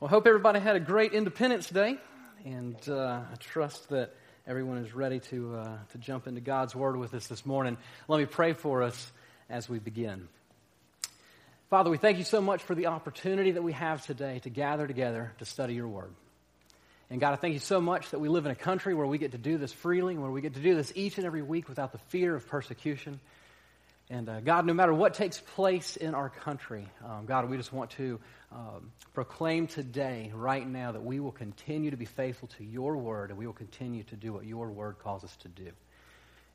Well, 0.00 0.08
I 0.08 0.12
hope 0.12 0.26
everybody 0.26 0.60
had 0.60 0.76
a 0.76 0.80
great 0.80 1.12
Independence 1.12 1.68
Day, 1.68 1.98
and 2.46 2.74
uh, 2.88 3.20
I 3.30 3.34
trust 3.38 3.90
that 3.90 4.14
everyone 4.46 4.78
is 4.78 4.94
ready 4.94 5.20
to, 5.28 5.56
uh, 5.56 5.76
to 5.92 5.98
jump 5.98 6.26
into 6.26 6.40
God's 6.40 6.74
Word 6.74 6.96
with 6.96 7.12
us 7.12 7.26
this 7.26 7.44
morning. 7.44 7.76
Let 8.08 8.18
me 8.18 8.24
pray 8.24 8.54
for 8.54 8.82
us 8.82 9.12
as 9.50 9.68
we 9.68 9.78
begin. 9.78 10.26
Father, 11.68 11.90
we 11.90 11.98
thank 11.98 12.16
you 12.16 12.24
so 12.24 12.40
much 12.40 12.62
for 12.62 12.74
the 12.74 12.86
opportunity 12.86 13.50
that 13.50 13.60
we 13.60 13.72
have 13.72 14.02
today 14.06 14.38
to 14.38 14.48
gather 14.48 14.86
together 14.86 15.34
to 15.38 15.44
study 15.44 15.74
your 15.74 15.88
Word. 15.88 16.14
And 17.10 17.20
God, 17.20 17.34
I 17.34 17.36
thank 17.36 17.52
you 17.52 17.60
so 17.60 17.78
much 17.78 18.08
that 18.12 18.20
we 18.20 18.30
live 18.30 18.46
in 18.46 18.52
a 18.52 18.56
country 18.56 18.94
where 18.94 19.06
we 19.06 19.18
get 19.18 19.32
to 19.32 19.38
do 19.38 19.58
this 19.58 19.70
freely, 19.70 20.16
where 20.16 20.30
we 20.30 20.40
get 20.40 20.54
to 20.54 20.60
do 20.60 20.74
this 20.74 20.94
each 20.94 21.18
and 21.18 21.26
every 21.26 21.42
week 21.42 21.68
without 21.68 21.92
the 21.92 21.98
fear 22.08 22.34
of 22.34 22.46
persecution. 22.46 23.20
And 24.10 24.28
uh, 24.28 24.40
God, 24.40 24.66
no 24.66 24.74
matter 24.74 24.92
what 24.92 25.14
takes 25.14 25.38
place 25.38 25.96
in 25.96 26.14
our 26.16 26.28
country, 26.28 26.88
um, 27.06 27.26
God, 27.26 27.48
we 27.48 27.56
just 27.56 27.72
want 27.72 27.92
to 27.92 28.18
um, 28.50 28.90
proclaim 29.14 29.68
today, 29.68 30.32
right 30.34 30.68
now, 30.68 30.90
that 30.90 31.04
we 31.04 31.20
will 31.20 31.30
continue 31.30 31.92
to 31.92 31.96
be 31.96 32.06
faithful 32.06 32.48
to 32.58 32.64
your 32.64 32.96
word 32.96 33.30
and 33.30 33.38
we 33.38 33.46
will 33.46 33.52
continue 33.52 34.02
to 34.02 34.16
do 34.16 34.32
what 34.32 34.44
your 34.44 34.68
word 34.68 34.98
calls 34.98 35.22
us 35.22 35.34
to 35.36 35.48
do. 35.48 35.70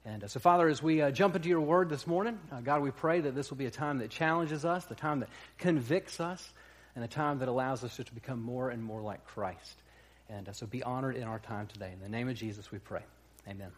And 0.03 0.25
uh, 0.25 0.27
so, 0.27 0.41
Father, 0.41 0.67
as 0.67 0.83
we 0.83 1.01
uh, 1.01 1.11
jump 1.11 1.37
into 1.37 1.47
your 1.47 1.61
word 1.61 1.89
this 1.89 2.05
morning, 2.05 2.37
uh, 2.51 2.59
God, 2.59 2.81
we 2.81 2.91
pray 2.91 3.21
that 3.21 3.33
this 3.33 3.49
will 3.49 3.57
be 3.57 3.67
a 3.67 3.71
time 3.71 3.99
that 3.99 4.09
challenges 4.09 4.65
us, 4.65 4.83
the 4.85 4.93
time 4.93 5.21
that 5.21 5.29
convicts 5.57 6.19
us, 6.19 6.53
and 6.93 7.05
a 7.05 7.07
time 7.07 7.39
that 7.39 7.47
allows 7.47 7.85
us 7.85 7.95
to 7.95 8.13
become 8.13 8.41
more 8.41 8.69
and 8.69 8.83
more 8.83 9.01
like 9.01 9.25
Christ. 9.25 9.81
And 10.29 10.49
uh, 10.49 10.51
so 10.51 10.67
be 10.67 10.83
honored 10.83 11.15
in 11.15 11.23
our 11.23 11.39
time 11.39 11.67
today. 11.67 11.91
In 11.93 12.01
the 12.01 12.09
name 12.09 12.27
of 12.27 12.35
Jesus, 12.35 12.69
we 12.69 12.79
pray. 12.79 13.01
Amen. 13.47 13.71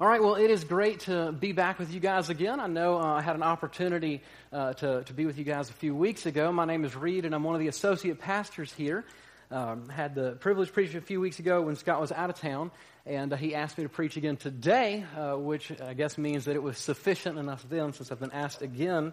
All 0.00 0.08
right, 0.08 0.22
well, 0.22 0.36
it 0.36 0.50
is 0.50 0.64
great 0.64 1.00
to 1.00 1.32
be 1.32 1.52
back 1.52 1.78
with 1.78 1.92
you 1.92 2.00
guys 2.00 2.30
again. 2.30 2.60
I 2.60 2.66
know 2.66 2.98
uh, 2.98 3.14
I 3.14 3.20
had 3.20 3.36
an 3.36 3.42
opportunity 3.42 4.22
uh, 4.50 4.72
to, 4.72 5.04
to 5.04 5.12
be 5.12 5.26
with 5.26 5.36
you 5.36 5.44
guys 5.44 5.68
a 5.68 5.74
few 5.74 5.94
weeks 5.94 6.24
ago. 6.24 6.50
My 6.50 6.64
name 6.64 6.86
is 6.86 6.96
Reed, 6.96 7.26
and 7.26 7.34
I'm 7.34 7.44
one 7.44 7.54
of 7.54 7.60
the 7.60 7.68
associate 7.68 8.18
pastors 8.18 8.72
here. 8.72 9.04
Um, 9.50 9.90
had 9.90 10.14
the 10.14 10.32
privilege 10.40 10.68
of 10.68 10.74
preaching 10.74 10.96
a 10.96 11.02
few 11.02 11.20
weeks 11.20 11.38
ago 11.40 11.60
when 11.60 11.76
Scott 11.76 12.00
was 12.00 12.10
out 12.10 12.30
of 12.30 12.40
town, 12.40 12.70
and 13.04 13.34
uh, 13.34 13.36
he 13.36 13.54
asked 13.54 13.76
me 13.76 13.84
to 13.84 13.90
preach 13.90 14.16
again 14.16 14.38
today, 14.38 15.04
uh, 15.14 15.34
which 15.34 15.78
I 15.78 15.92
guess 15.92 16.16
means 16.16 16.46
that 16.46 16.56
it 16.56 16.62
was 16.62 16.78
sufficient 16.78 17.38
enough 17.38 17.64
then 17.68 17.92
since 17.92 18.10
I've 18.10 18.18
been 18.18 18.32
asked 18.32 18.62
again. 18.62 19.12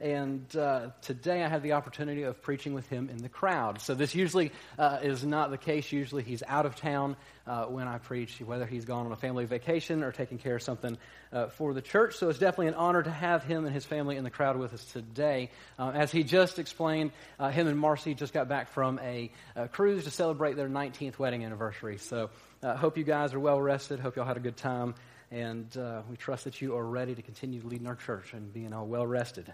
And 0.00 0.54
uh, 0.56 0.90
today 1.02 1.42
I 1.42 1.48
had 1.48 1.64
the 1.64 1.72
opportunity 1.72 2.22
of 2.22 2.40
preaching 2.40 2.72
with 2.72 2.88
him 2.88 3.08
in 3.10 3.18
the 3.18 3.28
crowd. 3.28 3.80
So 3.80 3.94
this 3.96 4.14
usually 4.14 4.52
uh, 4.78 5.00
is 5.02 5.24
not 5.24 5.50
the 5.50 5.58
case. 5.58 5.90
Usually 5.90 6.22
he's 6.22 6.44
out 6.46 6.66
of 6.66 6.76
town 6.76 7.16
uh, 7.48 7.64
when 7.64 7.88
I 7.88 7.98
preach, 7.98 8.40
whether 8.40 8.64
he's 8.64 8.84
gone 8.84 9.06
on 9.06 9.12
a 9.12 9.16
family 9.16 9.44
vacation 9.44 10.04
or 10.04 10.12
taking 10.12 10.38
care 10.38 10.56
of 10.56 10.62
something 10.62 10.96
uh, 11.32 11.48
for 11.48 11.74
the 11.74 11.82
church. 11.82 12.14
So 12.14 12.28
it's 12.28 12.38
definitely 12.38 12.68
an 12.68 12.74
honor 12.74 13.02
to 13.02 13.10
have 13.10 13.42
him 13.42 13.64
and 13.64 13.74
his 13.74 13.84
family 13.84 14.16
in 14.16 14.22
the 14.22 14.30
crowd 14.30 14.56
with 14.56 14.72
us 14.72 14.84
today. 14.84 15.50
Uh, 15.80 15.90
as 15.92 16.12
he 16.12 16.22
just 16.22 16.60
explained, 16.60 17.10
uh, 17.40 17.50
him 17.50 17.66
and 17.66 17.76
Marcy 17.76 18.14
just 18.14 18.32
got 18.32 18.48
back 18.48 18.68
from 18.68 19.00
a, 19.00 19.32
a, 19.56 19.66
cruise 19.66 20.04
to 20.04 20.12
celebrate 20.12 20.54
their 20.54 20.68
19th 20.68 21.18
wedding 21.18 21.44
anniversary. 21.44 21.98
So 21.98 22.30
I 22.62 22.76
hope 22.76 22.98
you 22.98 23.04
guys 23.04 23.34
are 23.34 23.40
well 23.40 23.60
rested. 23.60 23.98
Hope 23.98 24.14
y'all 24.14 24.26
had 24.26 24.36
a 24.36 24.40
good 24.40 24.56
time. 24.56 24.94
And 25.32 25.66
we 26.08 26.16
trust 26.16 26.44
that 26.44 26.62
you 26.62 26.76
are 26.76 26.86
ready 26.86 27.16
to 27.16 27.20
continue 27.20 27.60
leading 27.64 27.88
our 27.88 27.96
church 27.96 28.32
and 28.32 28.52
being 28.52 28.72
all 28.72 28.86
well 28.86 29.06
rested. 29.06 29.52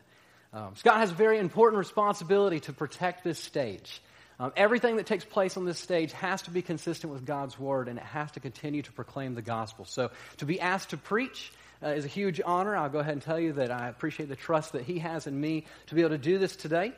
Um, 0.55 0.77
Scott 0.77 0.99
has 0.99 1.11
a 1.11 1.15
very 1.15 1.41
important 1.41 1.81
responsibility 1.81 2.61
to 2.61 2.73
protect 2.73 3.25
this 3.25 3.41
stage. 3.41 4.01
Um, 4.39 4.53
everything 4.57 4.97
that 4.97 5.07
takes 5.07 5.25
place 5.25 5.57
on 5.57 5.65
this 5.65 5.81
stage 5.81 6.13
has 6.13 6.43
to 6.43 6.53
be 6.53 6.63
consistent 6.63 7.13
with 7.13 7.27
God's 7.27 7.59
word, 7.59 7.89
and 7.89 7.99
it 7.99 8.05
has 8.05 8.31
to 8.33 8.41
continue 8.41 8.83
to 8.83 8.93
proclaim 8.93 9.35
the 9.35 9.43
gospel. 9.43 9.85
So, 9.85 10.13
to 10.37 10.45
be 10.45 10.61
asked 10.61 10.91
to 10.91 10.97
preach 10.97 11.53
uh, 11.83 11.89
is 11.89 12.05
a 12.05 12.09
huge 12.09 12.41
honor. 12.45 12.77
I'll 12.77 12.89
go 12.89 13.01
ahead 13.01 13.15
and 13.15 13.23
tell 13.23 13.41
you 13.41 13.55
that 13.55 13.73
I 13.73 13.89
appreciate 13.89 14.29
the 14.29 14.37
trust 14.37 14.75
that 14.75 14.83
he 14.83 15.01
has 15.01 15.27
in 15.27 15.41
me 15.41 15.67
to 15.89 15.97
be 15.97 16.03
able 16.03 16.11
to 16.11 16.19
do 16.19 16.39
this 16.39 16.55
today. 16.55 16.93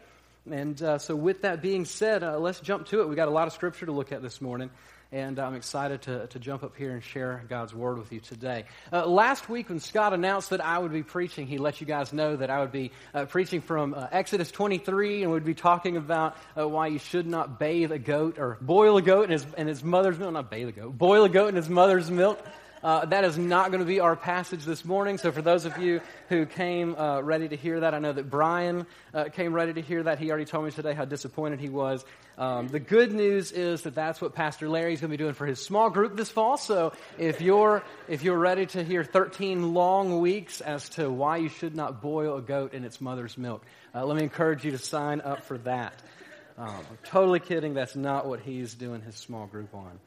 And 0.50 0.80
uh, 0.82 0.98
so, 0.98 1.16
with 1.16 1.42
that 1.42 1.62
being 1.62 1.86
said, 1.86 2.22
uh, 2.22 2.38
let's 2.38 2.60
jump 2.60 2.88
to 2.88 3.00
it. 3.00 3.08
We've 3.08 3.16
got 3.16 3.28
a 3.28 3.32
lot 3.32 3.46
of 3.46 3.54
scripture 3.54 3.86
to 3.86 3.92
look 3.92 4.12
at 4.12 4.20
this 4.20 4.42
morning 4.42 4.68
and 5.12 5.38
I'm 5.38 5.54
excited 5.54 6.02
to, 6.02 6.26
to 6.28 6.38
jump 6.38 6.62
up 6.62 6.76
here 6.76 6.92
and 6.92 7.02
share 7.02 7.44
God's 7.48 7.74
word 7.74 7.98
with 7.98 8.12
you 8.12 8.20
today. 8.20 8.64
Uh, 8.92 9.06
last 9.06 9.48
week, 9.48 9.68
when 9.68 9.80
Scott 9.80 10.12
announced 10.12 10.50
that 10.50 10.64
I 10.64 10.78
would 10.78 10.92
be 10.92 11.02
preaching, 11.02 11.46
he 11.46 11.58
let 11.58 11.80
you 11.80 11.86
guys 11.86 12.12
know 12.12 12.36
that 12.36 12.50
I 12.50 12.60
would 12.60 12.72
be 12.72 12.92
uh, 13.14 13.26
preaching 13.26 13.60
from 13.60 13.94
uh, 13.94 14.08
Exodus 14.10 14.50
23 14.50 15.22
and 15.22 15.32
we'd 15.32 15.44
be 15.44 15.54
talking 15.54 15.96
about 15.96 16.36
uh, 16.58 16.66
why 16.66 16.88
you 16.88 16.98
should 16.98 17.26
not 17.26 17.58
bathe 17.58 17.92
a 17.92 17.98
goat 17.98 18.38
or 18.38 18.58
boil 18.60 18.96
a 18.96 19.02
goat 19.02 19.24
in 19.24 19.30
his, 19.30 19.46
in 19.56 19.66
his 19.66 19.84
mother's 19.84 20.18
milk, 20.18 20.32
not 20.32 20.50
bathe 20.50 20.68
a 20.68 20.72
goat, 20.72 20.98
boil 20.98 21.24
a 21.24 21.28
goat 21.28 21.48
in 21.48 21.56
his 21.56 21.68
mother's 21.68 22.10
milk. 22.10 22.44
Uh, 22.82 23.06
that 23.06 23.24
is 23.24 23.38
not 23.38 23.70
going 23.70 23.80
to 23.80 23.86
be 23.86 24.00
our 24.00 24.14
passage 24.14 24.64
this 24.64 24.84
morning. 24.84 25.16
So, 25.16 25.32
for 25.32 25.40
those 25.40 25.64
of 25.64 25.78
you 25.78 26.00
who 26.28 26.44
came 26.44 26.94
uh, 26.94 27.20
ready 27.20 27.48
to 27.48 27.56
hear 27.56 27.80
that, 27.80 27.94
I 27.94 27.98
know 27.98 28.12
that 28.12 28.28
Brian 28.28 28.86
uh, 29.14 29.24
came 29.24 29.54
ready 29.54 29.72
to 29.72 29.80
hear 29.80 30.02
that. 30.02 30.18
He 30.18 30.28
already 30.30 30.44
told 30.44 30.66
me 30.66 30.70
today 30.70 30.92
how 30.92 31.06
disappointed 31.06 31.58
he 31.58 31.70
was. 31.70 32.04
Um, 32.36 32.68
the 32.68 32.78
good 32.78 33.12
news 33.12 33.50
is 33.50 33.82
that 33.82 33.94
that's 33.94 34.20
what 34.20 34.34
Pastor 34.34 34.68
Larry's 34.68 35.00
going 35.00 35.10
to 35.10 35.16
be 35.16 35.22
doing 35.22 35.32
for 35.32 35.46
his 35.46 35.64
small 35.64 35.88
group 35.88 36.16
this 36.16 36.30
fall. 36.30 36.58
So, 36.58 36.92
if 37.18 37.40
you're 37.40 37.82
if 38.08 38.22
you're 38.22 38.38
ready 38.38 38.66
to 38.66 38.84
hear 38.84 39.04
13 39.04 39.72
long 39.72 40.20
weeks 40.20 40.60
as 40.60 40.88
to 40.90 41.10
why 41.10 41.38
you 41.38 41.48
should 41.48 41.74
not 41.74 42.02
boil 42.02 42.36
a 42.36 42.42
goat 42.42 42.74
in 42.74 42.84
its 42.84 43.00
mother's 43.00 43.38
milk, 43.38 43.64
uh, 43.94 44.04
let 44.04 44.16
me 44.16 44.22
encourage 44.22 44.64
you 44.64 44.72
to 44.72 44.78
sign 44.78 45.22
up 45.22 45.44
for 45.44 45.56
that. 45.58 45.94
Um, 46.58 46.68
I'm 46.68 46.98
totally 47.04 47.40
kidding. 47.40 47.74
That's 47.74 47.96
not 47.96 48.26
what 48.26 48.40
he's 48.40 48.74
doing 48.74 49.00
his 49.02 49.14
small 49.14 49.46
group 49.46 49.74
on. 49.74 49.98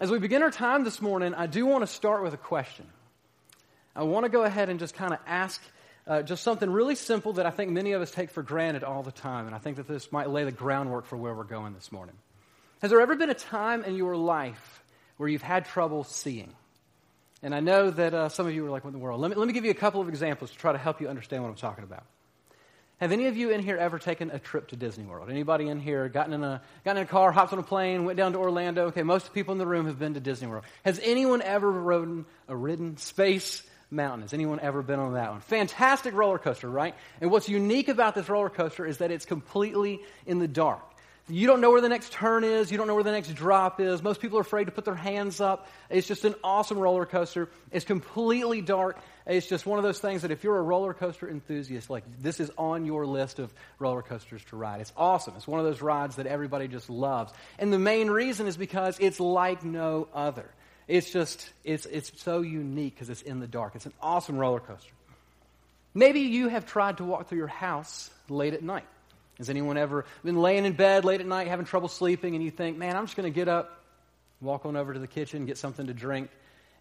As 0.00 0.10
we 0.10 0.18
begin 0.18 0.42
our 0.42 0.50
time 0.50 0.84
this 0.84 1.02
morning, 1.02 1.34
I 1.34 1.46
do 1.46 1.66
want 1.66 1.82
to 1.82 1.86
start 1.86 2.22
with 2.22 2.32
a 2.32 2.38
question. 2.38 2.86
I 3.94 4.04
want 4.04 4.24
to 4.24 4.30
go 4.30 4.42
ahead 4.42 4.70
and 4.70 4.80
just 4.80 4.94
kind 4.94 5.12
of 5.12 5.18
ask 5.26 5.60
uh, 6.06 6.22
just 6.22 6.42
something 6.42 6.70
really 6.70 6.94
simple 6.94 7.34
that 7.34 7.44
I 7.44 7.50
think 7.50 7.72
many 7.72 7.92
of 7.92 8.00
us 8.00 8.10
take 8.10 8.30
for 8.30 8.42
granted 8.42 8.84
all 8.84 9.02
the 9.02 9.12
time, 9.12 9.46
and 9.46 9.54
I 9.54 9.58
think 9.58 9.76
that 9.76 9.86
this 9.86 10.10
might 10.10 10.30
lay 10.30 10.44
the 10.44 10.50
groundwork 10.50 11.04
for 11.04 11.18
where 11.18 11.34
we're 11.34 11.44
going 11.44 11.74
this 11.74 11.92
morning. 11.92 12.14
Has 12.80 12.90
there 12.90 13.02
ever 13.02 13.14
been 13.16 13.28
a 13.28 13.34
time 13.34 13.84
in 13.84 13.94
your 13.94 14.16
life 14.16 14.82
where 15.18 15.28
you've 15.28 15.42
had 15.42 15.66
trouble 15.66 16.04
seeing? 16.04 16.54
And 17.42 17.54
I 17.54 17.60
know 17.60 17.90
that 17.90 18.14
uh, 18.14 18.28
some 18.30 18.46
of 18.46 18.54
you 18.54 18.66
are 18.66 18.70
like, 18.70 18.84
what 18.84 18.94
in 18.94 18.98
the 18.98 19.04
world? 19.04 19.20
Let 19.20 19.30
me, 19.30 19.36
let 19.36 19.46
me 19.46 19.52
give 19.52 19.66
you 19.66 19.72
a 19.72 19.74
couple 19.74 20.00
of 20.00 20.08
examples 20.08 20.52
to 20.52 20.56
try 20.56 20.72
to 20.72 20.78
help 20.78 21.02
you 21.02 21.08
understand 21.08 21.42
what 21.42 21.50
I'm 21.50 21.56
talking 21.56 21.84
about. 21.84 22.04
Have 23.02 23.10
any 23.10 23.26
of 23.26 23.36
you 23.36 23.50
in 23.50 23.60
here 23.60 23.76
ever 23.76 23.98
taken 23.98 24.30
a 24.30 24.38
trip 24.38 24.68
to 24.68 24.76
Disney 24.76 25.02
World? 25.02 25.28
Anybody 25.28 25.66
in 25.66 25.80
here 25.80 26.08
gotten 26.08 26.32
in 26.32 26.44
a 26.44 26.62
gotten 26.84 26.98
in 26.98 27.02
a 27.02 27.10
car, 27.10 27.32
hopped 27.32 27.52
on 27.52 27.58
a 27.58 27.62
plane, 27.64 28.04
went 28.04 28.16
down 28.16 28.30
to 28.34 28.38
Orlando? 28.38 28.84
Okay, 28.86 29.02
most 29.02 29.34
people 29.34 29.50
in 29.50 29.58
the 29.58 29.66
room 29.66 29.86
have 29.86 29.98
been 29.98 30.14
to 30.14 30.20
Disney 30.20 30.46
World. 30.46 30.62
Has 30.84 31.00
anyone 31.02 31.42
ever 31.42 31.68
ridden 31.68 32.26
a 32.46 32.54
ridden 32.54 32.98
Space 32.98 33.64
Mountain? 33.90 34.20
Has 34.22 34.32
anyone 34.32 34.60
ever 34.60 34.82
been 34.82 35.00
on 35.00 35.14
that 35.14 35.32
one? 35.32 35.40
Fantastic 35.40 36.14
roller 36.14 36.38
coaster, 36.38 36.70
right? 36.70 36.94
And 37.20 37.32
what's 37.32 37.48
unique 37.48 37.88
about 37.88 38.14
this 38.14 38.28
roller 38.28 38.48
coaster 38.48 38.86
is 38.86 38.98
that 38.98 39.10
it's 39.10 39.26
completely 39.26 39.98
in 40.24 40.38
the 40.38 40.46
dark. 40.46 40.84
You 41.28 41.46
don't 41.46 41.60
know 41.60 41.70
where 41.70 41.80
the 41.80 41.88
next 41.88 42.12
turn 42.12 42.42
is. 42.42 42.72
You 42.72 42.78
don't 42.78 42.88
know 42.88 42.94
where 42.94 43.04
the 43.04 43.12
next 43.12 43.34
drop 43.34 43.80
is. 43.80 44.02
Most 44.02 44.20
people 44.20 44.38
are 44.38 44.42
afraid 44.42 44.64
to 44.64 44.72
put 44.72 44.84
their 44.84 44.94
hands 44.94 45.40
up. 45.40 45.68
It's 45.88 46.06
just 46.06 46.24
an 46.24 46.34
awesome 46.42 46.78
roller 46.78 47.06
coaster. 47.06 47.48
It's 47.70 47.84
completely 47.84 48.60
dark. 48.60 48.98
It's 49.24 49.46
just 49.46 49.64
one 49.64 49.78
of 49.78 49.84
those 49.84 50.00
things 50.00 50.22
that 50.22 50.32
if 50.32 50.42
you're 50.42 50.58
a 50.58 50.62
roller 50.62 50.92
coaster 50.92 51.30
enthusiast, 51.30 51.88
like 51.88 52.02
this 52.20 52.40
is 52.40 52.50
on 52.58 52.86
your 52.86 53.06
list 53.06 53.38
of 53.38 53.52
roller 53.78 54.02
coasters 54.02 54.42
to 54.46 54.56
ride. 54.56 54.80
It's 54.80 54.92
awesome. 54.96 55.34
It's 55.36 55.46
one 55.46 55.60
of 55.60 55.66
those 55.66 55.80
rides 55.80 56.16
that 56.16 56.26
everybody 56.26 56.66
just 56.66 56.90
loves. 56.90 57.32
And 57.58 57.72
the 57.72 57.78
main 57.78 58.10
reason 58.10 58.48
is 58.48 58.56
because 58.56 58.98
it's 58.98 59.20
like 59.20 59.64
no 59.64 60.08
other. 60.12 60.50
It's 60.88 61.10
just, 61.10 61.48
it's, 61.62 61.86
it's 61.86 62.20
so 62.22 62.40
unique 62.40 62.96
because 62.96 63.10
it's 63.10 63.22
in 63.22 63.38
the 63.38 63.46
dark. 63.46 63.76
It's 63.76 63.86
an 63.86 63.94
awesome 64.02 64.38
roller 64.38 64.60
coaster. 64.60 64.92
Maybe 65.94 66.20
you 66.20 66.48
have 66.48 66.66
tried 66.66 66.96
to 66.96 67.04
walk 67.04 67.28
through 67.28 67.38
your 67.38 67.46
house 67.46 68.10
late 68.28 68.54
at 68.54 68.62
night. 68.62 68.86
Has 69.38 69.48
anyone 69.50 69.76
ever 69.76 70.04
been 70.22 70.36
laying 70.36 70.64
in 70.64 70.74
bed 70.74 71.04
late 71.04 71.20
at 71.20 71.26
night 71.26 71.48
having 71.48 71.66
trouble 71.66 71.88
sleeping 71.88 72.34
and 72.34 72.44
you 72.44 72.50
think, 72.50 72.76
man, 72.76 72.96
I'm 72.96 73.06
just 73.06 73.16
going 73.16 73.30
to 73.30 73.34
get 73.34 73.48
up, 73.48 73.82
walk 74.40 74.66
on 74.66 74.76
over 74.76 74.92
to 74.92 74.98
the 74.98 75.06
kitchen, 75.06 75.46
get 75.46 75.58
something 75.58 75.86
to 75.86 75.94
drink, 75.94 76.28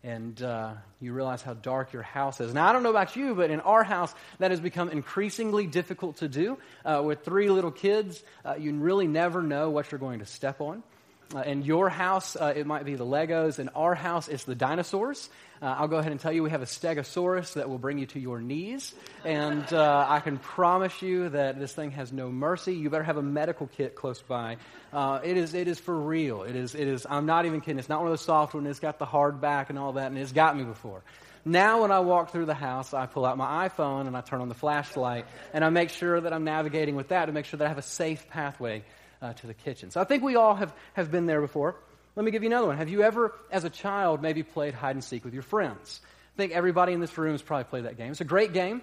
and 0.04 0.42
uh, 0.42 0.74
you 1.00 1.14
realize 1.14 1.42
how 1.42 1.54
dark 1.54 1.94
your 1.94 2.02
house 2.02 2.42
is. 2.42 2.54
Now, 2.54 2.68
I 2.68 2.74
don't 2.74 2.84
know 2.84 2.90
about 2.90 3.16
you, 3.16 3.36
but 3.36 3.52
in 3.52 3.60
our 3.62 3.84
house, 3.84 4.14
that 4.40 4.52
has 4.52 4.60
become 4.60 4.90
increasingly 4.90 5.68
difficult 5.68 6.18
to 6.18 6.28
do. 6.28 6.58
Uh, 6.84 7.02
with 7.06 7.24
three 7.24 7.50
little 7.50 7.72
kids, 7.72 8.22
uh, 8.44 8.56
you 8.56 8.74
really 8.74 9.08
never 9.08 9.44
know 9.44 9.70
what 9.70 9.92
you're 9.92 10.00
going 10.00 10.20
to 10.20 10.26
step 10.26 10.60
on. 10.60 10.84
Uh, 11.34 11.40
in 11.42 11.62
your 11.62 11.88
house, 11.88 12.36
uh, 12.36 12.54
it 12.56 12.68
might 12.68 12.84
be 12.84 12.96
the 12.96 13.06
Legos. 13.06 13.60
In 13.60 13.70
our 13.70 13.96
house, 13.96 14.28
it's 14.28 14.44
the 14.44 14.56
dinosaurs. 14.56 15.30
Uh, 15.62 15.76
I'll 15.78 15.88
go 15.88 15.98
ahead 15.98 16.12
and 16.12 16.20
tell 16.20 16.34
you 16.34 16.44
we 16.44 16.50
have 16.50 16.62
a 16.62 16.66
stegosaurus 16.66 17.54
that 17.54 17.70
will 17.70 17.78
bring 17.78 18.00
you 18.00 18.06
to 18.08 18.20
your 18.20 18.42
knees. 18.42 18.94
And 19.24 19.72
uh, 19.72 20.06
I 20.10 20.20
can 20.20 20.40
promise 20.40 21.02
you 21.02 21.30
that 21.30 21.58
this 21.58 21.72
thing 21.72 21.92
has 21.92 22.12
no 22.12 22.30
mercy. 22.30 22.74
You 22.74 22.90
better 22.90 23.04
have 23.04 23.18
a 23.18 23.24
medical 23.24 23.68
kit 23.68 23.96
close 23.96 24.22
by. 24.22 24.58
Uh, 24.92 25.22
it, 25.24 25.38
is, 25.38 25.54
it 25.54 25.70
is 25.70 25.80
for 25.80 25.98
real. 25.98 26.44
It 26.44 26.58
is, 26.58 26.76
it 26.76 26.88
is, 26.88 27.08
I'm 27.10 27.26
not 27.26 27.46
even 27.46 27.62
kidding. 27.62 27.80
It's 27.80 27.88
not 27.88 28.00
one 28.00 28.08
of 28.08 28.12
those 28.12 28.26
soft 28.26 28.54
ones. 28.54 28.68
It's 28.68 28.80
got 28.80 29.00
the 29.00 29.06
hard 29.06 29.40
back 29.40 29.70
and 29.70 29.80
all 29.80 29.94
that, 29.94 30.08
and 30.08 30.18
it's 30.18 30.34
got 30.34 30.58
me 30.58 30.64
before. 30.66 31.02
Now, 31.46 31.84
when 31.84 31.92
I 31.92 32.02
walk 32.02 32.32
through 32.32 32.46
the 32.46 32.54
house, 32.54 32.94
I 32.94 33.06
pull 33.06 33.26
out 33.26 33.38
my 33.38 33.70
iPhone 33.70 34.06
and 34.06 34.18
I 34.18 34.22
turn 34.22 34.42
on 34.42 34.50
the 34.50 34.56
flashlight, 34.56 35.26
and 35.54 35.64
I 35.64 35.70
make 35.70 35.92
sure 35.92 36.20
that 36.20 36.34
I'm 36.34 36.44
navigating 36.44 36.96
with 36.96 37.08
that 37.08 37.28
to 37.28 37.32
make 37.32 37.46
sure 37.46 37.58
that 37.60 37.66
I 37.66 37.70
have 37.70 37.78
a 37.78 37.84
safe 37.84 38.28
pathway 38.30 38.84
uh, 39.22 39.34
to 39.34 39.48
the 39.48 39.54
kitchen. 39.54 39.92
So 39.92 40.02
I 40.02 40.04
think 40.04 40.24
we 40.24 40.36
all 40.36 40.56
have, 40.56 40.74
have 40.94 41.12
been 41.12 41.26
there 41.26 41.42
before. 41.42 41.76
Let 42.16 42.26
me 42.26 42.32
give 42.32 42.44
you 42.44 42.50
another 42.50 42.68
one. 42.68 42.78
Have 42.78 42.90
you 42.90 43.04
ever, 43.04 43.34
as 43.52 43.64
a 43.64 43.70
child, 43.70 44.22
maybe 44.22 44.44
played 44.44 44.74
hide 44.74 44.96
and 44.96 45.04
seek 45.04 45.24
with 45.24 45.34
your 45.34 45.44
friends? 45.44 46.02
I 46.36 46.38
think 46.38 46.52
everybody 46.52 46.94
in 46.94 47.00
this 47.00 47.18
room 47.18 47.32
has 47.34 47.42
probably 47.42 47.66
played 47.66 47.86
that 47.86 47.98
game. 47.98 48.12
It's 48.12 48.22
a 48.22 48.26
great 48.26 48.54
game. 48.54 48.82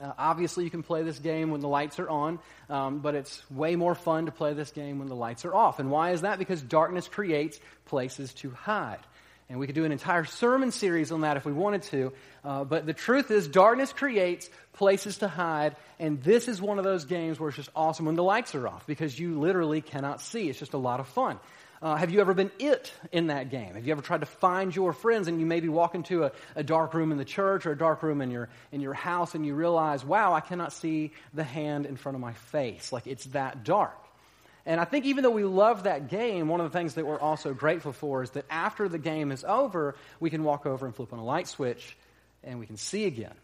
Uh, 0.00 0.12
obviously, 0.16 0.64
you 0.64 0.70
can 0.70 0.82
play 0.82 1.02
this 1.02 1.18
game 1.18 1.50
when 1.50 1.60
the 1.60 1.68
lights 1.68 1.98
are 1.98 2.08
on, 2.08 2.38
um, 2.70 3.00
but 3.00 3.14
it's 3.14 3.48
way 3.50 3.76
more 3.76 3.94
fun 3.94 4.26
to 4.26 4.32
play 4.32 4.54
this 4.54 4.70
game 4.70 4.98
when 4.98 5.08
the 5.08 5.14
lights 5.14 5.44
are 5.44 5.54
off. 5.54 5.78
And 5.80 5.90
why 5.90 6.12
is 6.12 6.22
that? 6.22 6.38
Because 6.38 6.62
darkness 6.62 7.08
creates 7.08 7.60
places 7.84 8.32
to 8.34 8.50
hide. 8.50 9.00
And 9.52 9.60
we 9.60 9.66
could 9.66 9.74
do 9.74 9.84
an 9.84 9.92
entire 9.92 10.24
sermon 10.24 10.72
series 10.72 11.12
on 11.12 11.20
that 11.20 11.36
if 11.36 11.44
we 11.44 11.52
wanted 11.52 11.82
to. 11.82 12.12
Uh, 12.42 12.64
but 12.64 12.86
the 12.86 12.94
truth 12.94 13.30
is, 13.30 13.46
darkness 13.46 13.92
creates 13.92 14.48
places 14.72 15.18
to 15.18 15.28
hide. 15.28 15.76
And 15.98 16.22
this 16.22 16.48
is 16.48 16.62
one 16.62 16.78
of 16.78 16.84
those 16.84 17.04
games 17.04 17.38
where 17.38 17.50
it's 17.50 17.58
just 17.58 17.68
awesome 17.76 18.06
when 18.06 18.14
the 18.14 18.22
lights 18.22 18.54
are 18.54 18.66
off 18.66 18.86
because 18.86 19.18
you 19.18 19.38
literally 19.38 19.82
cannot 19.82 20.22
see. 20.22 20.48
It's 20.48 20.58
just 20.58 20.72
a 20.72 20.78
lot 20.78 21.00
of 21.00 21.08
fun. 21.08 21.38
Uh, 21.82 21.96
have 21.96 22.10
you 22.10 22.22
ever 22.22 22.32
been 22.32 22.50
it 22.58 22.94
in 23.12 23.26
that 23.26 23.50
game? 23.50 23.74
Have 23.74 23.86
you 23.86 23.92
ever 23.92 24.00
tried 24.00 24.20
to 24.20 24.26
find 24.26 24.74
your 24.74 24.94
friends 24.94 25.28
and 25.28 25.38
you 25.38 25.44
maybe 25.44 25.68
walk 25.68 25.94
into 25.94 26.24
a, 26.24 26.32
a 26.56 26.62
dark 26.62 26.94
room 26.94 27.12
in 27.12 27.18
the 27.18 27.24
church 27.26 27.66
or 27.66 27.72
a 27.72 27.76
dark 27.76 28.02
room 28.02 28.22
in 28.22 28.30
your, 28.30 28.48
in 28.70 28.80
your 28.80 28.94
house 28.94 29.34
and 29.34 29.44
you 29.44 29.54
realize, 29.54 30.02
wow, 30.02 30.32
I 30.32 30.40
cannot 30.40 30.72
see 30.72 31.12
the 31.34 31.44
hand 31.44 31.84
in 31.84 31.96
front 31.96 32.16
of 32.16 32.22
my 32.22 32.32
face. 32.32 32.90
Like 32.90 33.06
it's 33.06 33.26
that 33.26 33.64
dark. 33.64 34.01
And 34.64 34.80
I 34.80 34.84
think 34.84 35.06
even 35.06 35.24
though 35.24 35.30
we 35.30 35.44
love 35.44 35.84
that 35.84 36.08
game, 36.08 36.48
one 36.48 36.60
of 36.60 36.70
the 36.70 36.78
things 36.78 36.94
that 36.94 37.04
we're 37.04 37.18
also 37.18 37.52
grateful 37.52 37.92
for 37.92 38.22
is 38.22 38.30
that 38.30 38.44
after 38.48 38.88
the 38.88 38.98
game 38.98 39.32
is 39.32 39.44
over, 39.44 39.96
we 40.20 40.30
can 40.30 40.44
walk 40.44 40.66
over 40.66 40.86
and 40.86 40.94
flip 40.94 41.12
on 41.12 41.18
a 41.18 41.24
light 41.24 41.48
switch 41.48 41.96
and 42.44 42.58
we 42.58 42.66
can 42.66 42.76
see 42.76 43.04
again. 43.06 43.34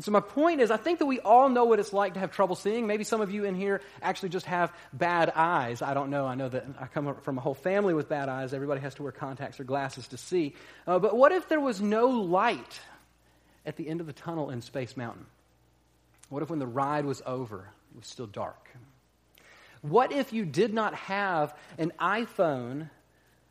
So, 0.00 0.12
my 0.12 0.20
point 0.20 0.62
is, 0.62 0.70
I 0.70 0.78
think 0.78 0.98
that 1.00 1.06
we 1.06 1.20
all 1.20 1.50
know 1.50 1.66
what 1.66 1.78
it's 1.78 1.92
like 1.92 2.14
to 2.14 2.20
have 2.20 2.32
trouble 2.32 2.56
seeing. 2.56 2.86
Maybe 2.86 3.04
some 3.04 3.20
of 3.20 3.30
you 3.30 3.44
in 3.44 3.54
here 3.54 3.82
actually 4.00 4.30
just 4.30 4.46
have 4.46 4.72
bad 4.94 5.30
eyes. 5.34 5.82
I 5.82 5.92
don't 5.92 6.08
know. 6.08 6.24
I 6.24 6.34
know 6.34 6.48
that 6.48 6.64
I 6.80 6.86
come 6.86 7.14
from 7.16 7.36
a 7.36 7.40
whole 7.40 7.54
family 7.54 7.92
with 7.92 8.08
bad 8.08 8.30
eyes. 8.30 8.54
Everybody 8.54 8.80
has 8.80 8.94
to 8.94 9.02
wear 9.02 9.12
contacts 9.12 9.60
or 9.60 9.64
glasses 9.64 10.08
to 10.08 10.16
see. 10.16 10.54
Uh, 10.86 10.98
but 10.98 11.14
what 11.14 11.32
if 11.32 11.48
there 11.48 11.60
was 11.60 11.82
no 11.82 12.06
light 12.06 12.80
at 13.66 13.76
the 13.76 13.88
end 13.88 14.00
of 14.00 14.06
the 14.06 14.14
tunnel 14.14 14.48
in 14.48 14.62
Space 14.62 14.96
Mountain? 14.96 15.26
What 16.30 16.42
if 16.42 16.48
when 16.48 16.60
the 16.60 16.66
ride 16.66 17.04
was 17.04 17.20
over, 17.26 17.68
it 17.94 17.98
was 17.98 18.06
still 18.06 18.26
dark? 18.26 18.70
What 19.82 20.12
if 20.12 20.32
you 20.32 20.44
did 20.44 20.74
not 20.74 20.94
have 20.94 21.54
an 21.78 21.92
iPhone 21.98 22.90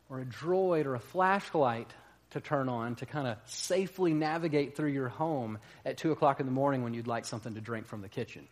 or 0.08 0.20
a 0.20 0.24
droid 0.24 0.86
or 0.86 0.94
a 0.94 1.00
flashlight 1.00 1.92
to 2.30 2.40
turn 2.40 2.68
on 2.68 2.94
to 2.96 3.06
kind 3.06 3.26
of 3.26 3.38
safely 3.46 4.14
navigate 4.14 4.76
through 4.76 4.90
your 4.90 5.08
home 5.08 5.58
at 5.84 5.96
2 5.96 6.12
o'clock 6.12 6.40
in 6.40 6.46
the 6.46 6.52
morning 6.52 6.84
when 6.84 6.94
you'd 6.94 7.08
like 7.08 7.24
something 7.24 7.54
to 7.54 7.60
drink 7.60 7.86
from 7.86 8.02
the 8.02 8.08
kitchen? 8.08 8.46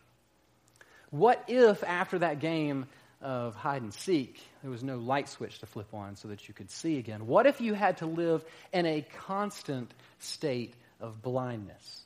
What 1.09 1.43
if 1.47 1.83
after 1.83 2.19
that 2.19 2.39
game 2.39 2.85
of 3.21 3.55
hide 3.55 3.81
and 3.81 3.93
seek, 3.93 4.39
there 4.61 4.71
was 4.71 4.83
no 4.83 4.97
light 4.97 5.27
switch 5.27 5.59
to 5.59 5.65
flip 5.65 5.93
on 5.93 6.15
so 6.15 6.27
that 6.27 6.47
you 6.47 6.53
could 6.53 6.71
see 6.71 6.97
again? 6.97 7.27
What 7.27 7.45
if 7.45 7.61
you 7.61 7.73
had 7.73 7.97
to 7.97 8.05
live 8.05 8.43
in 8.73 8.85
a 8.85 9.05
constant 9.27 9.91
state 10.19 10.73
of 10.99 11.21
blindness? 11.21 12.03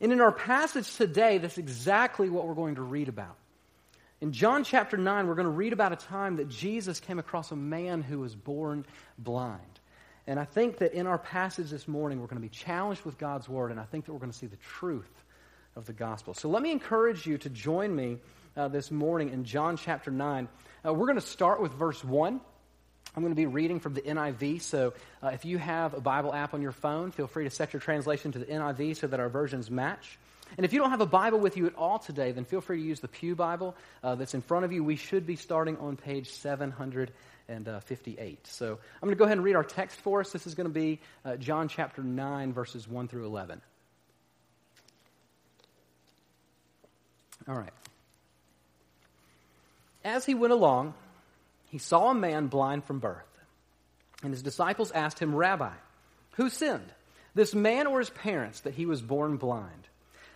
And 0.00 0.12
in 0.12 0.20
our 0.20 0.32
passage 0.32 0.96
today, 0.96 1.38
that's 1.38 1.58
exactly 1.58 2.28
what 2.28 2.46
we're 2.46 2.54
going 2.54 2.74
to 2.74 2.82
read 2.82 3.08
about. 3.08 3.36
In 4.20 4.32
John 4.32 4.64
chapter 4.64 4.96
9, 4.96 5.26
we're 5.26 5.34
going 5.34 5.44
to 5.44 5.50
read 5.50 5.72
about 5.72 5.92
a 5.92 5.96
time 5.96 6.36
that 6.36 6.48
Jesus 6.48 7.00
came 7.00 7.18
across 7.18 7.50
a 7.50 7.56
man 7.56 8.02
who 8.02 8.20
was 8.20 8.34
born 8.34 8.86
blind. 9.18 9.60
And 10.26 10.38
I 10.38 10.44
think 10.44 10.78
that 10.78 10.94
in 10.94 11.06
our 11.06 11.18
passage 11.18 11.70
this 11.70 11.86
morning, 11.86 12.20
we're 12.20 12.28
going 12.28 12.40
to 12.40 12.48
be 12.48 12.48
challenged 12.48 13.04
with 13.04 13.18
God's 13.18 13.48
word, 13.48 13.70
and 13.70 13.80
I 13.80 13.84
think 13.84 14.06
that 14.06 14.12
we're 14.12 14.20
going 14.20 14.32
to 14.32 14.38
see 14.38 14.46
the 14.46 14.56
truth 14.56 15.10
of 15.76 15.84
the 15.86 15.92
gospel. 15.92 16.32
So 16.32 16.48
let 16.48 16.62
me 16.62 16.70
encourage 16.70 17.26
you 17.26 17.36
to 17.38 17.50
join 17.50 17.94
me 17.94 18.18
uh, 18.56 18.68
this 18.68 18.90
morning 18.90 19.30
in 19.30 19.44
John 19.44 19.76
chapter 19.76 20.10
9. 20.10 20.48
Uh, 20.86 20.94
we're 20.94 21.06
going 21.06 21.20
to 21.20 21.26
start 21.26 21.60
with 21.60 21.72
verse 21.72 22.02
1. 22.02 22.40
I'm 23.16 23.22
going 23.22 23.32
to 23.32 23.36
be 23.36 23.46
reading 23.46 23.80
from 23.80 23.94
the 23.94 24.00
NIV, 24.00 24.62
so 24.62 24.94
uh, 25.22 25.28
if 25.28 25.44
you 25.44 25.58
have 25.58 25.94
a 25.94 26.00
Bible 26.00 26.32
app 26.32 26.54
on 26.54 26.62
your 26.62 26.72
phone, 26.72 27.10
feel 27.10 27.26
free 27.26 27.44
to 27.44 27.50
set 27.50 27.72
your 27.72 27.80
translation 27.80 28.32
to 28.32 28.38
the 28.38 28.46
NIV 28.46 28.96
so 28.96 29.06
that 29.06 29.20
our 29.20 29.28
versions 29.28 29.70
match. 29.70 30.18
And 30.56 30.64
if 30.64 30.72
you 30.72 30.78
don't 30.80 30.90
have 30.90 31.00
a 31.00 31.06
Bible 31.06 31.40
with 31.40 31.56
you 31.56 31.66
at 31.66 31.74
all 31.74 31.98
today, 31.98 32.32
then 32.32 32.44
feel 32.44 32.60
free 32.60 32.78
to 32.78 32.84
use 32.84 33.00
the 33.00 33.08
Pew 33.08 33.34
Bible 33.34 33.74
uh, 34.02 34.14
that's 34.14 34.34
in 34.34 34.42
front 34.42 34.64
of 34.64 34.72
you. 34.72 34.84
We 34.84 34.96
should 34.96 35.26
be 35.26 35.36
starting 35.36 35.76
on 35.78 35.96
page 35.96 36.30
700 36.30 37.12
and 37.48 37.68
uh, 37.68 37.80
58. 37.80 38.46
So 38.46 38.66
I'm 38.72 39.00
going 39.00 39.14
to 39.14 39.18
go 39.18 39.24
ahead 39.24 39.36
and 39.36 39.44
read 39.44 39.56
our 39.56 39.64
text 39.64 40.00
for 40.00 40.20
us. 40.20 40.32
This 40.32 40.46
is 40.46 40.54
going 40.54 40.68
to 40.68 40.72
be 40.72 41.00
uh, 41.24 41.36
John 41.36 41.68
chapter 41.68 42.02
9, 42.02 42.52
verses 42.52 42.88
1 42.88 43.08
through 43.08 43.26
11. 43.26 43.60
All 47.48 47.54
right. 47.54 47.72
As 50.04 50.24
he 50.24 50.34
went 50.34 50.52
along, 50.52 50.94
he 51.70 51.78
saw 51.78 52.10
a 52.10 52.14
man 52.14 52.46
blind 52.46 52.84
from 52.84 52.98
birth. 52.98 53.22
And 54.22 54.32
his 54.32 54.42
disciples 54.42 54.90
asked 54.90 55.18
him, 55.18 55.34
Rabbi, 55.34 55.72
who 56.32 56.48
sinned, 56.48 56.92
this 57.34 57.54
man 57.54 57.86
or 57.86 57.98
his 57.98 58.10
parents, 58.10 58.60
that 58.60 58.74
he 58.74 58.86
was 58.86 59.02
born 59.02 59.36
blind? 59.36 59.88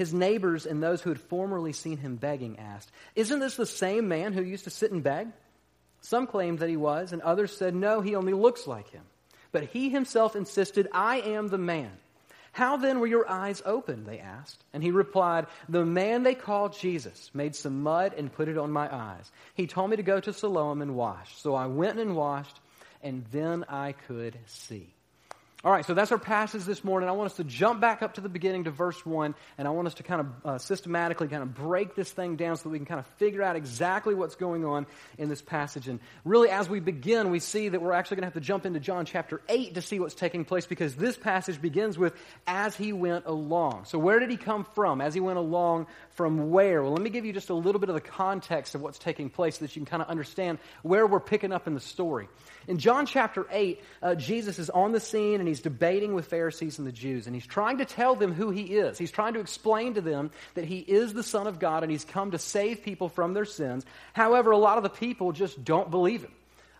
His 0.00 0.14
neighbors 0.14 0.64
and 0.64 0.82
those 0.82 1.02
who 1.02 1.10
had 1.10 1.20
formerly 1.20 1.74
seen 1.74 1.98
him 1.98 2.16
begging 2.16 2.58
asked, 2.58 2.90
Isn't 3.14 3.38
this 3.38 3.56
the 3.56 3.66
same 3.66 4.08
man 4.08 4.32
who 4.32 4.42
used 4.42 4.64
to 4.64 4.70
sit 4.70 4.92
and 4.92 5.02
beg? 5.02 5.28
Some 6.00 6.26
claimed 6.26 6.60
that 6.60 6.70
he 6.70 6.76
was, 6.78 7.12
and 7.12 7.20
others 7.20 7.54
said, 7.54 7.74
No, 7.74 8.00
he 8.00 8.14
only 8.14 8.32
looks 8.32 8.66
like 8.66 8.88
him. 8.88 9.02
But 9.52 9.64
he 9.64 9.90
himself 9.90 10.36
insisted, 10.36 10.88
I 10.90 11.20
am 11.20 11.48
the 11.48 11.58
man. 11.58 11.90
How 12.52 12.78
then 12.78 12.98
were 12.98 13.06
your 13.06 13.30
eyes 13.30 13.60
opened? 13.66 14.06
They 14.06 14.20
asked. 14.20 14.64
And 14.72 14.82
he 14.82 14.90
replied, 14.90 15.48
The 15.68 15.84
man 15.84 16.22
they 16.22 16.34
called 16.34 16.78
Jesus 16.78 17.30
made 17.34 17.54
some 17.54 17.82
mud 17.82 18.14
and 18.16 18.32
put 18.32 18.48
it 18.48 18.56
on 18.56 18.72
my 18.72 18.88
eyes. 18.90 19.30
He 19.52 19.66
told 19.66 19.90
me 19.90 19.96
to 19.96 20.02
go 20.02 20.18
to 20.18 20.32
Siloam 20.32 20.80
and 20.80 20.96
wash. 20.96 21.36
So 21.36 21.54
I 21.54 21.66
went 21.66 22.00
and 22.00 22.16
washed, 22.16 22.58
and 23.02 23.26
then 23.32 23.66
I 23.68 23.92
could 23.92 24.38
see. 24.46 24.94
All 25.62 25.70
right, 25.70 25.84
so 25.84 25.92
that's 25.92 26.10
our 26.10 26.18
passage 26.18 26.64
this 26.64 26.82
morning. 26.82 27.06
I 27.06 27.12
want 27.12 27.32
us 27.32 27.36
to 27.36 27.44
jump 27.44 27.82
back 27.82 28.00
up 28.00 28.14
to 28.14 28.22
the 28.22 28.30
beginning 28.30 28.64
to 28.64 28.70
verse 28.70 29.04
1, 29.04 29.34
and 29.58 29.68
I 29.68 29.72
want 29.72 29.88
us 29.88 29.94
to 29.94 30.02
kind 30.02 30.22
of 30.22 30.26
uh, 30.42 30.56
systematically 30.56 31.28
kind 31.28 31.42
of 31.42 31.52
break 31.52 31.94
this 31.94 32.10
thing 32.10 32.36
down 32.36 32.56
so 32.56 32.62
that 32.62 32.68
we 32.70 32.78
can 32.78 32.86
kind 32.86 32.98
of 32.98 33.06
figure 33.18 33.42
out 33.42 33.56
exactly 33.56 34.14
what's 34.14 34.36
going 34.36 34.64
on 34.64 34.86
in 35.18 35.28
this 35.28 35.42
passage. 35.42 35.86
And 35.86 36.00
really, 36.24 36.48
as 36.48 36.66
we 36.70 36.80
begin, 36.80 37.28
we 37.28 37.40
see 37.40 37.68
that 37.68 37.82
we're 37.82 37.92
actually 37.92 38.14
going 38.16 38.22
to 38.22 38.26
have 38.28 38.34
to 38.34 38.40
jump 38.40 38.64
into 38.64 38.80
John 38.80 39.04
chapter 39.04 39.42
8 39.50 39.74
to 39.74 39.82
see 39.82 40.00
what's 40.00 40.14
taking 40.14 40.46
place 40.46 40.64
because 40.64 40.96
this 40.96 41.18
passage 41.18 41.60
begins 41.60 41.98
with, 41.98 42.14
as 42.46 42.74
he 42.74 42.94
went 42.94 43.26
along. 43.26 43.84
So, 43.84 43.98
where 43.98 44.18
did 44.18 44.30
he 44.30 44.38
come 44.38 44.64
from? 44.74 45.02
As 45.02 45.12
he 45.12 45.20
went 45.20 45.36
along, 45.36 45.88
from 46.12 46.50
where? 46.50 46.82
Well, 46.82 46.92
let 46.92 47.02
me 47.02 47.10
give 47.10 47.26
you 47.26 47.34
just 47.34 47.50
a 47.50 47.54
little 47.54 47.80
bit 47.80 47.90
of 47.90 47.94
the 47.94 48.00
context 48.00 48.74
of 48.74 48.80
what's 48.80 48.98
taking 48.98 49.28
place 49.28 49.58
so 49.58 49.66
that 49.66 49.76
you 49.76 49.80
can 49.80 49.86
kind 49.86 50.02
of 50.02 50.08
understand 50.08 50.58
where 50.82 51.06
we're 51.06 51.20
picking 51.20 51.52
up 51.52 51.66
in 51.66 51.74
the 51.74 51.80
story. 51.80 52.30
In 52.66 52.78
John 52.78 53.04
chapter 53.04 53.46
8, 53.50 53.82
uh, 54.02 54.14
Jesus 54.14 54.58
is 54.58 54.70
on 54.70 54.92
the 54.92 55.00
scene 55.00 55.40
and 55.40 55.49
he's 55.50 55.60
debating 55.60 56.14
with 56.14 56.26
Pharisees 56.26 56.78
and 56.78 56.86
the 56.86 56.92
Jews, 56.92 57.26
and 57.26 57.36
he's 57.36 57.46
trying 57.46 57.78
to 57.78 57.84
tell 57.84 58.14
them 58.14 58.32
who 58.32 58.50
he 58.50 58.62
is. 58.62 58.96
He's 58.96 59.10
trying 59.10 59.34
to 59.34 59.40
explain 59.40 59.94
to 59.94 60.00
them 60.00 60.30
that 60.54 60.64
he 60.64 60.78
is 60.78 61.12
the 61.12 61.22
Son 61.22 61.46
of 61.46 61.58
God 61.58 61.82
and 61.82 61.92
he's 61.92 62.04
come 62.04 62.30
to 62.30 62.38
save 62.38 62.82
people 62.82 63.08
from 63.08 63.34
their 63.34 63.44
sins. 63.44 63.84
However, 64.14 64.50
a 64.50 64.58
lot 64.58 64.78
of 64.78 64.82
the 64.82 64.88
people 64.88 65.32
just 65.32 65.62
don't 65.64 65.90
believe 65.90 66.22
him. 66.22 66.32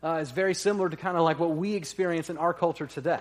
Uh, 0.03 0.19
it's 0.23 0.31
very 0.31 0.55
similar 0.55 0.89
to 0.89 0.97
kind 0.97 1.17
of 1.17 1.23
like 1.23 1.39
what 1.39 1.51
we 1.51 1.75
experience 1.75 2.31
in 2.31 2.39
our 2.39 2.55
culture 2.55 2.87
today. 2.87 3.21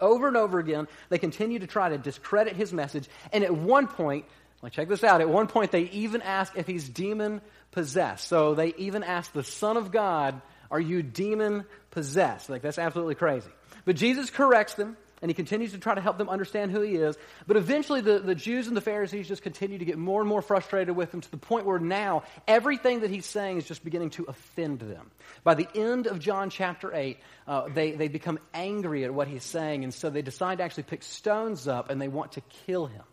Over 0.00 0.28
and 0.28 0.36
over 0.36 0.58
again, 0.58 0.88
they 1.10 1.18
continue 1.18 1.58
to 1.58 1.66
try 1.66 1.90
to 1.90 1.98
discredit 1.98 2.56
his 2.56 2.72
message, 2.72 3.08
and 3.32 3.44
at 3.44 3.54
one 3.54 3.86
point, 3.86 4.24
like 4.62 4.72
check 4.72 4.88
this 4.88 5.04
out, 5.04 5.20
at 5.20 5.28
one 5.28 5.46
point 5.46 5.70
they 5.70 5.82
even 5.82 6.22
ask 6.22 6.56
if 6.56 6.66
he's 6.66 6.88
demon 6.88 7.42
possessed. 7.70 8.26
So 8.26 8.54
they 8.54 8.74
even 8.78 9.02
ask 9.02 9.32
the 9.32 9.44
Son 9.44 9.76
of 9.76 9.92
God 9.92 10.40
are 10.70 10.80
you 10.80 11.02
demon 11.02 11.66
possessed? 11.92 12.50
Like, 12.50 12.62
that's 12.62 12.78
absolutely 12.78 13.14
crazy. 13.14 13.50
But 13.84 13.96
Jesus 13.96 14.30
corrects 14.30 14.74
them, 14.74 14.96
and 15.22 15.30
he 15.30 15.34
continues 15.34 15.72
to 15.72 15.78
try 15.78 15.94
to 15.94 16.00
help 16.00 16.18
them 16.18 16.28
understand 16.28 16.70
who 16.70 16.82
he 16.82 16.96
is. 16.96 17.16
But 17.46 17.56
eventually, 17.56 18.00
the, 18.00 18.18
the 18.18 18.34
Jews 18.34 18.66
and 18.66 18.76
the 18.76 18.82
Pharisees 18.82 19.26
just 19.26 19.42
continue 19.42 19.78
to 19.78 19.84
get 19.84 19.96
more 19.96 20.20
and 20.20 20.28
more 20.28 20.42
frustrated 20.42 20.94
with 20.94 21.14
him 21.14 21.20
to 21.22 21.30
the 21.30 21.38
point 21.38 21.64
where 21.64 21.78
now 21.78 22.24
everything 22.46 23.00
that 23.00 23.10
he's 23.10 23.26
saying 23.26 23.58
is 23.58 23.66
just 23.66 23.84
beginning 23.84 24.10
to 24.10 24.24
offend 24.24 24.80
them. 24.80 25.10
By 25.42 25.54
the 25.54 25.68
end 25.74 26.06
of 26.06 26.18
John 26.20 26.50
chapter 26.50 26.94
8, 26.94 27.18
uh, 27.46 27.68
they, 27.68 27.92
they 27.92 28.08
become 28.08 28.38
angry 28.52 29.04
at 29.04 29.14
what 29.14 29.28
he's 29.28 29.44
saying, 29.44 29.84
and 29.84 29.94
so 29.94 30.10
they 30.10 30.22
decide 30.22 30.58
to 30.58 30.64
actually 30.64 30.84
pick 30.84 31.02
stones 31.02 31.68
up 31.68 31.90
and 31.90 32.00
they 32.00 32.08
want 32.08 32.32
to 32.32 32.40
kill 32.66 32.86
him. 32.86 33.04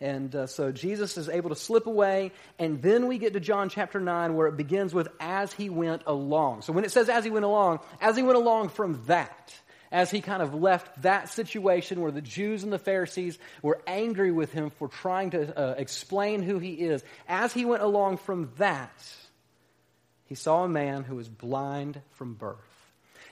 And 0.00 0.34
uh, 0.34 0.46
so 0.46 0.72
Jesus 0.72 1.18
is 1.18 1.28
able 1.28 1.50
to 1.50 1.56
slip 1.56 1.86
away. 1.86 2.32
And 2.58 2.80
then 2.80 3.06
we 3.06 3.18
get 3.18 3.34
to 3.34 3.40
John 3.40 3.68
chapter 3.68 4.00
9 4.00 4.34
where 4.34 4.46
it 4.46 4.56
begins 4.56 4.94
with 4.94 5.08
as 5.20 5.52
he 5.52 5.68
went 5.68 6.02
along. 6.06 6.62
So 6.62 6.72
when 6.72 6.84
it 6.84 6.90
says 6.90 7.08
as 7.08 7.22
he 7.22 7.30
went 7.30 7.44
along, 7.44 7.80
as 8.00 8.16
he 8.16 8.22
went 8.22 8.38
along 8.38 8.70
from 8.70 9.02
that, 9.06 9.54
as 9.92 10.10
he 10.10 10.20
kind 10.20 10.42
of 10.42 10.54
left 10.54 11.02
that 11.02 11.28
situation 11.28 12.00
where 12.00 12.12
the 12.12 12.20
Jews 12.20 12.62
and 12.62 12.72
the 12.72 12.78
Pharisees 12.78 13.38
were 13.62 13.80
angry 13.86 14.30
with 14.30 14.52
him 14.52 14.70
for 14.70 14.88
trying 14.88 15.30
to 15.30 15.58
uh, 15.58 15.74
explain 15.76 16.42
who 16.42 16.58
he 16.58 16.74
is, 16.74 17.02
as 17.28 17.52
he 17.52 17.64
went 17.64 17.82
along 17.82 18.18
from 18.18 18.52
that, 18.58 18.92
he 20.26 20.36
saw 20.36 20.64
a 20.64 20.68
man 20.68 21.02
who 21.02 21.16
was 21.16 21.28
blind 21.28 22.00
from 22.12 22.34
birth. 22.34 22.56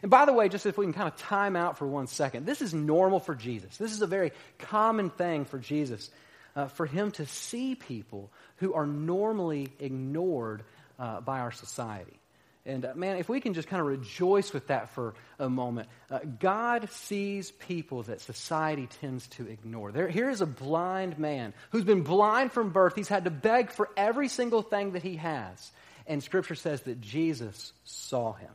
And 0.03 0.11
by 0.11 0.25
the 0.25 0.33
way, 0.33 0.49
just 0.49 0.67
if 0.67 0.79
we 0.79 0.85
can 0.85 0.93
kind 0.93 1.09
of 1.09 1.17
time 1.17 1.57
out 1.57 1.79
for 1.79 1.87
one 1.87 2.07
second, 2.07 2.47
this 2.47 2.63
is 2.63 2.75
normal 2.75 3.21
for 3.21 3.35
Jesus. 3.35 3.77
This 3.77 3.93
is 3.93 4.03
a 4.03 4.07
very 4.07 4.33
common 4.59 5.11
thing 5.11 5.45
for 5.45 5.59
Jesus, 5.59 6.11
uh, 6.57 6.67
for 6.67 6.87
him 6.87 7.11
to 7.13 7.27
see 7.27 7.75
people 7.75 8.31
who 8.57 8.75
are 8.75 8.87
normally 8.87 9.73
ignored 9.79 10.63
uh, 10.99 11.21
by 11.21 11.41
our 11.41 11.53
society. 11.53 12.18
And 12.67 12.85
uh, 12.85 12.93
man, 12.95 13.17
if 13.17 13.29
we 13.29 13.41
can 13.41 13.55
just 13.55 13.69
kind 13.69 13.81
of 13.81 13.87
rejoice 13.87 14.53
with 14.53 14.67
that 14.67 14.91
for 14.91 15.15
a 15.39 15.49
moment, 15.49 15.89
uh, 16.11 16.19
God 16.39 16.91
sees 16.91 17.51
people 17.51 18.03
that 18.05 18.21
society 18.21 18.89
tends 19.01 19.27
to 19.29 19.47
ignore. 19.47 19.91
There, 19.93 20.09
here 20.09 20.29
is 20.29 20.41
a 20.41 20.47
blind 20.47 21.19
man 21.19 21.55
who's 21.71 21.85
been 21.85 22.03
blind 22.03 22.53
from 22.53 22.71
birth. 22.71 22.95
He's 22.95 23.09
had 23.09 23.25
to 23.25 23.31
beg 23.31 23.71
for 23.71 23.89
every 23.97 24.29
single 24.29 24.63
thing 24.63 24.93
that 24.93 25.03
he 25.03 25.17
has. 25.17 25.71
And 26.07 26.23
Scripture 26.23 26.55
says 26.55 26.83
that 26.83 27.01
Jesus 27.01 27.73
saw 27.85 28.33
him. 28.33 28.51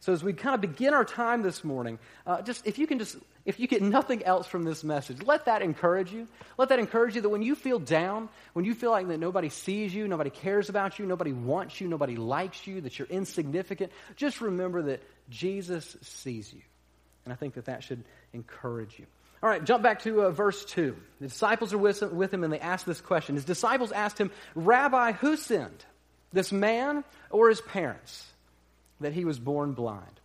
So 0.00 0.12
as 0.12 0.22
we 0.22 0.32
kind 0.32 0.54
of 0.54 0.60
begin 0.60 0.94
our 0.94 1.04
time 1.04 1.42
this 1.42 1.64
morning, 1.64 1.98
uh, 2.26 2.42
just 2.42 2.66
if 2.66 2.78
you 2.78 2.86
can 2.86 2.98
just 2.98 3.16
if 3.44 3.58
you 3.58 3.66
get 3.66 3.82
nothing 3.82 4.22
else 4.24 4.46
from 4.46 4.64
this 4.64 4.84
message, 4.84 5.22
let 5.22 5.46
that 5.46 5.62
encourage 5.62 6.12
you. 6.12 6.28
Let 6.58 6.68
that 6.68 6.78
encourage 6.78 7.16
you 7.16 7.22
that 7.22 7.28
when 7.30 7.42
you 7.42 7.54
feel 7.54 7.78
down, 7.78 8.28
when 8.52 8.64
you 8.64 8.74
feel 8.74 8.90
like 8.90 9.08
that 9.08 9.18
nobody 9.18 9.48
sees 9.48 9.94
you, 9.94 10.06
nobody 10.06 10.30
cares 10.30 10.68
about 10.68 10.98
you, 10.98 11.06
nobody 11.06 11.32
wants 11.32 11.80
you, 11.80 11.88
nobody 11.88 12.16
likes 12.16 12.66
you, 12.66 12.82
that 12.82 12.98
you're 12.98 13.08
insignificant, 13.08 13.90
just 14.16 14.40
remember 14.40 14.82
that 14.82 15.02
Jesus 15.30 15.96
sees 16.02 16.52
you. 16.52 16.60
And 17.24 17.32
I 17.32 17.36
think 17.36 17.54
that 17.54 17.64
that 17.64 17.82
should 17.82 18.04
encourage 18.34 18.98
you. 18.98 19.06
All 19.42 19.48
right, 19.48 19.64
jump 19.64 19.82
back 19.82 20.02
to 20.02 20.22
uh, 20.22 20.30
verse 20.30 20.64
2. 20.66 20.96
The 21.20 21.28
disciples 21.28 21.72
are 21.72 21.78
with, 21.78 22.02
with 22.02 22.34
him 22.34 22.44
and 22.44 22.52
they 22.52 22.60
ask 22.60 22.84
this 22.84 23.00
question. 23.00 23.36
His 23.36 23.44
disciples 23.44 23.92
asked 23.92 24.18
him, 24.18 24.30
Rabbi, 24.54 25.12
who 25.12 25.36
sinned, 25.36 25.84
this 26.32 26.52
man 26.52 27.04
or 27.30 27.48
his 27.48 27.60
parents, 27.60 28.26
that 29.00 29.12
he 29.12 29.24
was 29.24 29.38
born 29.38 29.72
blind? 29.72 30.20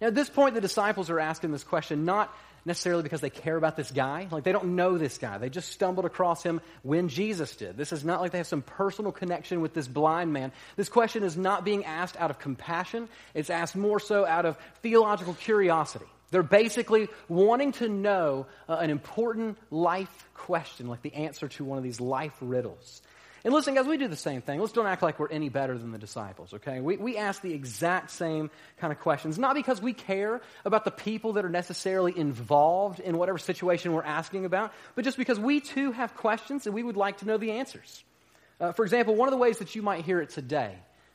Now, 0.00 0.08
at 0.08 0.14
this 0.14 0.30
point, 0.30 0.54
the 0.54 0.60
disciples 0.60 1.10
are 1.10 1.20
asking 1.20 1.52
this 1.52 1.64
question 1.64 2.04
not 2.04 2.34
necessarily 2.64 3.02
because 3.02 3.20
they 3.20 3.30
care 3.30 3.56
about 3.56 3.76
this 3.76 3.90
guy. 3.90 4.28
Like, 4.30 4.44
they 4.44 4.52
don't 4.52 4.76
know 4.76 4.98
this 4.98 5.18
guy. 5.18 5.38
They 5.38 5.48
just 5.48 5.70
stumbled 5.70 6.04
across 6.04 6.42
him 6.42 6.60
when 6.82 7.08
Jesus 7.08 7.54
did. 7.56 7.76
This 7.76 7.92
is 7.92 8.04
not 8.04 8.20
like 8.20 8.32
they 8.32 8.38
have 8.38 8.46
some 8.46 8.62
personal 8.62 9.12
connection 9.12 9.60
with 9.60 9.74
this 9.74 9.88
blind 9.88 10.32
man. 10.32 10.52
This 10.76 10.88
question 10.88 11.22
is 11.22 11.36
not 11.36 11.64
being 11.64 11.84
asked 11.84 12.16
out 12.16 12.30
of 12.30 12.38
compassion, 12.38 13.08
it's 13.34 13.50
asked 13.50 13.76
more 13.76 14.00
so 14.00 14.26
out 14.26 14.46
of 14.46 14.56
theological 14.82 15.34
curiosity. 15.34 16.06
They're 16.30 16.42
basically 16.42 17.08
wanting 17.28 17.72
to 17.72 17.88
know 17.88 18.46
uh, 18.68 18.74
an 18.76 18.90
important 18.90 19.58
life 19.70 20.28
question, 20.34 20.86
like 20.86 21.02
the 21.02 21.14
answer 21.14 21.48
to 21.48 21.64
one 21.64 21.76
of 21.76 21.82
these 21.82 22.00
life 22.00 22.34
riddles. 22.40 23.02
And 23.42 23.54
listen, 23.54 23.74
guys, 23.74 23.86
we 23.86 23.96
do 23.96 24.08
the 24.08 24.16
same 24.16 24.42
thing. 24.42 24.60
Let's 24.60 24.72
don't 24.72 24.86
act 24.86 25.02
like 25.02 25.18
we're 25.18 25.30
any 25.30 25.48
better 25.48 25.78
than 25.78 25.92
the 25.92 25.98
disciples, 25.98 26.52
okay? 26.54 26.80
We, 26.80 26.98
we 26.98 27.16
ask 27.16 27.40
the 27.40 27.54
exact 27.54 28.10
same 28.10 28.50
kind 28.78 28.92
of 28.92 29.00
questions, 29.00 29.38
not 29.38 29.54
because 29.54 29.80
we 29.80 29.94
care 29.94 30.42
about 30.64 30.84
the 30.84 30.90
people 30.90 31.34
that 31.34 31.44
are 31.44 31.50
necessarily 31.50 32.16
involved 32.16 33.00
in 33.00 33.16
whatever 33.16 33.38
situation 33.38 33.92
we're 33.92 34.02
asking 34.02 34.44
about, 34.44 34.72
but 34.94 35.04
just 35.04 35.16
because 35.16 35.40
we 35.40 35.60
too 35.60 35.92
have 35.92 36.14
questions 36.16 36.66
and 36.66 36.74
we 36.74 36.82
would 36.82 36.98
like 36.98 37.18
to 37.18 37.26
know 37.26 37.38
the 37.38 37.52
answers. 37.52 38.04
Uh, 38.60 38.72
for 38.72 38.84
example, 38.84 39.14
one 39.14 39.26
of 39.26 39.32
the 39.32 39.38
ways 39.38 39.58
that 39.58 39.74
you 39.74 39.80
might 39.80 40.04
hear 40.04 40.20
it 40.20 40.28
today 40.30 40.74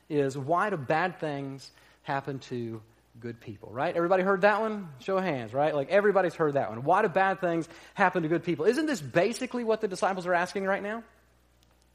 is 0.09 0.35
why 0.35 0.71
do 0.71 0.77
bad 0.77 1.19
things 1.19 1.69
happen 2.01 2.39
to 2.39 2.81
good 3.19 3.39
people, 3.39 3.69
right? 3.71 3.95
Everybody 3.95 4.23
heard 4.23 4.41
that 4.41 4.61
one? 4.61 4.89
Show 4.99 5.17
of 5.17 5.23
hands, 5.23 5.53
right? 5.53 5.73
Like 5.73 5.89
everybody's 5.89 6.33
heard 6.33 6.53
that 6.53 6.69
one. 6.69 6.83
Why 6.83 7.03
do 7.03 7.07
bad 7.07 7.39
things 7.39 7.69
happen 7.93 8.23
to 8.23 8.29
good 8.29 8.43
people? 8.43 8.65
Isn't 8.65 8.87
this 8.87 9.01
basically 9.01 9.63
what 9.63 9.81
the 9.81 9.87
disciples 9.87 10.25
are 10.25 10.33
asking 10.33 10.65
right 10.65 10.83
now? 10.83 11.03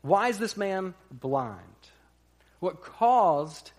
Why 0.02 0.28
is 0.28 0.38
this 0.38 0.56
man 0.56 0.94
blind? 1.10 1.58
What 2.60 2.82
caused 2.82 3.70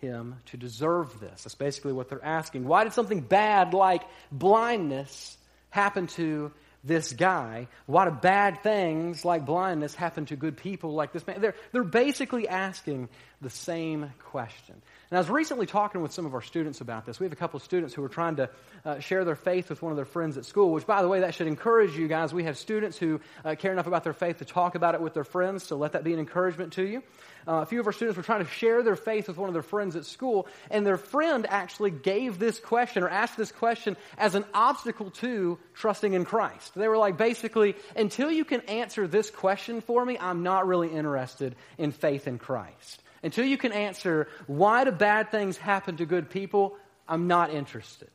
him 0.00 0.36
to 0.46 0.56
deserve 0.56 1.18
this? 1.20 1.44
That's 1.44 1.54
basically 1.54 1.92
what 1.92 2.08
they're 2.08 2.24
asking. 2.24 2.64
Why 2.66 2.84
did 2.84 2.92
something 2.92 3.20
bad 3.20 3.74
like 3.74 4.02
blindness 4.30 5.36
happen 5.70 6.06
to 6.08 6.52
this 6.84 7.12
guy? 7.12 7.68
Why 7.86 8.04
do 8.04 8.12
bad 8.12 8.62
things 8.62 9.24
like 9.24 9.44
blindness 9.44 9.94
happen 9.94 10.26
to 10.26 10.36
good 10.36 10.56
people 10.56 10.94
like 10.94 11.12
this 11.12 11.26
man? 11.26 11.40
They're, 11.40 11.54
they're 11.72 11.84
basically 11.84 12.48
asking 12.48 13.08
the 13.40 13.50
same 13.50 14.12
question. 14.18 14.74
And 15.10 15.16
I 15.16 15.20
was 15.20 15.30
recently 15.30 15.66
talking 15.66 16.02
with 16.02 16.12
some 16.12 16.26
of 16.26 16.34
our 16.34 16.42
students 16.42 16.80
about 16.80 17.06
this. 17.06 17.18
We 17.18 17.24
have 17.24 17.32
a 17.32 17.36
couple 17.36 17.56
of 17.56 17.62
students 17.62 17.94
who 17.94 18.04
are 18.04 18.08
trying 18.08 18.36
to 18.36 18.50
uh, 18.84 18.98
share 18.98 19.24
their 19.24 19.36
faith 19.36 19.70
with 19.70 19.80
one 19.80 19.92
of 19.92 19.96
their 19.96 20.04
friends 20.04 20.36
at 20.36 20.44
school, 20.44 20.72
which, 20.72 20.86
by 20.86 21.02
the 21.02 21.08
way, 21.08 21.20
that 21.20 21.34
should 21.34 21.46
encourage 21.46 21.96
you 21.96 22.08
guys. 22.08 22.34
We 22.34 22.44
have 22.44 22.58
students 22.58 22.98
who 22.98 23.20
uh, 23.44 23.54
care 23.54 23.72
enough 23.72 23.86
about 23.86 24.04
their 24.04 24.12
faith 24.12 24.38
to 24.38 24.44
talk 24.44 24.74
about 24.74 24.94
it 24.94 25.00
with 25.00 25.14
their 25.14 25.24
friends, 25.24 25.62
so 25.62 25.76
let 25.76 25.92
that 25.92 26.04
be 26.04 26.12
an 26.12 26.18
encouragement 26.18 26.74
to 26.74 26.84
you. 26.84 27.02
Uh, 27.46 27.62
a 27.62 27.66
few 27.66 27.80
of 27.80 27.86
our 27.86 27.92
students 27.92 28.16
were 28.16 28.22
trying 28.22 28.44
to 28.44 28.50
share 28.50 28.82
their 28.82 28.96
faith 28.96 29.28
with 29.28 29.38
one 29.38 29.48
of 29.48 29.54
their 29.54 29.62
friends 29.62 29.96
at 29.96 30.04
school, 30.04 30.46
and 30.70 30.84
their 30.84 30.98
friend 30.98 31.46
actually 31.48 31.90
gave 31.90 32.38
this 32.38 32.60
question 32.60 33.02
or 33.02 33.08
asked 33.08 33.38
this 33.38 33.52
question 33.52 33.96
as 34.18 34.34
an 34.34 34.44
obstacle 34.52 35.10
to 35.12 35.58
trusting 35.74 36.12
in 36.12 36.26
Christ. 36.26 36.74
They 36.74 36.88
were 36.88 36.98
like, 36.98 37.16
basically, 37.16 37.76
until 37.96 38.30
you 38.30 38.44
can 38.44 38.60
answer 38.62 39.06
this 39.06 39.30
question 39.30 39.80
for 39.80 40.04
me, 40.04 40.18
I'm 40.18 40.42
not 40.42 40.66
really 40.66 40.88
interested 40.88 41.54
in 41.78 41.92
faith 41.92 42.26
in 42.26 42.38
Christ. 42.38 43.02
Until 43.22 43.44
you 43.44 43.58
can 43.58 43.72
answer, 43.72 44.28
why 44.46 44.84
do 44.84 44.92
bad 44.92 45.30
things 45.30 45.56
happen 45.56 45.96
to 45.96 46.06
good 46.06 46.30
people? 46.30 46.76
I'm 47.08 47.26
not 47.26 47.52
interested. 47.52 48.08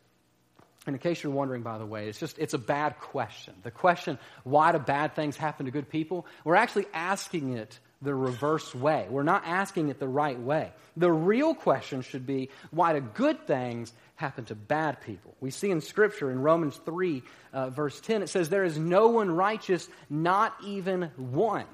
And 0.85 0.95
in 0.95 0.99
case 0.99 1.23
you're 1.23 1.31
wondering, 1.31 1.61
by 1.61 1.77
the 1.77 1.85
way, 1.85 2.09
it's 2.09 2.19
just, 2.19 2.37
it's 2.39 2.53
a 2.53 2.59
bad 2.59 2.99
question. 2.99 3.53
The 3.63 3.71
question, 3.71 4.19
why 4.43 4.73
do 4.73 4.79
bad 4.79 5.15
things 5.15 5.37
happen 5.37 5.65
to 5.65 5.71
good 5.71 5.89
people? 5.89 6.25
We're 6.43 6.55
actually 6.55 6.87
asking 6.93 7.57
it 7.57 7.79
the 8.01 8.13
reverse 8.13 8.75
way. 8.75 9.07
We're 9.09 9.23
not 9.23 9.43
asking 9.45 9.87
it 9.87 9.99
the 9.99 10.09
right 10.09 10.37
way. 10.37 10.71
The 10.97 11.11
real 11.11 11.55
question 11.55 12.01
should 12.01 12.25
be, 12.25 12.49
why 12.71 12.93
do 12.93 12.99
good 12.99 13.47
things 13.47 13.93
happen 14.15 14.43
to 14.45 14.55
bad 14.55 15.01
people? 15.01 15.35
We 15.39 15.51
see 15.51 15.71
in 15.71 15.79
Scripture, 15.79 16.29
in 16.29 16.41
Romans 16.41 16.79
3, 16.85 17.23
uh, 17.53 17.69
verse 17.69 17.99
10, 18.01 18.21
it 18.21 18.27
says, 18.27 18.49
There 18.49 18.65
is 18.65 18.77
no 18.77 19.07
one 19.07 19.31
righteous, 19.31 19.87
not 20.09 20.53
even 20.65 21.11
one. 21.15 21.65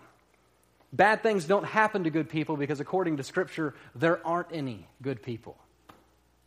Bad 0.92 1.22
things 1.22 1.46
don't 1.46 1.66
happen 1.66 2.06
to 2.06 2.10
good 2.10 2.30
people 2.30 2.58
because, 2.58 2.80
according 2.80 3.18
to 3.18 3.24
Scripture, 3.24 3.76
there 3.94 4.26
aren't 4.26 4.48
any 4.52 4.88
good 5.02 5.22
people. 5.22 5.56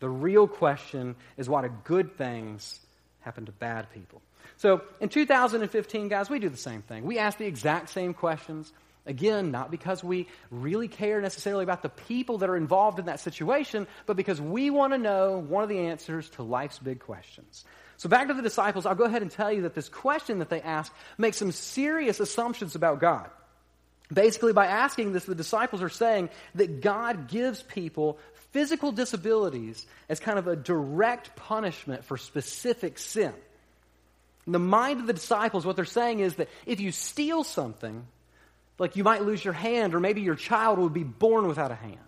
The 0.01 0.09
real 0.09 0.49
question 0.49 1.15
is 1.37 1.49
why 1.49 1.63
do 1.63 1.73
good 1.85 2.17
things 2.17 2.81
happen 3.21 3.47
to 3.47 3.53
bad 3.53 3.93
people? 3.93 4.21
So, 4.57 4.83
in 5.01 5.09
2015, 5.09 6.09
guys, 6.09 6.29
we 6.29 6.41
do 6.41 6.49
the 6.49 6.57
same 6.57 6.83
thing. 6.83 7.05
We 7.05 7.19
ask 7.19 7.39
the 7.39 7.47
exact 7.47 7.89
same 7.91 8.15
questions. 8.15 8.73
Again, 9.07 9.51
not 9.53 9.71
because 9.71 10.03
we 10.03 10.27
really 10.51 10.89
care 10.89 11.21
necessarily 11.21 11.63
about 11.65 11.83
the 11.83 11.89
people 11.89 12.39
that 12.39 12.51
are 12.51 12.57
involved 12.57 12.99
in 12.99 13.07
that 13.07 13.21
situation, 13.21 13.87
but 14.07 14.17
because 14.17 14.41
we 14.41 14.71
want 14.71 14.93
to 14.93 14.99
know 14.99 15.39
one 15.39 15.63
of 15.63 15.69
the 15.69 15.79
answers 15.79 16.29
to 16.31 16.43
life's 16.43 16.79
big 16.81 17.01
questions. 17.01 17.65
So, 17.97 18.09
back 18.09 18.27
to 18.27 18.35
the 18.35 18.43
disciples, 18.43 18.87
I'll 18.87 18.97
go 18.97 19.05
ahead 19.05 19.23
and 19.23 19.31
tell 19.31 19.53
you 19.53 19.63
that 19.63 19.75
this 19.75 19.89
question 19.89 20.41
that 20.41 20.51
they 20.51 20.61
ask 20.61 20.93
makes 21.17 21.37
some 21.37 21.53
serious 21.53 22.19
assumptions 22.19 22.75
about 22.75 23.01
God. 23.01 23.31
Basically, 24.13 24.53
by 24.53 24.67
asking 24.67 25.13
this, 25.13 25.25
the 25.25 25.35
disciples 25.35 25.83
are 25.83 25.89
saying 25.89 26.29
that 26.55 26.81
God 26.81 27.29
gives 27.29 27.63
people 27.63 28.19
physical 28.51 28.93
disabilities 28.93 29.87
as 30.09 30.21
kind 30.21 30.39
of 30.39 30.47
a 30.47 30.57
direct 30.57 31.35
punishment 31.37 32.05
for 32.05 32.17
specific 32.17 32.99
sin. 32.99 33.33
In 34.47 34.53
the 34.53 34.59
mind 34.59 35.01
of 35.01 35.07
the 35.07 35.13
disciples, 35.13 35.65
what 35.65 35.77
they're 35.77 35.85
saying 35.85 36.21
is 36.21 36.35
that 36.35 36.49
if 36.67 36.81
you 36.81 36.93
steal 36.93 37.45
something, 37.45 38.07
like 38.79 38.97
you 38.97 39.05
might 39.05 39.23
lose 39.23 39.45
your 39.45 39.55
hand, 39.55 39.95
or 39.95 40.01
maybe 40.01 40.21
your 40.21 40.35
child 40.35 40.79
would 40.79 40.93
be 40.93 41.05
born 41.05 41.47
without 41.47 41.71
a 41.71 41.77
hand. 41.77 41.99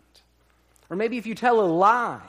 Or 0.90 0.96
maybe 0.96 1.16
if 1.16 1.26
you 1.26 1.34
tell 1.34 1.60
a 1.60 1.64
lie, 1.64 2.20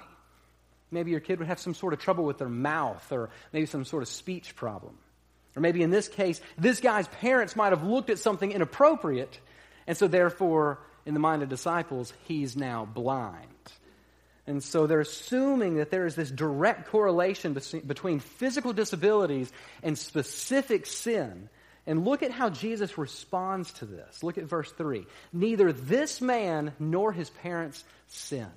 maybe 0.91 1.11
your 1.11 1.19
kid 1.19 1.39
would 1.39 1.47
have 1.47 1.59
some 1.59 1.73
sort 1.73 1.93
of 1.93 1.99
trouble 1.99 2.23
with 2.23 2.37
their 2.37 2.49
mouth, 2.49 3.11
or 3.11 3.29
maybe 3.51 3.65
some 3.65 3.83
sort 3.83 4.03
of 4.03 4.09
speech 4.09 4.55
problem. 4.55 4.95
Or 5.55 5.61
maybe 5.61 5.81
in 5.81 5.89
this 5.89 6.07
case, 6.07 6.39
this 6.57 6.79
guy's 6.79 7.07
parents 7.07 7.55
might 7.55 7.71
have 7.71 7.83
looked 7.83 8.09
at 8.09 8.19
something 8.19 8.51
inappropriate 8.51 9.39
and 9.87 9.97
so, 9.97 10.07
therefore, 10.07 10.79
in 11.05 11.13
the 11.13 11.19
mind 11.19 11.43
of 11.43 11.49
disciples, 11.49 12.13
he's 12.27 12.55
now 12.55 12.85
blind. 12.85 13.47
And 14.47 14.63
so 14.63 14.85
they're 14.85 14.99
assuming 14.99 15.77
that 15.77 15.89
there 15.89 16.05
is 16.05 16.15
this 16.15 16.29
direct 16.29 16.89
correlation 16.89 17.53
between 17.85 18.19
physical 18.19 18.73
disabilities 18.73 19.51
and 19.81 19.97
specific 19.97 20.85
sin. 20.85 21.49
And 21.87 22.05
look 22.05 22.23
at 22.23 22.31
how 22.31 22.49
Jesus 22.49 22.97
responds 22.97 23.71
to 23.73 23.85
this. 23.85 24.23
Look 24.23 24.37
at 24.37 24.45
verse 24.45 24.71
3. 24.71 25.05
Neither 25.33 25.71
this 25.71 26.21
man 26.21 26.73
nor 26.79 27.11
his 27.11 27.29
parents 27.29 27.83
sinned. 28.07 28.49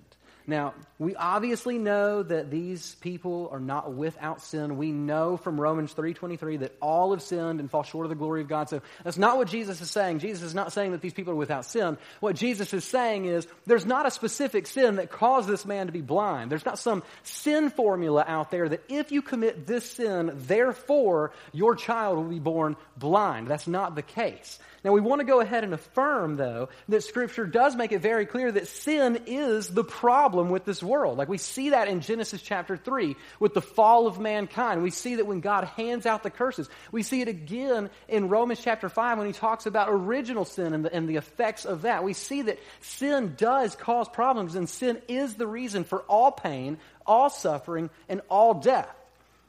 Now, 0.49 0.73
we 0.99 1.15
obviously 1.15 1.77
know 1.77 2.23
that 2.23 2.51
these 2.51 2.95
people 3.03 3.51
are 3.53 3.61
not 3.61 3.93
without 3.93 4.41
sin. 4.41 4.79
We 4.79 4.93
know 4.93 5.37
from 5.37 5.61
Romans 5.61 5.93
3:23 5.93 6.61
that 6.61 6.75
all 6.81 7.11
have 7.11 7.21
sinned 7.21 7.61
and 7.61 7.71
fall 7.71 7.83
short 7.83 8.07
of 8.07 8.09
the 8.09 8.17
glory 8.17 8.41
of 8.41 8.49
God. 8.49 8.71
So 8.71 8.81
that's 9.05 9.19
not 9.19 9.37
what 9.37 9.49
Jesus 9.49 9.83
is 9.83 9.91
saying. 9.91 10.21
Jesus 10.21 10.43
is 10.43 10.55
not 10.55 10.73
saying 10.73 10.93
that 10.93 11.03
these 11.03 11.13
people 11.13 11.35
are 11.35 11.37
without 11.37 11.67
sin. 11.67 11.99
What 12.21 12.35
Jesus 12.35 12.73
is 12.73 12.85
saying 12.85 13.27
is 13.27 13.47
there's 13.67 13.85
not 13.85 14.07
a 14.07 14.11
specific 14.11 14.67
sin 14.67 14.97
that 14.97 15.11
caused 15.11 15.51
this 15.51 15.67
man 15.67 15.85
to 15.85 15.93
be 15.93 16.01
blind. 16.01 16.51
There's 16.51 16.65
not 16.65 16.79
some 16.79 17.03
sin 17.25 17.69
formula 17.69 18.25
out 18.27 18.51
there 18.51 18.71
that 18.71 18.85
if 18.89 19.13
you 19.13 19.21
commit 19.21 19.67
this 19.67 19.93
sin, 19.93 20.33
therefore 20.35 21.33
your 21.53 21.77
child 21.77 22.17
will 22.17 22.25
be 22.25 22.39
born 22.39 22.75
blind. 22.97 23.49
That's 23.49 23.69
not 23.69 23.97
the 23.97 24.03
case. 24.03 24.59
Now, 24.85 24.93
we 24.93 25.01
want 25.01 25.21
to 25.21 25.27
go 25.27 25.41
ahead 25.41 25.65
and 25.65 25.75
affirm, 25.75 26.37
though, 26.37 26.69
that 26.89 27.03
Scripture 27.03 27.47
does 27.47 27.75
make 27.75 27.91
it 27.91 28.01
very 28.01 28.27
clear 28.27 28.53
that 28.53 28.69
sin 28.69 29.25
is 29.27 29.69
the 29.69 29.83
problem 29.83 30.38
with 30.45 30.65
this 30.65 30.83
world. 30.83 31.19
Like 31.19 31.29
we 31.29 31.39
see 31.39 31.71
that 31.71 31.89
in 31.89 32.01
Genesis 32.01 32.41
chapter 32.41 32.77
3 32.77 33.17
with 33.41 33.55
the 33.55 33.61
fall 33.61 34.07
of 34.07 34.21
mankind. 34.21 34.83
We 34.83 34.91
see 34.91 35.17
that 35.17 35.27
when 35.27 35.41
God 35.41 35.65
hands 35.65 36.07
out 36.07 36.23
the 36.23 36.31
curses. 36.31 36.69
We 36.93 37.03
see 37.03 37.21
it 37.21 37.29
again 37.29 37.91
in 38.09 38.29
Romans 38.29 38.61
chapter 38.63 38.89
5 38.89 39.19
when 39.19 39.27
he 39.27 39.33
talks 39.33 39.67
about 39.67 39.89
original 39.91 40.45
sin 40.45 40.73
and 40.73 40.85
the, 40.85 40.95
and 40.95 41.09
the 41.09 41.17
effects 41.17 41.65
of 41.65 41.83
that. 41.83 42.05
We 42.05 42.13
see 42.13 42.43
that 42.43 42.59
sin 42.81 43.35
does 43.37 43.75
cause 43.77 44.09
problems, 44.09 44.55
and 44.55 44.69
sin 44.69 45.01
is 45.09 45.35
the 45.35 45.47
reason 45.47 45.85
for 45.85 46.01
all 46.03 46.31
pain, 46.31 46.79
all 47.07 47.31
suffering, 47.31 47.91
and 48.09 48.21
all 48.29 48.55
death. 48.55 48.95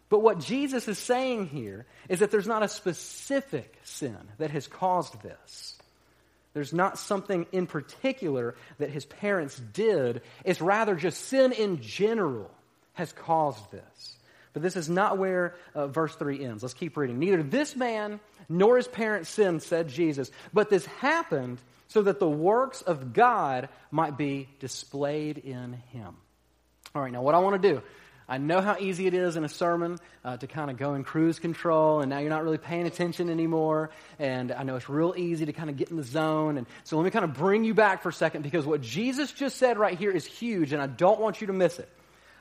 But 0.10 0.20
what 0.20 0.40
Jesus 0.40 0.88
is 0.88 0.98
saying 0.98 1.48
here 1.48 1.86
is 2.10 2.20
that 2.20 2.32
there's 2.32 2.48
not 2.48 2.64
a 2.64 2.68
specific 2.68 3.74
sin 3.84 4.18
that 4.40 4.52
has 4.52 4.68
caused 4.68 5.22
this. 5.22 5.79
There's 6.54 6.74
not 6.74 6.98
something 6.98 7.46
in 7.52 7.68
particular 7.68 8.56
that 8.80 8.90
his 8.90 9.06
parents 9.06 9.60
did. 9.74 10.22
It's 10.44 10.62
rather 10.62 10.96
just 10.96 11.26
sin 11.26 11.52
in 11.52 11.82
general 11.82 12.50
has 12.94 13.14
caused 13.14 13.72
this. 13.72 14.16
But 14.54 14.64
this 14.64 14.76
is 14.76 14.90
not 14.90 15.18
where 15.18 15.56
uh, 15.76 15.88
verse 15.88 16.16
3 16.16 16.44
ends. 16.44 16.64
Let's 16.64 16.74
keep 16.74 16.98
reading. 16.98 17.20
Neither 17.20 17.44
this 17.44 17.76
man 17.76 18.20
nor 18.50 18.78
his 18.78 18.88
parents 18.88 19.30
sinned, 19.30 19.62
said 19.62 19.90
Jesus, 19.90 20.32
but 20.52 20.70
this 20.70 20.86
happened 20.86 21.60
so 21.88 22.02
that 22.04 22.20
the 22.20 22.30
works 22.30 22.82
of 22.82 23.14
God 23.14 23.70
might 23.92 24.18
be 24.18 24.50
displayed 24.60 25.38
in 25.38 25.74
him. 25.92 26.16
All 26.96 27.02
right, 27.02 27.12
now 27.12 27.22
what 27.22 27.36
I 27.36 27.40
want 27.40 27.62
to 27.62 27.74
do 27.74 27.82
I 28.30 28.38
know 28.38 28.62
how 28.62 28.78
easy 28.80 29.08
it 29.08 29.16
is 29.16 29.36
in 29.36 29.44
a 29.44 29.50
sermon 29.50 29.98
uh, 30.24 30.38
to 30.38 30.46
kind 30.46 30.70
of 30.70 30.78
go 30.78 30.94
in 30.94 31.04
cruise 31.04 31.40
control, 31.40 32.02
and 32.02 32.12
now 32.12 32.20
you're 32.20 32.30
not 32.30 32.44
really 32.44 32.60
paying 32.60 32.86
attention 32.86 33.28
anymore. 33.28 33.90
And 34.20 34.52
I 34.52 34.62
know 34.62 34.76
it's 34.76 34.88
real 34.88 35.16
easy 35.18 35.48
to 35.48 35.54
kind 35.54 35.70
of 35.70 35.78
get 35.78 35.90
in 35.90 35.98
the 35.98 36.04
zone. 36.04 36.58
And 36.58 36.68
so 36.84 36.96
let 36.96 37.04
me 37.04 37.10
kind 37.10 37.26
of 37.26 37.34
bring 37.34 37.64
you 37.64 37.74
back 37.74 38.04
for 38.04 38.10
a 38.10 38.14
second 38.14 38.44
because 38.44 38.68
what 38.68 38.82
Jesus 38.82 39.32
just 39.32 39.58
said 39.58 39.80
right 39.80 39.98
here 39.98 40.12
is 40.12 40.28
huge, 40.28 40.74
and 40.74 40.82
I 40.82 40.86
don't 40.86 41.20
want 41.20 41.42
you 41.42 41.48
to 41.48 41.54
miss 41.54 41.80
it. 41.80 41.90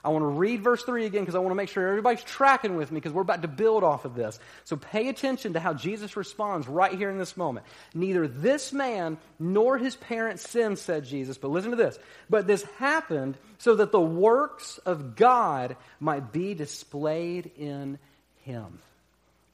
I 0.04 0.10
want 0.10 0.22
to 0.22 0.26
read 0.26 0.62
verse 0.62 0.82
3 0.84 1.06
again 1.06 1.22
because 1.22 1.34
I 1.34 1.38
want 1.38 1.50
to 1.50 1.56
make 1.56 1.68
sure 1.68 1.88
everybody's 1.88 2.22
tracking 2.22 2.76
with 2.76 2.90
me 2.90 2.96
because 2.96 3.12
we're 3.12 3.22
about 3.22 3.42
to 3.42 3.48
build 3.48 3.82
off 3.82 4.04
of 4.04 4.14
this. 4.14 4.38
So 4.64 4.76
pay 4.76 5.08
attention 5.08 5.54
to 5.54 5.60
how 5.60 5.74
Jesus 5.74 6.16
responds 6.16 6.68
right 6.68 6.92
here 6.92 7.10
in 7.10 7.18
this 7.18 7.36
moment. 7.36 7.66
Neither 7.94 8.28
this 8.28 8.72
man 8.72 9.18
nor 9.38 9.76
his 9.76 9.96
parents 9.96 10.48
sinned, 10.48 10.78
said 10.78 11.04
Jesus. 11.04 11.38
But 11.38 11.50
listen 11.50 11.70
to 11.70 11.76
this. 11.76 11.98
But 12.30 12.46
this 12.46 12.62
happened 12.78 13.36
so 13.58 13.74
that 13.76 13.92
the 13.92 14.00
works 14.00 14.78
of 14.78 15.16
God 15.16 15.76
might 15.98 16.32
be 16.32 16.54
displayed 16.54 17.50
in 17.56 17.98
him. 18.42 18.78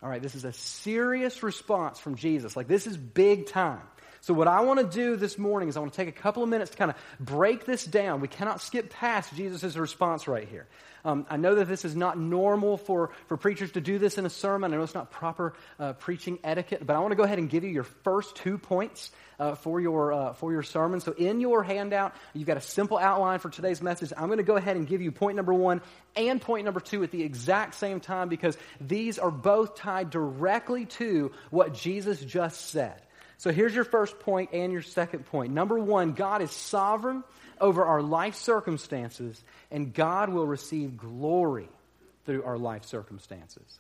All 0.03 0.11
right, 0.11 0.21
this 0.21 0.35
is 0.35 0.45
a 0.45 0.53
serious 0.53 1.43
response 1.43 1.99
from 1.99 2.17
Jesus. 2.17 2.55
Like, 2.57 2.69
this 2.69 2.87
is 2.87 2.95
big 2.95 3.47
time. 3.47 3.81
So, 4.25 4.33
what 4.33 4.49
I 4.49 4.63
want 4.63 4.81
to 4.81 4.87
do 4.87 5.17
this 5.17 5.37
morning 5.37 5.69
is 5.69 5.77
I 5.77 5.81
want 5.81 5.93
to 5.93 5.97
take 5.99 6.09
a 6.09 6.19
couple 6.19 6.43
of 6.43 6.49
minutes 6.49 6.71
to 6.71 6.79
kind 6.79 6.91
of 6.91 6.97
break 7.21 7.67
this 7.67 7.85
down. 7.85 8.23
We 8.23 8.29
cannot 8.29 8.63
skip 8.63 8.89
past 8.89 9.37
Jesus' 9.37 9.77
response 9.77 10.27
right 10.27 10.49
here. 10.49 10.67
Um, 11.05 11.27
I 11.29 11.37
know 11.37 11.57
that 11.57 11.69
this 11.69 11.85
is 11.85 11.95
not 11.95 12.19
normal 12.19 12.79
for, 12.79 13.11
for 13.27 13.37
preachers 13.37 13.73
to 13.73 13.83
do 13.83 13.99
this 13.99 14.17
in 14.17 14.25
a 14.25 14.31
sermon. 14.31 14.73
I 14.73 14.79
know 14.79 14.83
it's 14.83 14.95
not 14.95 15.11
proper 15.11 15.53
uh, 15.79 15.93
preaching 15.93 16.39
etiquette, 16.43 16.87
but 16.87 16.97
I 16.97 17.01
want 17.01 17.13
to 17.13 17.17
go 17.17 17.25
ahead 17.25 17.39
and 17.39 17.51
give 17.51 17.65
you 17.65 17.71
your 17.71 17.83
first 17.83 18.35
two 18.37 18.57
points 18.57 19.11
uh, 19.39 19.57
for, 19.57 19.79
your, 19.79 20.15
uh, 20.15 20.33
for 20.33 20.53
your 20.53 20.63
sermon. 20.63 21.01
So, 21.01 21.13
in 21.13 21.39
your 21.41 21.63
handout, 21.63 22.15
you've 22.33 22.47
got 22.47 22.57
a 22.57 22.63
simple 22.63 22.97
outline 22.97 23.41
for 23.41 23.51
today's 23.51 23.83
message. 23.83 24.11
I'm 24.17 24.29
going 24.29 24.39
to 24.39 24.43
go 24.43 24.57
ahead 24.57 24.79
and 24.79 24.87
give 24.87 25.03
you 25.03 25.13
point 25.13 25.37
number 25.37 25.53
one 25.53 25.83
and 26.17 26.41
point 26.41 26.65
number 26.65 26.81
two 26.81 27.03
at 27.03 27.11
the 27.11 27.23
exact 27.23 27.75
same 27.75 28.01
time 28.01 28.31
because 28.31 28.57
these 28.81 29.19
are 29.19 29.31
both 29.31 29.77
tied 29.77 30.09
directly 30.09 30.87
to 30.87 31.31
what 31.51 31.75
Jesus 31.75 32.21
just 32.21 32.71
said. 32.71 33.04
So 33.39 33.53
here's 33.53 33.75
your 33.75 33.85
first 33.85 34.19
point 34.21 34.51
and 34.53 34.73
your 34.73 34.83
second 34.83 35.27
point. 35.27 35.53
Number 35.53 35.79
one, 35.79 36.13
God 36.13 36.43
is 36.43 36.51
sovereign 36.51 37.25
over 37.61 37.85
our 37.85 38.03
life 38.03 38.35
circumstances, 38.37 39.43
and 39.71 39.93
God 39.93 40.29
will 40.29 40.47
receive 40.47 40.97
glory 40.97 41.69
through 42.25 42.45
our 42.45 42.59
life 42.59 42.85
circumstances. 42.85 43.79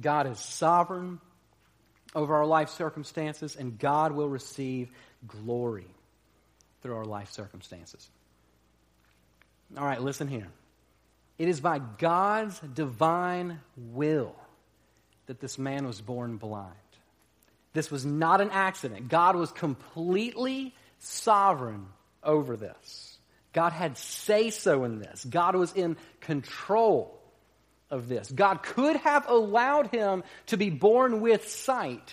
God 0.00 0.26
is 0.26 0.38
sovereign 0.40 1.20
over 2.14 2.34
our 2.34 2.46
life 2.46 2.70
circumstances, 2.70 3.56
and 3.56 3.78
God 3.78 4.12
will 4.12 4.28
receive 4.28 4.88
glory 5.26 5.86
through 6.82 6.96
our 6.96 7.04
life 7.04 7.30
circumstances. 7.30 8.08
All 9.76 9.84
right, 9.84 10.00
listen 10.00 10.28
here. 10.28 10.48
It 11.38 11.48
is 11.48 11.60
by 11.60 11.80
God's 11.80 12.58
divine 12.60 13.60
will 13.76 14.34
that 15.26 15.40
this 15.40 15.58
man 15.58 15.86
was 15.86 16.00
born 16.00 16.36
blind. 16.36 16.74
This 17.72 17.90
was 17.90 18.04
not 18.04 18.40
an 18.40 18.50
accident. 18.50 19.08
God 19.08 19.36
was 19.36 19.50
completely 19.50 20.74
sovereign 21.00 21.86
over 22.22 22.56
this. 22.56 23.18
God 23.52 23.72
had 23.72 23.98
say 23.98 24.50
so 24.50 24.84
in 24.84 24.98
this. 24.98 25.24
God 25.24 25.56
was 25.56 25.72
in 25.72 25.96
control 26.20 27.20
of 27.90 28.08
this. 28.08 28.30
God 28.30 28.62
could 28.62 28.96
have 28.96 29.28
allowed 29.28 29.88
him 29.88 30.24
to 30.46 30.56
be 30.56 30.70
born 30.70 31.20
with 31.20 31.48
sight 31.48 32.12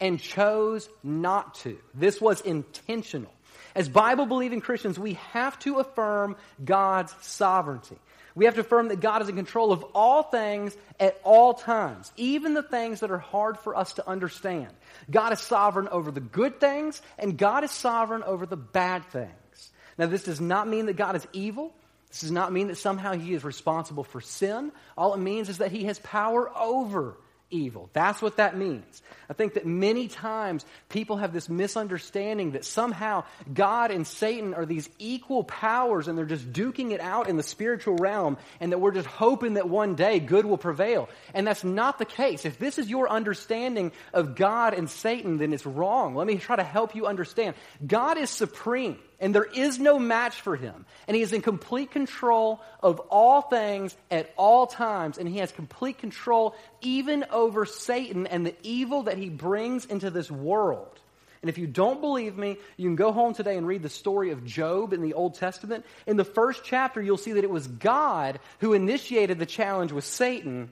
and 0.00 0.20
chose 0.20 0.88
not 1.02 1.54
to. 1.56 1.78
This 1.94 2.20
was 2.20 2.40
intentional. 2.40 3.32
As 3.74 3.88
Bible 3.88 4.26
believing 4.26 4.60
Christians, 4.60 4.98
we 4.98 5.14
have 5.32 5.58
to 5.60 5.78
affirm 5.78 6.36
God's 6.64 7.14
sovereignty. 7.22 7.96
We 8.34 8.46
have 8.46 8.54
to 8.54 8.62
affirm 8.62 8.88
that 8.88 9.00
God 9.00 9.22
is 9.22 9.28
in 9.28 9.36
control 9.36 9.70
of 9.70 9.84
all 9.94 10.24
things 10.24 10.76
at 10.98 11.20
all 11.22 11.54
times, 11.54 12.10
even 12.16 12.54
the 12.54 12.62
things 12.62 13.00
that 13.00 13.10
are 13.10 13.18
hard 13.18 13.58
for 13.58 13.76
us 13.76 13.92
to 13.94 14.08
understand. 14.08 14.68
God 15.10 15.32
is 15.32 15.40
sovereign 15.40 15.88
over 15.88 16.10
the 16.10 16.20
good 16.20 16.58
things, 16.58 17.00
and 17.18 17.38
God 17.38 17.62
is 17.62 17.70
sovereign 17.70 18.24
over 18.24 18.44
the 18.44 18.56
bad 18.56 19.04
things. 19.06 19.70
Now, 19.96 20.06
this 20.06 20.24
does 20.24 20.40
not 20.40 20.66
mean 20.66 20.86
that 20.86 20.96
God 20.96 21.14
is 21.14 21.26
evil. 21.32 21.72
This 22.08 22.22
does 22.22 22.32
not 22.32 22.52
mean 22.52 22.68
that 22.68 22.78
somehow 22.78 23.12
he 23.12 23.34
is 23.34 23.44
responsible 23.44 24.04
for 24.04 24.20
sin. 24.20 24.72
All 24.96 25.14
it 25.14 25.18
means 25.18 25.48
is 25.48 25.58
that 25.58 25.70
he 25.70 25.84
has 25.84 26.00
power 26.00 26.50
over 26.56 27.16
evil. 27.54 27.88
That's 27.92 28.20
what 28.20 28.36
that 28.38 28.56
means. 28.56 29.02
I 29.28 29.32
think 29.32 29.54
that 29.54 29.66
many 29.66 30.08
times 30.08 30.66
people 30.88 31.18
have 31.18 31.32
this 31.32 31.48
misunderstanding 31.48 32.52
that 32.52 32.64
somehow 32.64 33.24
God 33.52 33.90
and 33.90 34.06
Satan 34.06 34.54
are 34.54 34.66
these 34.66 34.90
equal 34.98 35.44
powers 35.44 36.08
and 36.08 36.18
they're 36.18 36.26
just 36.26 36.52
duking 36.52 36.90
it 36.90 37.00
out 37.00 37.28
in 37.28 37.36
the 37.36 37.42
spiritual 37.42 37.96
realm 37.96 38.36
and 38.60 38.72
that 38.72 38.78
we're 38.78 38.92
just 38.92 39.06
hoping 39.06 39.54
that 39.54 39.68
one 39.68 39.94
day 39.94 40.20
good 40.20 40.44
will 40.44 40.58
prevail. 40.58 41.08
And 41.32 41.46
that's 41.46 41.64
not 41.64 41.98
the 41.98 42.04
case. 42.04 42.44
If 42.44 42.58
this 42.58 42.78
is 42.78 42.90
your 42.90 43.08
understanding 43.08 43.92
of 44.12 44.34
God 44.34 44.74
and 44.74 44.90
Satan, 44.90 45.38
then 45.38 45.52
it's 45.52 45.66
wrong. 45.66 46.14
Let 46.14 46.26
me 46.26 46.36
try 46.36 46.56
to 46.56 46.64
help 46.64 46.94
you 46.94 47.06
understand. 47.06 47.54
God 47.86 48.18
is 48.18 48.30
supreme 48.30 48.98
and 49.24 49.34
there 49.34 49.44
is 49.44 49.78
no 49.78 49.98
match 49.98 50.42
for 50.42 50.54
him. 50.54 50.84
And 51.08 51.16
he 51.16 51.22
is 51.22 51.32
in 51.32 51.40
complete 51.40 51.90
control 51.90 52.60
of 52.82 53.00
all 53.08 53.40
things 53.40 53.96
at 54.10 54.30
all 54.36 54.66
times, 54.66 55.16
and 55.16 55.26
he 55.26 55.38
has 55.38 55.50
complete 55.50 55.96
control 55.96 56.54
even 56.82 57.24
over 57.30 57.64
Satan 57.64 58.26
and 58.26 58.44
the 58.44 58.54
evil 58.62 59.04
that 59.04 59.16
he 59.16 59.30
brings 59.30 59.86
into 59.86 60.10
this 60.10 60.30
world. 60.30 61.00
And 61.40 61.48
if 61.48 61.56
you 61.56 61.66
don't 61.66 62.02
believe 62.02 62.36
me, 62.36 62.58
you 62.76 62.86
can 62.86 62.96
go 62.96 63.12
home 63.12 63.32
today 63.32 63.56
and 63.56 63.66
read 63.66 63.82
the 63.82 63.88
story 63.88 64.30
of 64.30 64.44
Job 64.44 64.92
in 64.92 65.00
the 65.00 65.14
Old 65.14 65.36
Testament. 65.36 65.86
In 66.06 66.18
the 66.18 66.24
first 66.26 66.60
chapter, 66.62 67.00
you'll 67.00 67.16
see 67.16 67.32
that 67.32 67.44
it 67.44 67.50
was 67.50 67.66
God 67.66 68.40
who 68.60 68.74
initiated 68.74 69.38
the 69.38 69.46
challenge 69.46 69.90
with 69.90 70.04
Satan 70.04 70.70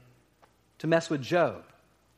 to 0.81 0.87
mess 0.87 1.09
with 1.09 1.23
Job. 1.23 1.65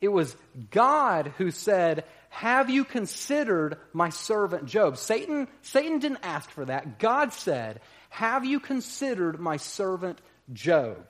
It 0.00 0.08
was 0.08 0.34
God 0.72 1.32
who 1.38 1.52
said, 1.52 2.04
have 2.34 2.68
you 2.68 2.84
considered 2.84 3.78
my 3.92 4.08
servant 4.08 4.66
Job? 4.66 4.98
Satan, 4.98 5.46
Satan 5.62 6.00
didn't 6.00 6.24
ask 6.24 6.50
for 6.50 6.64
that. 6.64 6.98
God 6.98 7.32
said, 7.32 7.80
Have 8.08 8.44
you 8.44 8.58
considered 8.58 9.38
my 9.38 9.56
servant 9.56 10.20
Job? 10.52 11.06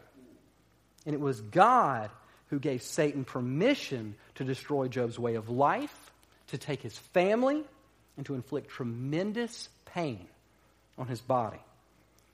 And 1.07 1.15
it 1.15 1.21
was 1.21 1.41
God 1.41 2.11
who 2.49 2.59
gave 2.59 2.83
Satan 2.83 3.25
permission 3.25 4.17
to 4.35 4.45
destroy 4.45 4.87
Job's 4.87 5.19
way 5.19 5.37
of 5.37 5.49
life, 5.49 6.13
to 6.49 6.59
take 6.59 6.83
his 6.83 6.99
family, 6.99 7.65
and 8.19 8.27
to 8.27 8.35
inflict 8.35 8.69
tremendous 8.69 9.71
pain 9.87 10.27
on 10.99 11.07
his 11.07 11.23
body. 11.23 11.61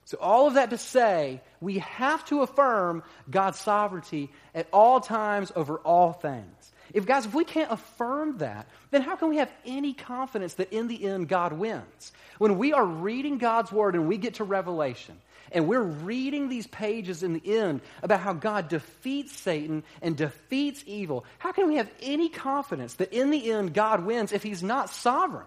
So, 0.03 0.17
all 0.19 0.47
of 0.47 0.55
that 0.55 0.71
to 0.71 0.77
say, 0.77 1.39
we 1.61 1.79
have 1.79 2.25
to 2.25 2.41
affirm 2.41 3.03
God's 3.29 3.61
sovereignty 3.61 4.31
at 4.53 4.67
all 4.73 4.99
times 4.99 5.49
over 5.55 5.77
all 5.77 6.11
things. 6.11 6.60
If, 6.93 7.05
guys, 7.05 7.25
if 7.25 7.33
we 7.33 7.45
can't 7.45 7.71
affirm 7.71 8.39
that, 8.39 8.67
then 8.91 9.01
how 9.01 9.15
can 9.15 9.29
we 9.29 9.37
have 9.37 9.51
any 9.65 9.93
confidence 9.93 10.55
that 10.55 10.73
in 10.73 10.87
the 10.87 11.05
end 11.05 11.27
God 11.27 11.53
wins? 11.53 12.11
When 12.37 12.57
we 12.57 12.73
are 12.73 12.85
reading 12.85 13.37
God's 13.37 13.71
Word 13.71 13.95
and 13.95 14.07
we 14.07 14.17
get 14.17 14.35
to 14.35 14.43
Revelation, 14.43 15.17
and 15.51 15.67
we're 15.67 15.81
reading 15.81 16.49
these 16.49 16.67
pages 16.67 17.23
in 17.23 17.33
the 17.33 17.57
end 17.57 17.81
about 18.01 18.21
how 18.21 18.33
God 18.33 18.69
defeats 18.69 19.35
Satan 19.35 19.83
and 20.01 20.15
defeats 20.15 20.83
evil, 20.85 21.25
how 21.39 21.51
can 21.51 21.67
we 21.67 21.75
have 21.75 21.89
any 22.01 22.29
confidence 22.29 22.95
that 22.95 23.13
in 23.13 23.31
the 23.31 23.51
end 23.51 23.73
God 23.73 24.05
wins 24.05 24.31
if 24.31 24.43
He's 24.43 24.63
not 24.63 24.89
sovereign? 24.89 25.45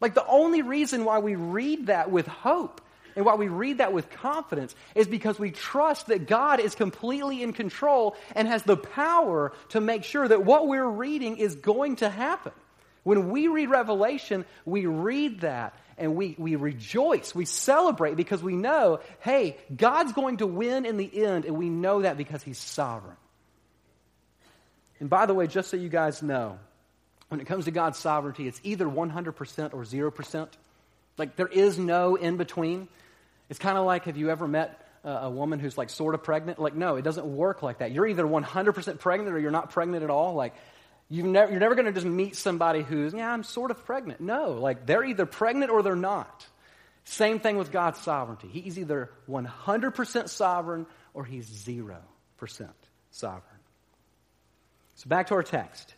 Like 0.00 0.14
the 0.14 0.26
only 0.26 0.62
reason 0.62 1.04
why 1.04 1.18
we 1.18 1.34
read 1.34 1.86
that 1.86 2.10
with 2.10 2.26
hope 2.26 2.80
and 3.16 3.24
why 3.24 3.34
we 3.34 3.48
read 3.48 3.78
that 3.78 3.92
with 3.92 4.10
confidence 4.10 4.74
is 4.94 5.06
because 5.06 5.38
we 5.38 5.50
trust 5.50 6.08
that 6.08 6.26
God 6.26 6.60
is 6.60 6.74
completely 6.74 7.42
in 7.42 7.52
control 7.52 8.16
and 8.34 8.48
has 8.48 8.62
the 8.62 8.76
power 8.76 9.52
to 9.70 9.80
make 9.80 10.04
sure 10.04 10.26
that 10.26 10.44
what 10.44 10.68
we're 10.68 10.88
reading 10.88 11.36
is 11.36 11.54
going 11.56 11.96
to 11.96 12.08
happen. 12.08 12.52
When 13.02 13.30
we 13.30 13.48
read 13.48 13.70
Revelation, 13.70 14.44
we 14.64 14.86
read 14.86 15.40
that 15.40 15.74
and 15.96 16.16
we, 16.16 16.34
we 16.38 16.56
rejoice, 16.56 17.34
we 17.34 17.44
celebrate 17.44 18.16
because 18.16 18.42
we 18.42 18.56
know, 18.56 19.00
hey, 19.20 19.58
God's 19.74 20.12
going 20.12 20.38
to 20.38 20.46
win 20.46 20.86
in 20.86 20.96
the 20.96 21.24
end, 21.24 21.44
and 21.44 21.58
we 21.58 21.68
know 21.68 22.02
that 22.02 22.16
because 22.16 22.42
He's 22.42 22.58
sovereign. 22.58 23.16
And 24.98 25.10
by 25.10 25.26
the 25.26 25.34
way, 25.34 25.46
just 25.46 25.70
so 25.70 25.76
you 25.76 25.90
guys 25.90 26.22
know, 26.22 26.58
when 27.28 27.40
it 27.40 27.46
comes 27.46 27.66
to 27.66 27.70
God's 27.70 27.98
sovereignty, 27.98 28.48
it's 28.48 28.60
either 28.64 28.86
100% 28.86 29.74
or 29.74 29.84
0%. 29.84 30.48
Like 31.18 31.36
there 31.36 31.46
is 31.46 31.78
no 31.78 32.16
in 32.16 32.36
between. 32.36 32.88
It's 33.48 33.58
kind 33.58 33.76
of 33.76 33.84
like 33.84 34.04
have 34.04 34.16
you 34.16 34.30
ever 34.30 34.46
met 34.46 34.86
a 35.04 35.30
woman 35.30 35.58
who's 35.58 35.78
like 35.78 35.90
sort 35.90 36.14
of 36.14 36.22
pregnant? 36.22 36.58
Like, 36.58 36.74
no, 36.74 36.96
it 36.96 37.02
doesn't 37.02 37.26
work 37.26 37.62
like 37.62 37.78
that. 37.78 37.92
You're 37.92 38.06
either 38.06 38.24
100% 38.24 38.98
pregnant 38.98 39.34
or 39.34 39.38
you're 39.38 39.50
not 39.50 39.70
pregnant 39.70 40.04
at 40.04 40.10
all. 40.10 40.34
Like, 40.34 40.54
you 41.08 41.24
never, 41.24 41.50
you're 41.50 41.60
never 41.60 41.74
going 41.74 41.86
to 41.86 41.92
just 41.92 42.06
meet 42.06 42.36
somebody 42.36 42.82
who's, 42.82 43.12
yeah, 43.12 43.32
I'm 43.32 43.42
sort 43.42 43.70
of 43.70 43.84
pregnant. 43.84 44.20
No, 44.20 44.52
like 44.52 44.86
they're 44.86 45.04
either 45.04 45.26
pregnant 45.26 45.70
or 45.70 45.82
they're 45.82 45.96
not. 45.96 46.46
Same 47.04 47.40
thing 47.40 47.56
with 47.56 47.72
God's 47.72 47.98
sovereignty. 47.98 48.48
He's 48.48 48.78
either 48.78 49.10
100% 49.28 50.28
sovereign 50.28 50.86
or 51.14 51.24
he's 51.24 51.48
0% 51.48 51.96
sovereign. 53.10 53.42
So 54.94 55.08
back 55.08 55.28
to 55.28 55.34
our 55.34 55.42
text. 55.42 55.94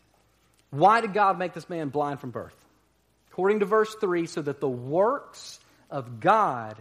Why 0.70 1.01
did 1.01 1.12
God 1.12 1.38
make 1.38 1.53
this 1.53 1.68
man 1.68 1.88
blind 1.90 2.20
from 2.20 2.31
birth? 2.31 2.57
According 3.33 3.61
to 3.61 3.66
verse 3.66 3.95
3, 3.95 4.27
so 4.27 4.42
that 4.42 4.61
the 4.61 4.68
works 4.68 5.59
of 5.90 6.21
God 6.21 6.77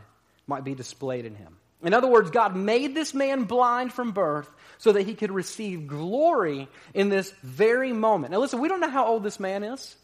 might 0.48 0.64
be 0.64 0.76
displayed 0.76 1.26
in 1.26 1.36
him. 1.36 1.58
In 1.84 1.94
other 1.94 2.08
words, 2.08 2.30
God 2.30 2.56
made 2.56 2.94
this 2.94 3.14
man 3.14 3.46
blind 3.46 3.92
from 3.92 4.12
birth 4.12 4.50
so 4.78 4.92
that 4.92 5.04
he 5.04 5.16
could 5.16 5.32
receive 5.32 5.88
glory 5.88 6.68
in 6.94 7.10
this 7.10 7.32
very 7.42 7.94
moment. 7.94 8.32
Now, 8.32 8.40
listen, 8.40 8.60
we 8.60 8.68
don't 8.68 8.80
know 8.80 8.90
how 8.90 9.08
old 9.08 9.24
this 9.24 9.40
man 9.40 9.64
is. 9.64 9.96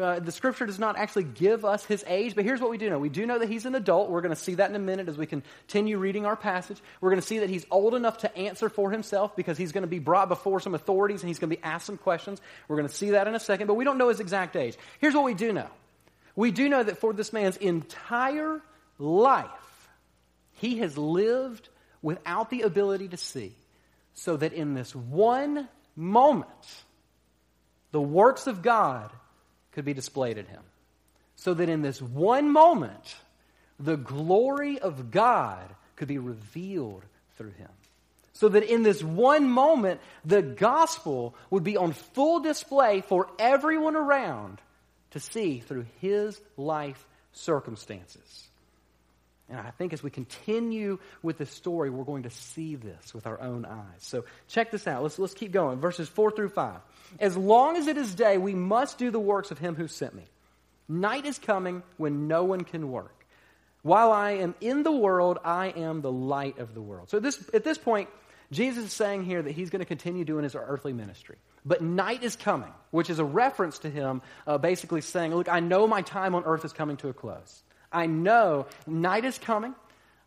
Uh, 0.00 0.20
the 0.20 0.32
scripture 0.32 0.66
does 0.66 0.78
not 0.78 0.96
actually 0.96 1.24
give 1.24 1.64
us 1.64 1.84
his 1.84 2.04
age, 2.06 2.34
but 2.34 2.44
here's 2.44 2.60
what 2.60 2.70
we 2.70 2.78
do 2.78 2.88
know. 2.88 2.98
We 2.98 3.08
do 3.08 3.26
know 3.26 3.38
that 3.38 3.48
he's 3.48 3.66
an 3.66 3.74
adult. 3.74 4.08
We're 4.08 4.20
going 4.20 4.34
to 4.34 4.40
see 4.40 4.54
that 4.54 4.70
in 4.70 4.76
a 4.76 4.80
minute 4.80 5.08
as 5.08 5.18
we 5.18 5.26
continue 5.26 5.98
reading 5.98 6.24
our 6.24 6.36
passage. 6.36 6.78
We're 7.00 7.10
going 7.10 7.20
to 7.20 7.26
see 7.26 7.40
that 7.40 7.50
he's 7.50 7.66
old 7.70 7.94
enough 7.94 8.18
to 8.18 8.36
answer 8.36 8.68
for 8.68 8.90
himself 8.90 9.36
because 9.36 9.58
he's 9.58 9.72
going 9.72 9.82
to 9.82 9.88
be 9.88 9.98
brought 9.98 10.28
before 10.28 10.60
some 10.60 10.74
authorities 10.74 11.22
and 11.22 11.28
he's 11.28 11.38
going 11.38 11.50
to 11.50 11.56
be 11.56 11.62
asked 11.62 11.86
some 11.86 11.98
questions. 11.98 12.40
We're 12.68 12.76
going 12.76 12.88
to 12.88 12.94
see 12.94 13.10
that 13.10 13.26
in 13.26 13.34
a 13.34 13.40
second, 13.40 13.66
but 13.66 13.74
we 13.74 13.84
don't 13.84 13.98
know 13.98 14.08
his 14.08 14.20
exact 14.20 14.56
age. 14.56 14.76
Here's 15.00 15.14
what 15.14 15.24
we 15.24 15.34
do 15.34 15.52
know 15.52 15.68
we 16.36 16.50
do 16.50 16.68
know 16.68 16.82
that 16.82 16.98
for 16.98 17.12
this 17.12 17.32
man's 17.32 17.56
entire 17.56 18.60
life, 18.98 19.88
he 20.54 20.78
has 20.78 20.96
lived 20.96 21.68
without 22.02 22.50
the 22.50 22.62
ability 22.62 23.08
to 23.08 23.16
see, 23.16 23.54
so 24.14 24.36
that 24.36 24.52
in 24.52 24.74
this 24.74 24.94
one 24.94 25.68
moment, 25.96 26.48
the 27.92 28.00
works 28.00 28.46
of 28.46 28.62
God 28.62 29.10
could 29.72 29.84
be 29.84 29.94
displayed 29.94 30.38
in 30.38 30.46
him. 30.46 30.62
So 31.36 31.54
that 31.54 31.68
in 31.68 31.82
this 31.82 32.00
one 32.00 32.50
moment, 32.50 33.16
the 33.78 33.96
glory 33.96 34.78
of 34.78 35.10
God 35.10 35.64
could 35.96 36.08
be 36.08 36.18
revealed 36.18 37.02
through 37.36 37.52
him. 37.52 37.70
So 38.34 38.48
that 38.48 38.62
in 38.62 38.82
this 38.82 39.02
one 39.02 39.48
moment, 39.48 40.00
the 40.24 40.42
gospel 40.42 41.34
would 41.50 41.64
be 41.64 41.76
on 41.76 41.92
full 41.92 42.40
display 42.40 43.02
for 43.02 43.28
everyone 43.38 43.96
around 43.96 44.60
to 45.12 45.20
see 45.20 45.60
through 45.60 45.86
his 46.00 46.40
life 46.56 47.06
circumstances. 47.32 48.48
And 49.48 49.58
I 49.58 49.70
think 49.70 49.92
as 49.92 50.02
we 50.02 50.10
continue 50.10 50.98
with 51.22 51.38
the 51.38 51.46
story, 51.46 51.90
we're 51.90 52.04
going 52.04 52.22
to 52.22 52.30
see 52.30 52.76
this 52.76 53.12
with 53.12 53.26
our 53.26 53.40
own 53.40 53.64
eyes. 53.64 53.98
So 53.98 54.24
check 54.48 54.70
this 54.70 54.86
out. 54.86 55.02
Let's, 55.02 55.18
let's 55.18 55.34
keep 55.34 55.50
going. 55.50 55.80
Verses 55.80 56.08
4 56.08 56.30
through 56.30 56.50
5. 56.50 56.80
As 57.18 57.36
long 57.36 57.76
as 57.76 57.88
it 57.88 57.96
is 57.96 58.14
day, 58.14 58.38
we 58.38 58.54
must 58.54 58.96
do 58.98 59.10
the 59.10 59.18
works 59.18 59.50
of 59.50 59.58
him 59.58 59.74
who 59.74 59.88
sent 59.88 60.14
me. 60.14 60.24
Night 60.88 61.26
is 61.26 61.38
coming 61.38 61.82
when 61.96 62.28
no 62.28 62.44
one 62.44 62.62
can 62.62 62.92
work. 62.92 63.14
While 63.82 64.12
I 64.12 64.32
am 64.32 64.54
in 64.60 64.82
the 64.82 64.92
world, 64.92 65.38
I 65.44 65.68
am 65.68 66.00
the 66.00 66.12
light 66.12 66.58
of 66.58 66.74
the 66.74 66.82
world. 66.82 67.10
So 67.10 67.18
this, 67.18 67.42
at 67.52 67.64
this 67.64 67.78
point, 67.78 68.08
Jesus 68.52 68.84
is 68.84 68.92
saying 68.92 69.24
here 69.24 69.42
that 69.42 69.52
he's 69.52 69.70
going 69.70 69.80
to 69.80 69.86
continue 69.86 70.24
doing 70.24 70.44
his 70.44 70.54
earthly 70.54 70.92
ministry. 70.92 71.36
But 71.64 71.82
night 71.82 72.22
is 72.22 72.36
coming, 72.36 72.72
which 72.90 73.10
is 73.10 73.18
a 73.18 73.24
reference 73.24 73.80
to 73.80 73.90
him 73.90 74.22
uh, 74.46 74.58
basically 74.58 75.00
saying, 75.00 75.34
Look, 75.34 75.48
I 75.48 75.60
know 75.60 75.86
my 75.86 76.02
time 76.02 76.34
on 76.34 76.44
earth 76.44 76.64
is 76.64 76.72
coming 76.72 76.96
to 76.98 77.08
a 77.08 77.12
close. 77.12 77.62
I 77.92 78.06
know 78.06 78.66
night 78.86 79.24
is 79.24 79.38
coming. 79.38 79.74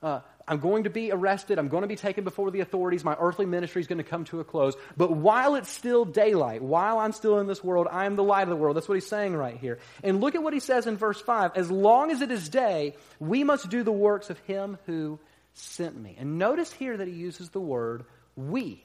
Uh, 0.01 0.19
I'm 0.45 0.59
going 0.59 0.83
to 0.83 0.89
be 0.89 1.11
arrested. 1.11 1.57
I'm 1.57 1.69
going 1.69 1.83
to 1.83 1.87
be 1.87 1.95
taken 1.95 2.25
before 2.25 2.51
the 2.51 2.59
authorities. 2.59 3.05
My 3.05 3.15
earthly 3.17 3.45
ministry 3.45 3.81
is 3.81 3.87
going 3.87 3.99
to 3.99 4.03
come 4.03 4.25
to 4.25 4.41
a 4.41 4.43
close. 4.43 4.75
But 4.97 5.11
while 5.11 5.55
it's 5.55 5.69
still 5.69 6.03
daylight, 6.03 6.61
while 6.61 6.99
I'm 6.99 7.13
still 7.13 7.39
in 7.39 7.47
this 7.47 7.63
world, 7.63 7.87
I 7.89 8.05
am 8.05 8.17
the 8.17 8.23
light 8.23 8.43
of 8.43 8.49
the 8.49 8.57
world. 8.57 8.75
That's 8.75 8.89
what 8.89 8.95
he's 8.95 9.07
saying 9.07 9.35
right 9.35 9.57
here. 9.57 9.79
And 10.03 10.19
look 10.19 10.35
at 10.35 10.43
what 10.43 10.53
he 10.53 10.59
says 10.59 10.85
in 10.85 10.97
verse 10.97 11.21
5. 11.21 11.53
As 11.55 11.71
long 11.71 12.11
as 12.11 12.21
it 12.21 12.31
is 12.31 12.49
day, 12.49 12.95
we 13.19 13.45
must 13.45 13.69
do 13.69 13.83
the 13.83 13.93
works 13.93 14.29
of 14.29 14.37
him 14.39 14.77
who 14.85 15.19
sent 15.53 15.97
me. 15.97 16.17
And 16.19 16.37
notice 16.37 16.73
here 16.73 16.97
that 16.97 17.07
he 17.07 17.13
uses 17.13 17.49
the 17.51 17.61
word 17.61 18.03
we. 18.35 18.83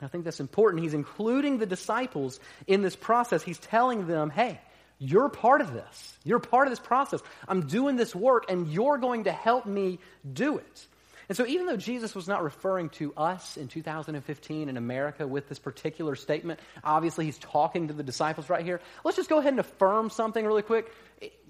I 0.00 0.08
think 0.08 0.24
that's 0.24 0.40
important. 0.40 0.82
He's 0.82 0.94
including 0.94 1.58
the 1.58 1.66
disciples 1.66 2.40
in 2.66 2.82
this 2.82 2.96
process. 2.96 3.42
He's 3.42 3.58
telling 3.58 4.06
them, 4.06 4.30
hey, 4.30 4.60
you're 4.98 5.28
part 5.28 5.60
of 5.60 5.72
this. 5.72 6.18
You're 6.24 6.38
part 6.38 6.66
of 6.66 6.72
this 6.72 6.80
process. 6.80 7.20
I'm 7.48 7.66
doing 7.66 7.96
this 7.96 8.14
work, 8.14 8.46
and 8.48 8.68
you're 8.68 8.98
going 8.98 9.24
to 9.24 9.32
help 9.32 9.66
me 9.66 9.98
do 10.30 10.58
it. 10.58 10.86
And 11.28 11.36
so, 11.36 11.46
even 11.46 11.66
though 11.66 11.76
Jesus 11.76 12.14
was 12.14 12.28
not 12.28 12.42
referring 12.42 12.90
to 12.90 13.14
us 13.16 13.56
in 13.56 13.68
2015 13.68 14.68
in 14.68 14.76
America 14.76 15.26
with 15.26 15.48
this 15.48 15.58
particular 15.58 16.16
statement, 16.16 16.60
obviously 16.82 17.24
he's 17.24 17.38
talking 17.38 17.88
to 17.88 17.94
the 17.94 18.02
disciples 18.02 18.50
right 18.50 18.64
here. 18.64 18.80
Let's 19.04 19.16
just 19.16 19.30
go 19.30 19.38
ahead 19.38 19.52
and 19.52 19.60
affirm 19.60 20.10
something 20.10 20.44
really 20.44 20.62
quick. 20.62 20.92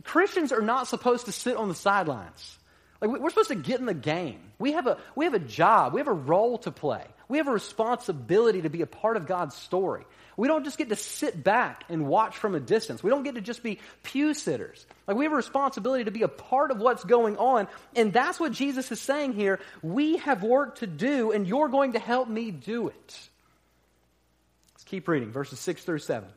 Christians 0.04 0.52
are 0.52 0.62
not 0.62 0.86
supposed 0.86 1.26
to 1.26 1.32
sit 1.32 1.56
on 1.56 1.68
the 1.68 1.74
sidelines. 1.74 2.58
Like 3.00 3.20
we're 3.20 3.30
supposed 3.30 3.48
to 3.48 3.56
get 3.56 3.80
in 3.80 3.86
the 3.86 3.94
game. 3.94 4.40
We 4.58 4.72
have 4.72 4.86
a 4.86 4.98
we 5.16 5.24
have 5.24 5.34
a 5.34 5.40
job. 5.40 5.92
We 5.92 6.00
have 6.00 6.08
a 6.08 6.12
role 6.12 6.58
to 6.58 6.70
play. 6.70 7.04
We 7.28 7.38
have 7.38 7.48
a 7.48 7.52
responsibility 7.52 8.62
to 8.62 8.70
be 8.70 8.82
a 8.82 8.86
part 8.86 9.16
of 9.16 9.26
God's 9.26 9.54
story. 9.54 10.04
We 10.36 10.48
don't 10.48 10.64
just 10.64 10.78
get 10.78 10.88
to 10.88 10.96
sit 10.96 11.42
back 11.44 11.84
and 11.88 12.06
watch 12.06 12.36
from 12.36 12.54
a 12.54 12.60
distance. 12.60 13.02
We 13.02 13.10
don't 13.10 13.22
get 13.22 13.36
to 13.36 13.40
just 13.40 13.62
be 13.62 13.78
pew 14.02 14.34
sitters. 14.34 14.84
Like 15.06 15.16
we 15.16 15.24
have 15.24 15.32
a 15.32 15.36
responsibility 15.36 16.04
to 16.04 16.10
be 16.10 16.22
a 16.22 16.28
part 16.28 16.70
of 16.70 16.78
what's 16.78 17.04
going 17.04 17.36
on. 17.36 17.68
And 17.94 18.12
that's 18.12 18.40
what 18.40 18.52
Jesus 18.52 18.90
is 18.90 19.00
saying 19.00 19.34
here. 19.34 19.60
We 19.82 20.16
have 20.18 20.42
work 20.42 20.76
to 20.76 20.86
do, 20.86 21.30
and 21.30 21.46
you're 21.46 21.68
going 21.68 21.92
to 21.92 21.98
help 21.98 22.28
me 22.28 22.50
do 22.50 22.88
it. 22.88 23.28
Let's 24.74 24.84
keep 24.84 25.06
reading, 25.06 25.30
verses 25.30 25.60
6 25.60 25.84
through 25.84 26.00
7. 26.00 26.28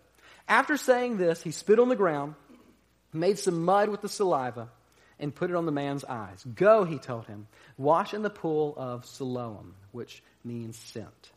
After 0.48 0.78
saying 0.78 1.18
this, 1.18 1.42
he 1.42 1.52
spit 1.52 1.80
on 1.80 1.90
the 1.90 1.96
ground, 1.96 2.36
made 3.12 3.40
some 3.40 3.66
mud 3.66 3.90
with 3.90 4.02
the 4.02 4.10
saliva, 4.10 4.70
and 5.20 5.34
put 5.34 5.50
it 5.50 5.56
on 5.56 5.66
the 5.66 5.72
man's 5.72 6.04
eyes. 6.04 6.44
Go, 6.56 6.84
he 6.84 6.98
told 6.98 7.26
him, 7.26 7.48
wash 7.78 8.14
in 8.14 8.22
the 8.22 8.30
pool 8.30 8.74
of 8.78 9.06
Siloam, 9.06 9.74
which 9.92 10.22
means 10.44 10.78
sent. 10.78 11.32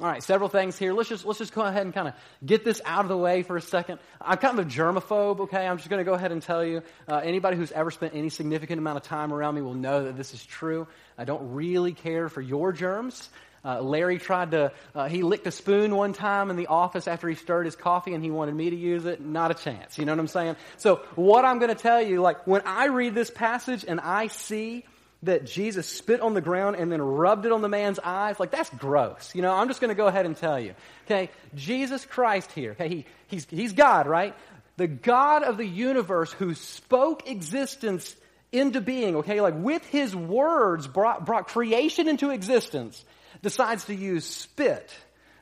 All 0.00 0.08
right, 0.08 0.22
several 0.24 0.48
things 0.48 0.76
here. 0.76 0.92
Let's 0.92 1.08
just 1.08 1.24
let's 1.24 1.38
just 1.38 1.54
go 1.54 1.62
ahead 1.62 1.82
and 1.82 1.94
kind 1.94 2.08
of 2.08 2.14
get 2.44 2.64
this 2.64 2.80
out 2.84 3.04
of 3.04 3.08
the 3.08 3.16
way 3.16 3.44
for 3.44 3.56
a 3.56 3.62
second. 3.62 4.00
I'm 4.20 4.38
kind 4.38 4.58
of 4.58 4.66
a 4.66 4.68
germaphobe. 4.68 5.38
Okay, 5.40 5.64
I'm 5.64 5.76
just 5.76 5.88
going 5.88 6.00
to 6.00 6.04
go 6.04 6.14
ahead 6.14 6.32
and 6.32 6.42
tell 6.42 6.64
you. 6.64 6.82
Uh, 7.06 7.18
anybody 7.18 7.56
who's 7.56 7.70
ever 7.70 7.92
spent 7.92 8.12
any 8.12 8.28
significant 8.28 8.80
amount 8.80 8.96
of 8.96 9.04
time 9.04 9.32
around 9.32 9.54
me 9.54 9.62
will 9.62 9.74
know 9.74 10.02
that 10.04 10.16
this 10.16 10.34
is 10.34 10.44
true. 10.44 10.88
I 11.16 11.24
don't 11.24 11.54
really 11.54 11.92
care 11.92 12.28
for 12.28 12.40
your 12.40 12.72
germs. 12.72 13.30
Uh, 13.64 13.80
Larry 13.80 14.18
tried 14.18 14.50
to, 14.50 14.72
uh, 14.94 15.08
he 15.08 15.22
licked 15.22 15.46
a 15.46 15.50
spoon 15.50 15.94
one 15.94 16.12
time 16.12 16.50
in 16.50 16.56
the 16.56 16.66
office 16.66 17.08
after 17.08 17.28
he 17.28 17.34
stirred 17.34 17.64
his 17.64 17.76
coffee 17.76 18.12
and 18.12 18.22
he 18.22 18.30
wanted 18.30 18.54
me 18.54 18.70
to 18.70 18.76
use 18.76 19.06
it. 19.06 19.20
Not 19.20 19.50
a 19.50 19.54
chance. 19.54 19.98
You 19.98 20.04
know 20.04 20.12
what 20.12 20.18
I'm 20.20 20.28
saying? 20.28 20.56
So, 20.76 20.96
what 21.14 21.44
I'm 21.44 21.58
going 21.58 21.74
to 21.74 21.80
tell 21.80 22.02
you, 22.02 22.20
like, 22.20 22.46
when 22.46 22.62
I 22.66 22.86
read 22.86 23.14
this 23.14 23.30
passage 23.30 23.84
and 23.86 24.00
I 24.00 24.26
see 24.26 24.84
that 25.24 25.46
Jesus 25.46 25.86
spit 25.86 26.20
on 26.20 26.34
the 26.34 26.40
ground 26.40 26.76
and 26.76 26.92
then 26.92 27.00
rubbed 27.00 27.46
it 27.46 27.52
on 27.52 27.62
the 27.62 27.68
man's 27.68 27.98
eyes, 27.98 28.38
like 28.38 28.50
that's 28.50 28.70
gross. 28.70 29.34
You 29.34 29.42
know, 29.42 29.52
I'm 29.52 29.68
just 29.68 29.80
going 29.80 29.88
to 29.88 29.94
go 29.94 30.06
ahead 30.06 30.26
and 30.26 30.36
tell 30.36 30.60
you. 30.60 30.74
Okay, 31.06 31.30
Jesus 31.54 32.04
Christ 32.04 32.52
here, 32.52 32.72
okay, 32.72 32.88
he, 32.88 33.06
he's, 33.28 33.46
he's 33.46 33.72
God, 33.72 34.06
right? 34.06 34.34
The 34.76 34.86
God 34.86 35.42
of 35.42 35.56
the 35.56 35.66
universe 35.66 36.32
who 36.32 36.54
spoke 36.54 37.28
existence 37.28 38.14
into 38.52 38.80
being, 38.80 39.16
okay, 39.16 39.40
like 39.40 39.54
with 39.56 39.84
his 39.86 40.14
words 40.14 40.86
brought, 40.86 41.26
brought 41.26 41.48
creation 41.48 42.08
into 42.08 42.30
existence, 42.30 43.04
decides 43.44 43.84
to 43.84 43.94
use 43.94 44.24
spit 44.24 44.90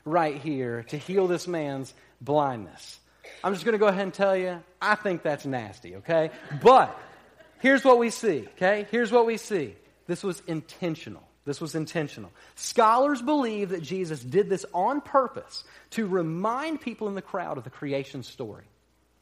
right 0.05 0.35
here 0.39 0.83
to 0.89 0.97
heal 0.97 1.25
this 1.25 1.47
man's 1.47 1.93
blindness. 2.21 2.99
I'm 3.43 3.53
just 3.53 3.65
going 3.65 3.73
to 3.73 3.79
go 3.79 3.87
ahead 3.87 4.03
and 4.03 4.13
tell 4.13 4.35
you, 4.35 4.61
I 4.81 4.95
think 4.95 5.23
that's 5.23 5.45
nasty, 5.45 5.95
okay? 5.95 6.29
But 6.61 6.95
here's 7.61 7.83
what 7.83 7.97
we 7.97 8.09
see, 8.09 8.47
okay? 8.55 8.85
Here's 8.91 9.11
what 9.11 9.25
we 9.25 9.37
see. 9.37 9.75
This 10.05 10.21
was 10.21 10.41
intentional. 10.47 11.23
This 11.45 11.61
was 11.61 11.75
intentional. 11.75 12.31
Scholars 12.55 13.21
believe 13.21 13.69
that 13.69 13.81
Jesus 13.81 14.21
did 14.21 14.49
this 14.49 14.65
on 14.73 14.99
purpose 14.99 15.63
to 15.91 16.05
remind 16.05 16.81
people 16.81 17.07
in 17.07 17.15
the 17.15 17.21
crowd 17.21 17.57
of 17.57 17.63
the 17.63 17.69
creation 17.69 18.23
story. 18.23 18.65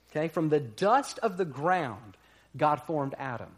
Okay? 0.09 0.27
From 0.27 0.49
the 0.49 0.59
dust 0.59 1.19
of 1.19 1.37
the 1.37 1.45
ground, 1.45 2.17
God 2.57 2.81
formed 2.81 3.13
Adam. 3.17 3.49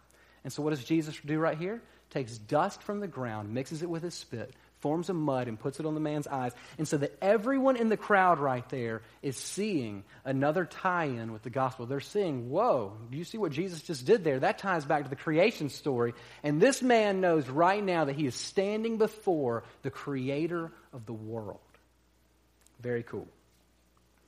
And 0.43 0.51
so 0.51 0.61
what 0.61 0.71
does 0.71 0.83
Jesus 0.83 1.17
do 1.25 1.39
right 1.39 1.57
here? 1.57 1.81
Takes 2.09 2.37
dust 2.37 2.83
from 2.83 2.99
the 2.99 3.07
ground, 3.07 3.53
mixes 3.53 3.81
it 3.81 3.89
with 3.89 4.03
his 4.03 4.13
spit, 4.13 4.53
forms 4.83 5.09
of 5.09 5.15
mud 5.15 5.47
and 5.47 5.57
puts 5.57 5.79
it 5.79 5.85
on 5.85 5.93
the 5.93 6.01
man's 6.01 6.27
eyes. 6.27 6.51
And 6.77 6.85
so 6.85 6.97
that 6.97 7.17
everyone 7.21 7.77
in 7.77 7.87
the 7.87 7.95
crowd 7.95 8.37
right 8.37 8.67
there 8.67 9.01
is 9.21 9.37
seeing 9.37 10.03
another 10.25 10.65
tie 10.65 11.05
in 11.05 11.31
with 11.31 11.41
the 11.41 11.49
gospel. 11.49 11.85
They're 11.85 12.01
seeing, 12.01 12.49
whoa, 12.49 12.97
do 13.09 13.17
you 13.17 13.23
see 13.23 13.37
what 13.37 13.53
Jesus 13.53 13.81
just 13.81 14.05
did 14.05 14.25
there? 14.25 14.41
That 14.41 14.57
ties 14.57 14.83
back 14.83 15.03
to 15.03 15.09
the 15.09 15.15
creation 15.15 15.69
story. 15.69 16.13
And 16.43 16.61
this 16.61 16.81
man 16.81 17.21
knows 17.21 17.47
right 17.47 17.81
now 17.81 18.03
that 18.03 18.17
he 18.17 18.25
is 18.25 18.35
standing 18.35 18.97
before 18.97 19.63
the 19.83 19.89
creator 19.89 20.69
of 20.91 21.05
the 21.05 21.13
world. 21.13 21.61
Very 22.81 23.03
cool. 23.03 23.27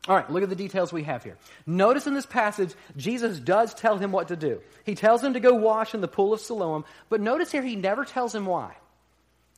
All 0.08 0.16
right, 0.16 0.30
look 0.30 0.44
at 0.44 0.50
the 0.50 0.56
details 0.56 0.94
we 0.94 1.04
have 1.04 1.24
here. 1.24 1.38
Notice 1.66 2.08
in 2.08 2.14
this 2.14 2.28
passage, 2.28 2.74
Jesus 2.96 3.40
does 3.40 3.74
tell 3.74 3.98
him 3.98 4.14
what 4.14 4.30
to 4.30 4.38
do. 4.38 4.62
He 4.86 4.96
tells 4.96 5.22
him 5.22 5.34
to 5.34 5.42
go 5.42 5.56
wash 5.56 5.94
in 5.94 6.00
the 6.00 6.08
pool 6.08 6.32
of 6.32 6.40
Siloam, 6.40 6.86
but 7.10 7.20
notice 7.20 7.52
here 7.52 7.64
he 7.64 7.76
never 7.76 8.06
tells 8.06 8.34
him 8.34 8.46
why. 8.46 8.76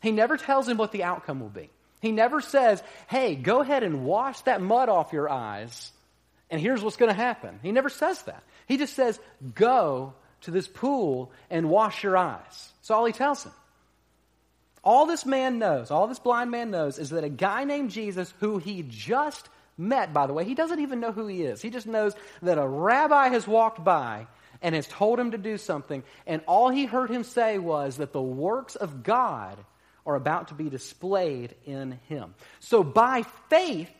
He 0.01 0.11
never 0.11 0.37
tells 0.37 0.67
him 0.67 0.77
what 0.77 0.91
the 0.91 1.03
outcome 1.03 1.39
will 1.39 1.49
be. 1.49 1.69
He 1.99 2.11
never 2.11 2.41
says, 2.41 2.83
hey, 3.07 3.35
go 3.35 3.61
ahead 3.61 3.83
and 3.83 4.05
wash 4.05 4.41
that 4.41 4.61
mud 4.61 4.89
off 4.89 5.13
your 5.13 5.29
eyes, 5.29 5.91
and 6.49 6.61
here's 6.61 6.83
what's 6.83 6.97
going 6.97 7.11
to 7.11 7.19
happen. 7.19 7.59
He 7.63 7.71
never 7.71 7.89
says 7.89 8.21
that. 8.23 8.43
He 8.67 8.77
just 8.77 8.93
says, 8.93 9.19
go 9.55 10.13
to 10.41 10.51
this 10.51 10.67
pool 10.67 11.31
and 11.49 11.69
wash 11.69 12.03
your 12.03 12.15
eyes. 12.15 12.71
That's 12.79 12.91
all 12.91 13.05
he 13.05 13.13
tells 13.13 13.43
him. 13.43 13.51
All 14.83 15.07
this 15.07 15.25
man 15.25 15.57
knows, 15.57 15.89
all 15.89 16.07
this 16.07 16.19
blind 16.19 16.51
man 16.51 16.69
knows, 16.69 16.99
is 16.99 17.09
that 17.09 17.23
a 17.23 17.29
guy 17.29 17.63
named 17.63 17.89
Jesus, 17.89 18.33
who 18.39 18.59
he 18.59 18.85
just 18.87 19.49
met, 19.77 20.13
by 20.13 20.27
the 20.27 20.33
way, 20.33 20.45
he 20.45 20.55
doesn't 20.55 20.79
even 20.79 20.99
know 20.99 21.11
who 21.11 21.27
he 21.27 21.41
is. 21.41 21.61
He 21.61 21.71
just 21.71 21.87
knows 21.87 22.15
that 22.43 22.57
a 22.57 22.67
rabbi 22.67 23.29
has 23.29 23.47
walked 23.47 23.83
by 23.83 24.27
and 24.61 24.75
has 24.75 24.87
told 24.87 25.19
him 25.19 25.31
to 25.31 25.37
do 25.37 25.57
something, 25.57 26.03
and 26.25 26.41
all 26.47 26.69
he 26.69 26.85
heard 26.85 27.09
him 27.09 27.23
say 27.23 27.57
was 27.57 27.97
that 27.97 28.13
the 28.13 28.21
works 28.21 28.75
of 28.75 29.03
God 29.03 29.57
are 30.07 30.15
about 30.15 30.47
to 30.47 30.53
be 30.55 30.69
displayed 30.69 31.53
in 31.65 31.99
him. 32.07 32.33
So 32.59 32.83
by 32.83 33.23
faith, 33.49 33.91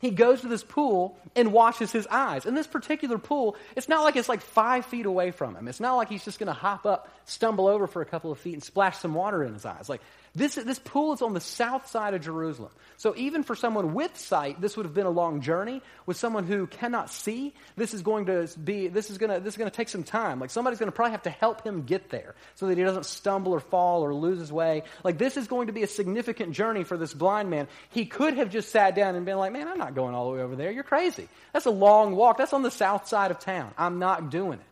he 0.00 0.10
goes 0.10 0.40
to 0.40 0.48
this 0.48 0.64
pool 0.64 1.16
and 1.36 1.52
washes 1.52 1.92
his 1.92 2.08
eyes. 2.08 2.44
In 2.44 2.56
this 2.56 2.66
particular 2.66 3.18
pool, 3.18 3.56
it's 3.76 3.88
not 3.88 4.02
like 4.02 4.16
it's 4.16 4.28
like 4.28 4.40
five 4.40 4.84
feet 4.84 5.06
away 5.06 5.30
from 5.30 5.54
him. 5.54 5.68
It's 5.68 5.78
not 5.78 5.94
like 5.94 6.08
he's 6.08 6.24
just 6.24 6.40
going 6.40 6.48
to 6.48 6.52
hop 6.52 6.84
up, 6.84 7.08
stumble 7.24 7.68
over 7.68 7.86
for 7.86 8.02
a 8.02 8.04
couple 8.04 8.32
of 8.32 8.38
feet, 8.40 8.54
and 8.54 8.62
splash 8.62 8.98
some 8.98 9.14
water 9.14 9.44
in 9.44 9.54
his 9.54 9.64
eyes. 9.64 9.88
Like 9.88 10.00
this, 10.34 10.54
this 10.54 10.78
pool 10.78 11.12
is 11.12 11.20
on 11.20 11.34
the 11.34 11.40
south 11.40 11.88
side 11.88 12.14
of 12.14 12.22
Jerusalem. 12.22 12.70
So 12.96 13.14
even 13.16 13.42
for 13.42 13.54
someone 13.54 13.92
with 13.92 14.16
sight, 14.16 14.60
this 14.62 14.78
would 14.78 14.86
have 14.86 14.94
been 14.94 15.04
a 15.04 15.10
long 15.10 15.42
journey. 15.42 15.82
With 16.06 16.16
someone 16.16 16.46
who 16.46 16.66
cannot 16.66 17.10
see, 17.10 17.52
this 17.76 17.92
is 17.92 18.00
going 18.00 18.26
to 18.26 18.48
be 18.56 18.88
this 18.88 19.10
is 19.10 19.18
going 19.18 19.30
to 19.30 19.40
this 19.40 19.54
is 19.54 19.58
going 19.58 19.70
to 19.70 19.76
take 19.76 19.90
some 19.90 20.04
time. 20.04 20.40
Like 20.40 20.48
somebody's 20.48 20.78
going 20.78 20.90
to 20.90 20.94
probably 20.94 21.12
have 21.12 21.24
to 21.24 21.30
help 21.30 21.62
him 21.64 21.82
get 21.82 22.08
there 22.08 22.34
so 22.54 22.68
that 22.68 22.78
he 22.78 22.84
doesn't 22.84 23.04
stumble 23.04 23.52
or 23.52 23.60
fall 23.60 24.02
or 24.02 24.14
lose 24.14 24.38
his 24.38 24.50
way. 24.50 24.84
Like 25.04 25.18
this 25.18 25.36
is 25.36 25.48
going 25.48 25.66
to 25.66 25.74
be 25.74 25.82
a 25.82 25.86
significant 25.86 26.52
journey 26.52 26.84
for 26.84 26.96
this 26.96 27.12
blind 27.12 27.50
man. 27.50 27.68
He 27.90 28.06
could 28.06 28.34
have 28.34 28.48
just 28.48 28.70
sat 28.70 28.94
down 28.94 29.16
and 29.16 29.26
been 29.26 29.36
like, 29.36 29.52
"Man, 29.52 29.68
I'm 29.68 29.78
not 29.78 29.94
going 29.94 30.14
all 30.14 30.30
the 30.30 30.36
way 30.38 30.42
over 30.42 30.56
there. 30.56 30.70
You're 30.70 30.82
crazy. 30.82 31.28
That's 31.52 31.66
a 31.66 31.70
long 31.70 32.16
walk. 32.16 32.38
That's 32.38 32.54
on 32.54 32.62
the 32.62 32.70
south 32.70 33.06
side 33.06 33.30
of 33.30 33.38
town. 33.38 33.74
I'm 33.76 33.98
not 33.98 34.30
doing 34.30 34.60
it." 34.60 34.66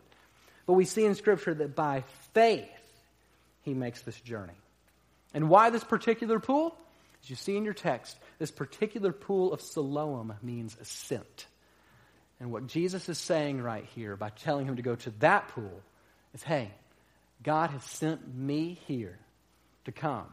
But 0.65 0.73
we 0.73 0.85
see 0.85 1.05
in 1.05 1.13
scripture 1.13 1.53
that 1.53 1.75
by 1.75 2.03
faith 2.33 2.65
he 3.61 3.75
makes 3.75 4.01
this 4.01 4.19
journey. 4.21 4.53
And 5.33 5.49
why 5.49 5.69
this 5.69 5.83
particular 5.83 6.39
pool? 6.39 6.75
As 7.23 7.29
you 7.29 7.35
see 7.35 7.55
in 7.55 7.65
your 7.65 7.73
text, 7.73 8.17
this 8.39 8.51
particular 8.51 9.11
pool 9.11 9.53
of 9.53 9.61
Siloam 9.61 10.33
means 10.41 10.75
ascent. 10.81 11.47
And 12.39 12.51
what 12.51 12.67
Jesus 12.67 13.07
is 13.07 13.19
saying 13.19 13.61
right 13.61 13.85
here 13.95 14.15
by 14.15 14.29
telling 14.29 14.65
him 14.65 14.77
to 14.77 14.81
go 14.81 14.95
to 14.95 15.11
that 15.19 15.49
pool 15.49 15.81
is 16.33 16.41
hey, 16.41 16.71
God 17.43 17.69
has 17.69 17.83
sent 17.83 18.35
me 18.35 18.79
here 18.87 19.19
to 19.85 19.91
come 19.91 20.27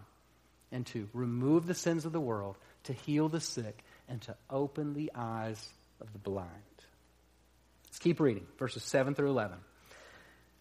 and 0.72 0.86
to 0.86 1.08
remove 1.12 1.66
the 1.66 1.74
sins 1.74 2.04
of 2.04 2.12
the 2.12 2.20
world, 2.20 2.56
to 2.84 2.92
heal 2.92 3.28
the 3.28 3.40
sick, 3.40 3.84
and 4.08 4.20
to 4.22 4.34
open 4.50 4.94
the 4.94 5.10
eyes 5.14 5.68
of 6.00 6.12
the 6.12 6.18
blind. 6.18 6.48
Let's 7.86 7.98
keep 7.98 8.20
reading, 8.20 8.46
verses 8.58 8.82
7 8.84 9.14
through 9.14 9.30
11. 9.30 9.58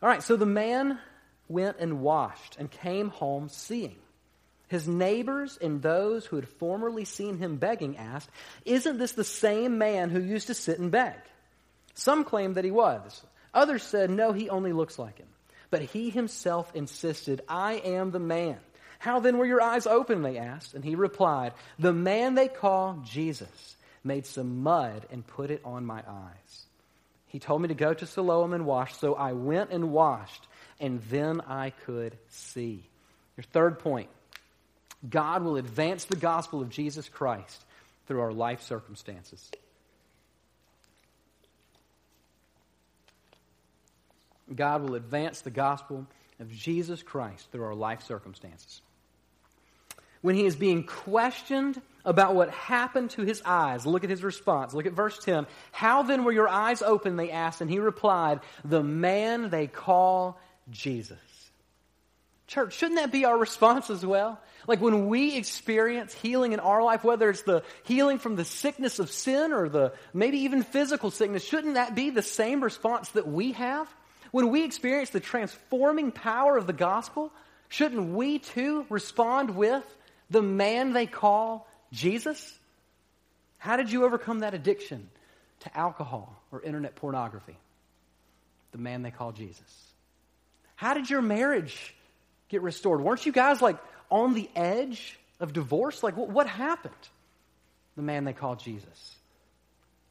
All 0.02 0.10
right, 0.10 0.24
so 0.24 0.36
the 0.36 0.46
man 0.46 1.00
went 1.48 1.78
and 1.80 2.02
washed 2.02 2.58
and 2.60 2.70
came 2.70 3.10
home 3.10 3.50
seeing. 3.50 3.98
His 4.68 4.88
neighbors 4.88 5.58
and 5.62 5.82
those 5.82 6.26
who 6.26 6.36
had 6.36 6.48
formerly 6.48 7.06
seen 7.06 7.38
him 7.38 7.56
begging 7.56 7.98
asked, 7.98 8.30
Isn't 8.66 8.98
this 8.98 9.14
the 9.14 9.24
same 9.24 9.78
man 9.78 10.10
who 10.10 10.20
used 10.20 10.48
to 10.48 10.54
sit 10.54 10.80
and 10.80 10.92
beg? 10.92 11.16
Some 11.94 12.26
claimed 12.26 12.56
that 12.56 12.66
he 12.66 12.72
was. 12.72 13.24
Others 13.54 13.84
said, 13.84 14.10
No, 14.10 14.34
he 14.34 14.50
only 14.50 14.74
looks 14.74 15.00
like 15.00 15.18
him. 15.18 15.28
But 15.70 15.82
he 15.82 16.10
himself 16.10 16.76
insisted, 16.76 17.42
I 17.48 17.76
am 17.76 18.12
the 18.12 18.20
man. 18.20 18.58
How 19.00 19.20
then 19.20 19.38
were 19.38 19.46
your 19.46 19.62
eyes 19.62 19.88
open? 19.88 20.22
They 20.22 20.38
asked. 20.38 20.74
And 20.74 20.84
he 20.84 20.96
replied, 20.96 21.54
The 21.80 21.94
man 21.94 22.36
they 22.36 22.48
call 22.50 23.02
Jesus 23.06 23.76
made 24.04 24.26
some 24.26 24.64
mud 24.64 25.06
and 25.12 25.26
put 25.26 25.50
it 25.50 25.62
on 25.64 25.86
my 25.86 26.04
eyes. 26.08 26.66
He 27.28 27.40
told 27.40 27.62
me 27.62 27.68
to 27.70 27.74
go 27.74 27.94
to 27.94 28.06
Siloam 28.06 28.54
and 28.54 28.66
wash, 28.66 28.96
so 28.96 29.14
I 29.14 29.34
went 29.34 29.72
and 29.72 29.92
washed, 29.92 30.48
and 30.80 31.02
then 31.04 31.42
I 31.42 31.72
could 31.72 32.18
see. 32.30 32.84
Your 33.36 33.44
third 33.44 33.80
point 33.80 34.10
God 35.08 35.44
will 35.44 35.58
advance 35.58 36.06
the 36.06 36.16
gospel 36.16 36.62
of 36.62 36.70
Jesus 36.70 37.08
Christ 37.10 37.64
through 38.08 38.22
our 38.22 38.34
life 38.34 38.62
circumstances. 38.62 39.50
God 44.54 44.82
will 44.82 44.96
advance 44.96 45.42
the 45.42 45.50
gospel 45.50 46.08
of 46.40 46.52
Jesus 46.52 47.04
Christ 47.04 47.52
through 47.52 47.66
our 47.66 47.76
life 47.76 48.04
circumstances. 48.04 48.82
When 50.22 50.36
he 50.36 50.46
is 50.46 50.56
being 50.56 50.84
questioned 50.84 51.80
about 52.04 52.34
what 52.34 52.50
happened 52.50 53.12
to 53.12 53.22
his 53.22 53.42
eyes, 53.46 53.86
look 53.86 54.04
at 54.04 54.10
his 54.10 54.24
response. 54.24 54.74
Look 54.74 54.86
at 54.86 54.94
verse 54.94 55.20
10. 55.20 55.46
How 55.72 56.04
then 56.04 56.24
were 56.24 56.32
your 56.32 56.48
eyes 56.48 56.82
open? 56.82 57.18
They 57.18 57.32
asked, 57.32 57.62
and 57.62 57.70
he 57.70 57.80
replied, 57.80 58.40
The 58.66 58.84
man 58.84 59.50
they 59.50 59.68
call 59.68 60.40
Jesus. 60.72 61.20
Church, 62.48 62.78
shouldn't 62.78 63.00
that 63.00 63.12
be 63.12 63.26
our 63.26 63.38
response 63.38 63.90
as 63.90 64.06
well? 64.06 64.40
Like 64.68 64.82
when 64.82 65.08
we 65.08 65.36
experience 65.36 66.14
healing 66.14 66.54
in 66.54 66.60
our 66.60 66.82
life, 66.82 67.04
whether 67.04 67.30
it's 67.30 67.42
the 67.42 67.64
healing 67.84 68.20
from 68.20 68.36
the 68.36 68.46
sickness 68.46 69.00
of 69.00 69.12
sin 69.12 69.52
or 69.52 69.68
the 69.68 69.94
maybe 70.14 70.40
even 70.40 70.64
physical 70.64 71.12
sickness, 71.12 71.44
shouldn't 71.44 71.76
that 71.76 71.94
be 71.94 72.10
the 72.10 72.22
same 72.22 72.64
response 72.64 73.10
that 73.10 73.28
we 73.28 73.52
have? 73.54 73.94
When 74.32 74.50
we 74.50 74.64
experience 74.64 75.10
the 75.10 75.20
transforming 75.20 76.12
power 76.12 76.58
of 76.58 76.68
the 76.68 76.74
gospel, 76.74 77.32
shouldn't 77.70 78.14
we 78.14 78.40
too 78.40 78.86
respond 78.90 79.56
with 79.56 79.84
the 80.30 80.42
man 80.42 80.94
they 80.94 81.06
call 81.06 81.68
Jesus? 81.92 82.58
How 83.58 83.76
did 83.76 83.92
you 83.92 84.06
overcome 84.06 84.40
that 84.40 84.54
addiction 84.54 85.10
to 85.62 85.78
alcohol 85.78 86.42
or 86.52 86.62
internet 86.62 86.96
pornography? 86.96 87.58
The 88.72 88.78
man 88.78 89.02
they 89.02 89.12
call 89.12 89.32
Jesus. 89.32 89.94
How 90.76 90.94
did 90.94 91.10
your 91.10 91.22
marriage 91.22 91.96
get 92.50 92.62
restored? 92.62 93.02
Weren't 93.02 93.26
you 93.26 93.32
guys 93.32 93.62
like 93.62 93.78
on 94.10 94.34
the 94.34 94.50
edge 94.56 95.20
of 95.40 95.54
divorce? 95.54 96.04
Like, 96.04 96.18
what, 96.18 96.30
what 96.30 96.48
happened? 96.48 96.94
The 97.96 98.02
man 98.04 98.26
they 98.26 98.34
call 98.34 98.56
Jesus. 98.56 99.16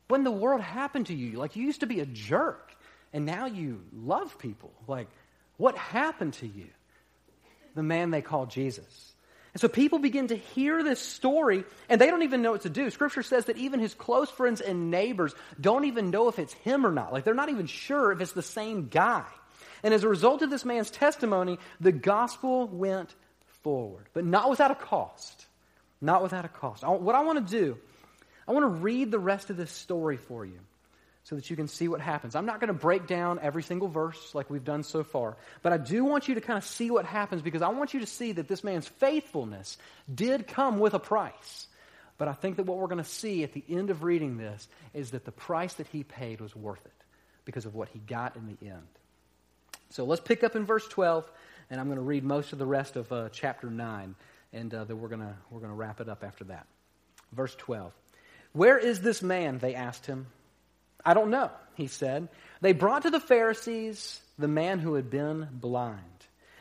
When 0.08 0.24
the 0.24 0.30
world 0.30 0.60
happened 0.60 1.06
to 1.06 1.14
you, 1.14 1.38
like 1.38 1.56
you 1.56 1.64
used 1.64 1.80
to 1.80 1.86
be 1.86 2.00
a 2.00 2.06
jerk 2.06 2.72
and 3.12 3.26
now 3.26 3.46
you 3.46 3.82
love 3.92 4.38
people. 4.38 4.72
Like, 4.86 5.08
what 5.56 5.76
happened 5.76 6.34
to 6.34 6.46
you? 6.46 6.68
The 7.74 7.82
man 7.82 8.10
they 8.10 8.22
call 8.22 8.46
Jesus. 8.46 9.12
And 9.54 9.60
so 9.60 9.68
people 9.68 9.98
begin 9.98 10.28
to 10.28 10.36
hear 10.36 10.82
this 10.82 11.00
story 11.00 11.64
and 11.88 11.98
they 11.98 12.08
don't 12.08 12.24
even 12.24 12.42
know 12.42 12.52
what 12.52 12.62
to 12.62 12.68
do. 12.68 12.90
Scripture 12.90 13.22
says 13.22 13.46
that 13.46 13.56
even 13.56 13.80
his 13.80 13.94
close 13.94 14.30
friends 14.30 14.60
and 14.60 14.90
neighbors 14.90 15.34
don't 15.58 15.86
even 15.86 16.10
know 16.10 16.28
if 16.28 16.38
it's 16.38 16.52
him 16.52 16.86
or 16.86 16.92
not. 16.92 17.10
Like 17.10 17.24
they're 17.24 17.32
not 17.32 17.48
even 17.48 17.66
sure 17.66 18.12
if 18.12 18.20
it's 18.20 18.32
the 18.32 18.42
same 18.42 18.88
guy. 18.88 19.24
And 19.82 19.92
as 19.92 20.04
a 20.04 20.08
result 20.08 20.42
of 20.42 20.50
this 20.50 20.64
man's 20.64 20.90
testimony, 20.90 21.58
the 21.80 21.92
gospel 21.92 22.68
went 22.68 23.14
forward, 23.62 24.06
but 24.12 24.24
not 24.24 24.50
without 24.50 24.70
a 24.70 24.74
cost. 24.74 25.46
Not 26.00 26.22
without 26.22 26.44
a 26.44 26.48
cost. 26.48 26.84
what 26.86 27.14
I 27.14 27.22
want 27.22 27.46
to 27.46 27.58
do, 27.58 27.78
I 28.46 28.52
want 28.52 28.64
to 28.64 28.80
read 28.82 29.10
the 29.10 29.18
rest 29.18 29.50
of 29.50 29.56
this 29.56 29.72
story 29.72 30.16
for 30.16 30.44
you 30.44 30.58
so 31.24 31.34
that 31.34 31.50
you 31.50 31.56
can 31.56 31.66
see 31.66 31.88
what 31.88 32.00
happens. 32.00 32.36
I'm 32.36 32.46
not 32.46 32.60
going 32.60 32.68
to 32.68 32.78
break 32.78 33.08
down 33.08 33.40
every 33.42 33.62
single 33.62 33.88
verse 33.88 34.34
like 34.34 34.48
we've 34.48 34.62
done 34.62 34.84
so 34.84 35.02
far, 35.02 35.36
but 35.62 35.72
I 35.72 35.78
do 35.78 36.04
want 36.04 36.28
you 36.28 36.36
to 36.36 36.40
kind 36.40 36.56
of 36.56 36.64
see 36.64 36.90
what 36.90 37.04
happens 37.04 37.42
because 37.42 37.62
I 37.62 37.68
want 37.68 37.94
you 37.94 38.00
to 38.00 38.06
see 38.06 38.32
that 38.32 38.46
this 38.46 38.62
man's 38.62 38.86
faithfulness 38.86 39.78
did 40.12 40.46
come 40.46 40.78
with 40.78 40.94
a 40.94 41.00
price. 41.00 41.66
But 42.18 42.28
I 42.28 42.32
think 42.32 42.56
that 42.56 42.66
what 42.66 42.78
we're 42.78 42.86
going 42.86 43.02
to 43.02 43.10
see 43.10 43.42
at 43.42 43.52
the 43.52 43.64
end 43.68 43.90
of 43.90 44.04
reading 44.04 44.36
this 44.36 44.68
is 44.94 45.10
that 45.10 45.24
the 45.24 45.32
price 45.32 45.74
that 45.74 45.88
he 45.88 46.04
paid 46.04 46.40
was 46.40 46.54
worth 46.54 46.84
it 46.84 46.92
because 47.44 47.66
of 47.66 47.74
what 47.74 47.88
he 47.88 47.98
got 47.98 48.36
in 48.36 48.46
the 48.46 48.66
end. 48.68 48.86
So 49.90 50.04
let's 50.04 50.20
pick 50.20 50.44
up 50.44 50.56
in 50.56 50.64
verse 50.64 50.86
12, 50.88 51.30
and 51.70 51.80
I'm 51.80 51.86
going 51.86 51.98
to 51.98 52.02
read 52.02 52.24
most 52.24 52.52
of 52.52 52.58
the 52.58 52.66
rest 52.66 52.96
of 52.96 53.10
uh, 53.12 53.28
chapter 53.30 53.70
9, 53.70 54.14
and 54.52 54.74
uh, 54.74 54.84
then 54.84 55.00
we're 55.00 55.08
going 55.08 55.26
we're 55.50 55.60
going 55.60 55.70
to 55.70 55.76
wrap 55.76 56.00
it 56.00 56.08
up 56.08 56.24
after 56.24 56.44
that. 56.44 56.66
Verse 57.32 57.54
12. 57.56 57.92
Where 58.52 58.78
is 58.78 59.00
this 59.00 59.22
man? 59.22 59.58
They 59.58 59.74
asked 59.74 60.06
him. 60.06 60.26
I 61.04 61.14
don't 61.14 61.30
know, 61.30 61.50
he 61.74 61.86
said. 61.86 62.28
They 62.60 62.72
brought 62.72 63.02
to 63.02 63.10
the 63.10 63.20
Pharisees 63.20 64.20
the 64.38 64.48
man 64.48 64.78
who 64.78 64.94
had 64.94 65.10
been 65.10 65.48
blind. 65.52 66.00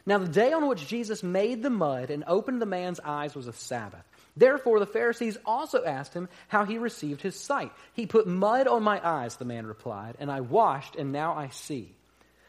Now, 0.05 0.19
the 0.19 0.27
day 0.27 0.53
on 0.53 0.67
which 0.67 0.87
Jesus 0.87 1.23
made 1.23 1.63
the 1.63 1.71
mud 1.71 2.11
and 2.11 2.23
opened 2.27 2.61
the 2.61 2.67
man's 2.67 2.99
eyes 2.99 3.33
was 3.33 3.47
a 3.47 3.53
Sabbath. 3.53 4.03
Therefore, 4.37 4.79
the 4.79 4.85
Pharisees 4.85 5.37
also 5.45 5.83
asked 5.83 6.13
him 6.13 6.29
how 6.47 6.65
he 6.65 6.77
received 6.77 7.21
his 7.21 7.39
sight. 7.39 7.71
He 7.93 8.05
put 8.05 8.27
mud 8.27 8.67
on 8.67 8.83
my 8.83 9.01
eyes, 9.03 9.37
the 9.37 9.45
man 9.45 9.65
replied, 9.65 10.15
and 10.19 10.29
I 10.29 10.41
washed, 10.41 10.95
and 10.95 11.11
now 11.11 11.33
I 11.33 11.47
see. 11.47 11.94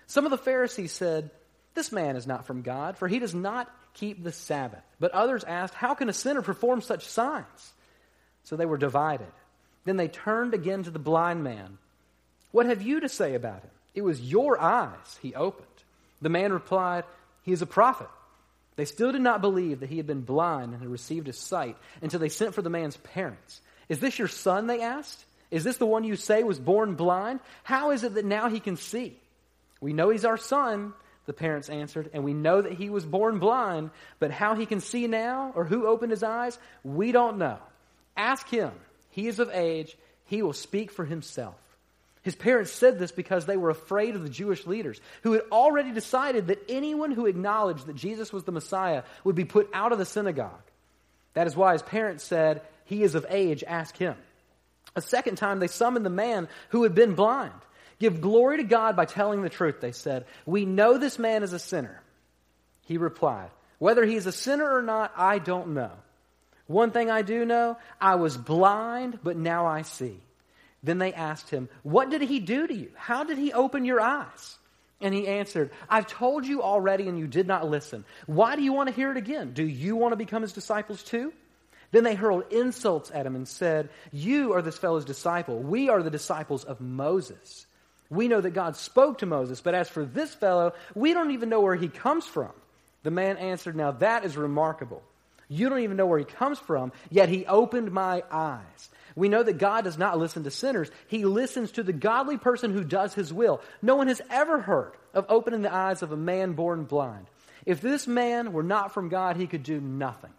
Some 0.07 0.25
of 0.25 0.31
the 0.31 0.39
Pharisees 0.39 0.93
said, 0.93 1.31
This 1.75 1.93
man 1.93 2.17
is 2.17 2.27
not 2.27 2.47
from 2.47 2.63
God, 2.63 2.97
for 2.97 3.09
he 3.09 3.19
does 3.19 3.35
not 3.35 3.71
keep 3.95 4.23
the 4.23 4.33
Sabbath. 4.33 4.83
But 5.01 5.13
others 5.13 5.45
asked, 5.45 5.75
How 5.75 5.95
can 5.95 6.09
a 6.09 6.13
sinner 6.13 6.43
perform 6.43 6.81
such 6.81 7.07
signs? 7.07 7.73
So 8.45 8.57
they 8.57 8.67
were 8.67 8.79
divided. 8.79 9.27
Then 9.85 9.97
they 9.97 10.09
turned 10.09 10.55
again 10.55 10.83
to 10.85 10.91
the 10.91 10.99
blind 10.99 11.43
man. 11.43 11.79
What 12.53 12.67
have 12.67 12.83
you 12.83 13.01
to 13.01 13.09
say 13.09 13.35
about 13.35 13.63
him? 13.63 13.71
It 13.95 14.03
was 14.03 14.21
your 14.21 14.61
eyes 14.61 15.19
he 15.23 15.35
opened. 15.35 15.67
The 16.21 16.29
man 16.29 16.53
replied, 16.53 17.05
He 17.43 17.53
is 17.53 17.63
a 17.63 17.67
prophet. 17.67 18.09
They 18.77 18.85
still 18.85 19.11
did 19.11 19.23
not 19.23 19.41
believe 19.41 19.81
that 19.81 19.89
he 19.89 19.97
had 19.97 20.07
been 20.07 20.21
blind 20.21 20.73
and 20.73 20.83
had 20.83 20.91
received 20.91 21.27
his 21.27 21.39
sight 21.39 21.77
until 22.03 22.21
they 22.21 22.29
sent 22.29 22.55
for 22.55 22.63
the 22.63 22.71
man's 22.71 22.97
parents. 22.99 23.61
Is 23.89 24.01
this 24.01 24.19
your 24.19 24.29
son? 24.29 24.67
They 24.67 24.83
asked. 24.83 25.25
Is 25.51 25.65
this 25.65 25.79
the 25.79 25.87
one 25.87 26.05
you 26.05 26.17
say 26.17 26.43
was 26.43 26.59
born 26.59 26.95
blind? 26.95 27.41
How 27.63 27.93
is 27.93 28.05
it 28.05 28.15
that 28.15 28.25
now 28.25 28.49
he 28.49 28.61
can 28.61 28.77
see? 28.77 29.19
We 29.87 29.93
know 29.93 30.11
he's 30.11 30.25
our 30.25 30.37
son, 30.37 30.95
the 31.27 31.33
parents 31.33 31.69
answered, 31.69 32.11
and 32.13 32.25
we 32.25 32.35
know 32.35 32.61
that 32.61 32.73
he 32.73 32.91
was 32.91 33.07
born 33.07 33.39
blind, 33.39 33.91
but 34.19 34.33
how 34.33 34.57
he 34.57 34.67
can 34.67 34.81
see 34.81 35.07
now 35.07 35.53
or 35.55 35.65
who 35.65 35.87
opened 35.87 36.11
his 36.11 36.25
eyes, 36.25 36.59
we 36.83 37.13
don't 37.13 37.39
know. 37.39 37.59
Ask 38.17 38.49
him. 38.49 38.73
He 39.11 39.29
is 39.29 39.39
of 39.39 39.49
age, 39.51 39.97
he 40.25 40.43
will 40.43 40.55
speak 40.55 40.91
for 40.91 41.05
himself. 41.05 41.55
His 42.25 42.35
parents 42.35 42.73
said 42.73 42.99
this 42.99 43.13
because 43.13 43.47
they 43.47 43.57
were 43.57 43.71
afraid 43.71 44.17
of 44.17 44.25
the 44.25 44.29
Jewish 44.29 44.67
leaders, 44.67 45.01
who 45.23 45.35
had 45.35 45.43
already 45.53 45.93
decided 45.93 46.49
that 46.49 46.65
anyone 46.69 47.13
who 47.13 47.27
acknowledged 47.27 47.87
that 47.87 47.95
Jesus 47.95 48.33
was 48.33 48.43
the 48.43 48.51
Messiah 48.51 49.05
would 49.23 49.37
be 49.37 49.45
put 49.45 49.71
out 49.73 49.93
of 49.93 49.99
the 49.99 50.05
synagogue. 50.05 50.51
That 51.35 51.47
is 51.47 51.55
why 51.55 51.75
his 51.75 51.83
parents 51.83 52.25
said, 52.25 52.63
He 52.87 53.05
is 53.05 53.15
of 53.15 53.25
age, 53.29 53.63
ask 53.65 53.97
him. 53.97 54.17
A 54.97 55.01
second 55.01 55.37
time, 55.37 55.61
they 55.61 55.69
summoned 55.69 56.05
the 56.05 56.11
man 56.11 56.49
who 56.71 56.83
had 56.83 56.97
been 56.97 57.15
blind. 57.15 57.53
Give 57.99 58.21
glory 58.21 58.59
to 58.59 58.65
God 58.65 58.97
by 58.97 59.05
telling 59.07 59.43
the 59.43 59.49
truth, 59.49 59.81
they 59.81 59.93
said. 59.93 60.27
We 60.45 60.65
know 60.65 60.99
this 60.99 61.19
man 61.19 61.43
is 61.43 61.53
a 61.53 61.59
sinner. 61.59 62.03
He 62.83 62.99
replied, 62.99 63.51
Whether 63.79 64.05
he 64.05 64.17
is 64.17 64.27
a 64.27 64.33
sinner 64.33 64.71
or 64.71 64.83
not, 64.83 65.13
I 65.17 65.39
don't 65.39 65.75
know. 65.75 65.93
One 66.67 66.91
thing 66.91 67.11
I 67.11 67.23
do 67.23 67.45
know 67.45 67.79
I 68.01 68.17
was 68.17 68.37
blind, 68.37 69.21
but 69.23 69.37
now 69.37 69.67
I 69.67 69.83
see. 69.83 70.21
Then 70.83 70.99
they 70.99 71.13
asked 71.13 71.51
him, 71.51 71.69
What 71.83 72.11
did 72.11 72.23
he 72.23 72.41
do 72.41 72.67
to 72.67 72.75
you? 72.75 72.91
How 72.97 73.25
did 73.25 73.39
he 73.39 73.53
open 73.53 73.85
your 73.85 74.01
eyes? 74.01 74.59
And 75.01 75.13
he 75.13 75.27
answered, 75.27 75.71
I've 75.89 76.07
told 76.07 76.47
you 76.47 76.63
already 76.63 77.07
and 77.09 77.19
you 77.19 77.27
did 77.27 77.47
not 77.47 77.69
listen. 77.69 78.05
Why 78.27 78.57
do 78.57 78.63
you 78.63 78.73
want 78.73 78.89
to 78.89 78.95
hear 78.95 79.11
it 79.11 79.19
again? 79.19 79.53
Do 79.53 79.67
you 79.67 79.95
want 79.95 80.13
to 80.13 80.17
become 80.17 80.43
his 80.43 80.55
disciples 80.55 81.03
too? 81.03 81.33
Then 81.93 82.03
they 82.03 82.15
hurled 82.15 82.51
insults 82.51 83.11
at 83.13 83.27
him 83.27 83.37
and 83.37 83.47
said, 83.47 83.91
You 84.11 84.55
are 84.55 84.63
this 84.63 84.79
fellow's 84.79 85.05
disciple. 85.05 85.59
We 85.59 85.89
are 85.89 86.03
the 86.03 86.11
disciples 86.11 86.65
of 86.65 86.81
Moses. 86.81 87.67
We 88.11 88.29
know 88.29 88.41
that 88.41 88.51
God 88.51 88.77
spoke 88.77 89.19
to 89.19 89.27
Moses, 89.27 89.61
but 89.61 89.75
as 89.75 89.89
for 89.89 90.05
this 90.05 90.35
fellow, 90.35 90.73
we 90.95 91.13
don't 91.13 91.33
even 91.33 91.49
know 91.49 91.61
where 91.61 91.75
he 91.75 91.89
comes 91.89 92.25
from. 92.27 92.53
The 93.03 93.11
man 93.11 93.37
answered, 93.37 93.77
Now 93.77 93.93
that 93.93 94.25
is 94.25 94.37
remarkable. 94.37 95.03
You 95.49 95.69
don't 95.69 95.81
even 95.81 95.97
know 95.97 96.07
where 96.07 96.19
he 96.19 96.25
comes 96.25 96.59
from, 96.59 96.93
yet 97.11 97.29
he 97.29 97.47
opened 97.47 97.93
my 97.93 98.23
eyes. 98.31 98.91
We 99.15 99.29
know 99.29 99.43
that 99.43 99.59
God 99.59 99.85
does 99.85 99.97
not 99.97 100.19
listen 100.19 100.45
to 100.45 100.51
sinners. 100.51 100.91
He 101.07 101.25
listens 101.25 101.73
to 101.73 101.83
the 101.83 101.93
godly 101.93 102.37
person 102.37 102.73
who 102.73 102.85
does 102.85 103.15
his 103.15 103.33
will. 103.33 103.61
No 103.81 103.97
one 103.97 104.09
has 104.09 104.21
ever 104.29 104.61
heard 104.61 104.93
of 105.15 105.27
opening 105.29 105.63
the 105.63 105.73
eyes 105.73 106.03
of 106.03 106.13
a 106.13 106.17
man 106.17 106.53
born 106.53 106.85
blind. 106.85 107.27
If 107.65 107.81
this 107.81 108.07
man 108.07 108.53
were 108.53 108.63
not 108.63 108.93
from 108.93 109.09
God, 109.09 109.37
he 109.37 109.47
could 109.47 109.63
do 109.63 109.81
nothing. 109.81 110.33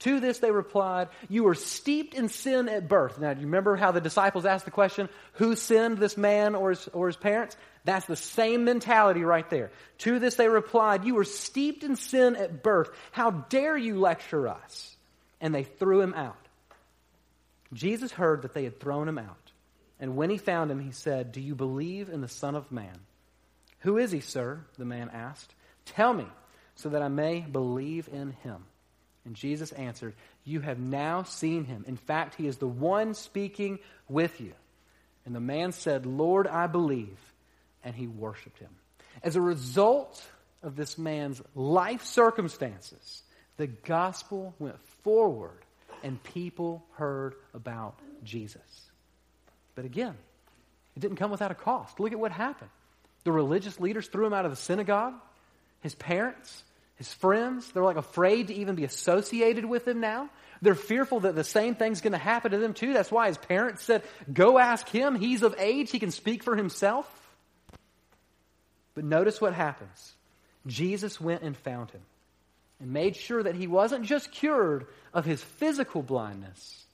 To 0.00 0.20
this 0.20 0.38
they 0.38 0.50
replied, 0.50 1.08
You 1.28 1.44
were 1.44 1.54
steeped 1.54 2.14
in 2.14 2.28
sin 2.28 2.68
at 2.68 2.88
birth. 2.88 3.18
Now, 3.18 3.32
do 3.32 3.40
you 3.40 3.46
remember 3.46 3.76
how 3.76 3.92
the 3.92 4.00
disciples 4.00 4.44
asked 4.44 4.64
the 4.64 4.70
question, 4.70 5.08
Who 5.34 5.56
sinned, 5.56 5.98
this 5.98 6.16
man 6.16 6.54
or 6.54 6.70
his, 6.70 6.88
or 6.88 7.06
his 7.06 7.16
parents? 7.16 7.56
That's 7.84 8.06
the 8.06 8.16
same 8.16 8.64
mentality 8.64 9.22
right 9.22 9.48
there. 9.50 9.70
To 9.98 10.18
this 10.18 10.34
they 10.34 10.48
replied, 10.48 11.04
You 11.04 11.14
were 11.14 11.24
steeped 11.24 11.84
in 11.84 11.96
sin 11.96 12.36
at 12.36 12.62
birth. 12.62 12.90
How 13.12 13.30
dare 13.30 13.76
you 13.76 13.98
lecture 13.98 14.48
us? 14.48 14.96
And 15.40 15.54
they 15.54 15.64
threw 15.64 16.00
him 16.00 16.14
out. 16.14 16.36
Jesus 17.72 18.12
heard 18.12 18.42
that 18.42 18.54
they 18.54 18.64
had 18.64 18.80
thrown 18.80 19.08
him 19.08 19.18
out. 19.18 19.52
And 20.00 20.16
when 20.16 20.30
he 20.30 20.38
found 20.38 20.70
him, 20.70 20.80
he 20.80 20.90
said, 20.90 21.32
Do 21.32 21.40
you 21.40 21.54
believe 21.54 22.08
in 22.08 22.20
the 22.20 22.28
Son 22.28 22.54
of 22.54 22.72
Man? 22.72 22.98
Who 23.80 23.98
is 23.98 24.10
he, 24.10 24.20
sir? 24.20 24.64
The 24.78 24.84
man 24.84 25.10
asked. 25.12 25.54
Tell 25.84 26.12
me, 26.12 26.26
so 26.74 26.88
that 26.90 27.02
I 27.02 27.08
may 27.08 27.40
believe 27.40 28.08
in 28.10 28.32
him. 28.42 28.64
And 29.24 29.34
Jesus 29.34 29.72
answered, 29.72 30.14
You 30.44 30.60
have 30.60 30.78
now 30.78 31.22
seen 31.22 31.64
him. 31.64 31.84
In 31.86 31.96
fact, 31.96 32.34
he 32.34 32.46
is 32.46 32.58
the 32.58 32.68
one 32.68 33.14
speaking 33.14 33.78
with 34.08 34.40
you. 34.40 34.52
And 35.24 35.34
the 35.34 35.40
man 35.40 35.72
said, 35.72 36.06
Lord, 36.06 36.46
I 36.46 36.66
believe. 36.66 37.18
And 37.82 37.94
he 37.94 38.06
worshiped 38.06 38.58
him. 38.58 38.70
As 39.22 39.36
a 39.36 39.40
result 39.40 40.22
of 40.62 40.76
this 40.76 40.98
man's 40.98 41.40
life 41.54 42.04
circumstances, 42.04 43.22
the 43.56 43.66
gospel 43.66 44.54
went 44.58 44.78
forward 45.02 45.58
and 46.02 46.22
people 46.22 46.84
heard 46.92 47.34
about 47.54 47.98
Jesus. 48.24 48.60
But 49.74 49.84
again, 49.84 50.14
it 50.96 51.00
didn't 51.00 51.16
come 51.16 51.30
without 51.30 51.50
a 51.50 51.54
cost. 51.54 51.98
Look 51.98 52.12
at 52.12 52.18
what 52.18 52.32
happened. 52.32 52.70
The 53.24 53.32
religious 53.32 53.80
leaders 53.80 54.06
threw 54.06 54.26
him 54.26 54.32
out 54.32 54.44
of 54.44 54.50
the 54.50 54.56
synagogue. 54.56 55.14
His 55.80 55.94
parents, 55.94 56.62
his 56.96 57.12
friends, 57.12 57.70
they're 57.72 57.82
like 57.82 57.96
afraid 57.96 58.48
to 58.48 58.54
even 58.54 58.76
be 58.76 58.84
associated 58.84 59.64
with 59.64 59.86
him 59.86 60.00
now. 60.00 60.30
They're 60.62 60.76
fearful 60.76 61.20
that 61.20 61.34
the 61.34 61.44
same 61.44 61.74
thing's 61.74 62.00
going 62.00 62.12
to 62.12 62.18
happen 62.18 62.52
to 62.52 62.58
them 62.58 62.72
too. 62.72 62.92
That's 62.92 63.10
why 63.10 63.26
his 63.26 63.38
parents 63.38 63.82
said, 63.82 64.02
Go 64.32 64.58
ask 64.58 64.88
him. 64.88 65.16
He's 65.16 65.42
of 65.42 65.56
age, 65.58 65.90
he 65.90 65.98
can 65.98 66.12
speak 66.12 66.44
for 66.44 66.54
himself. 66.54 67.08
But 68.94 69.04
notice 69.04 69.40
what 69.40 69.54
happens. 69.54 70.14
Jesus 70.66 71.20
went 71.20 71.42
and 71.42 71.56
found 71.56 71.90
him 71.90 72.00
and 72.80 72.92
made 72.92 73.16
sure 73.16 73.42
that 73.42 73.56
he 73.56 73.66
wasn't 73.66 74.04
just 74.04 74.30
cured 74.30 74.86
of 75.12 75.24
his 75.24 75.42
physical 75.42 76.02
blindness, 76.02 76.84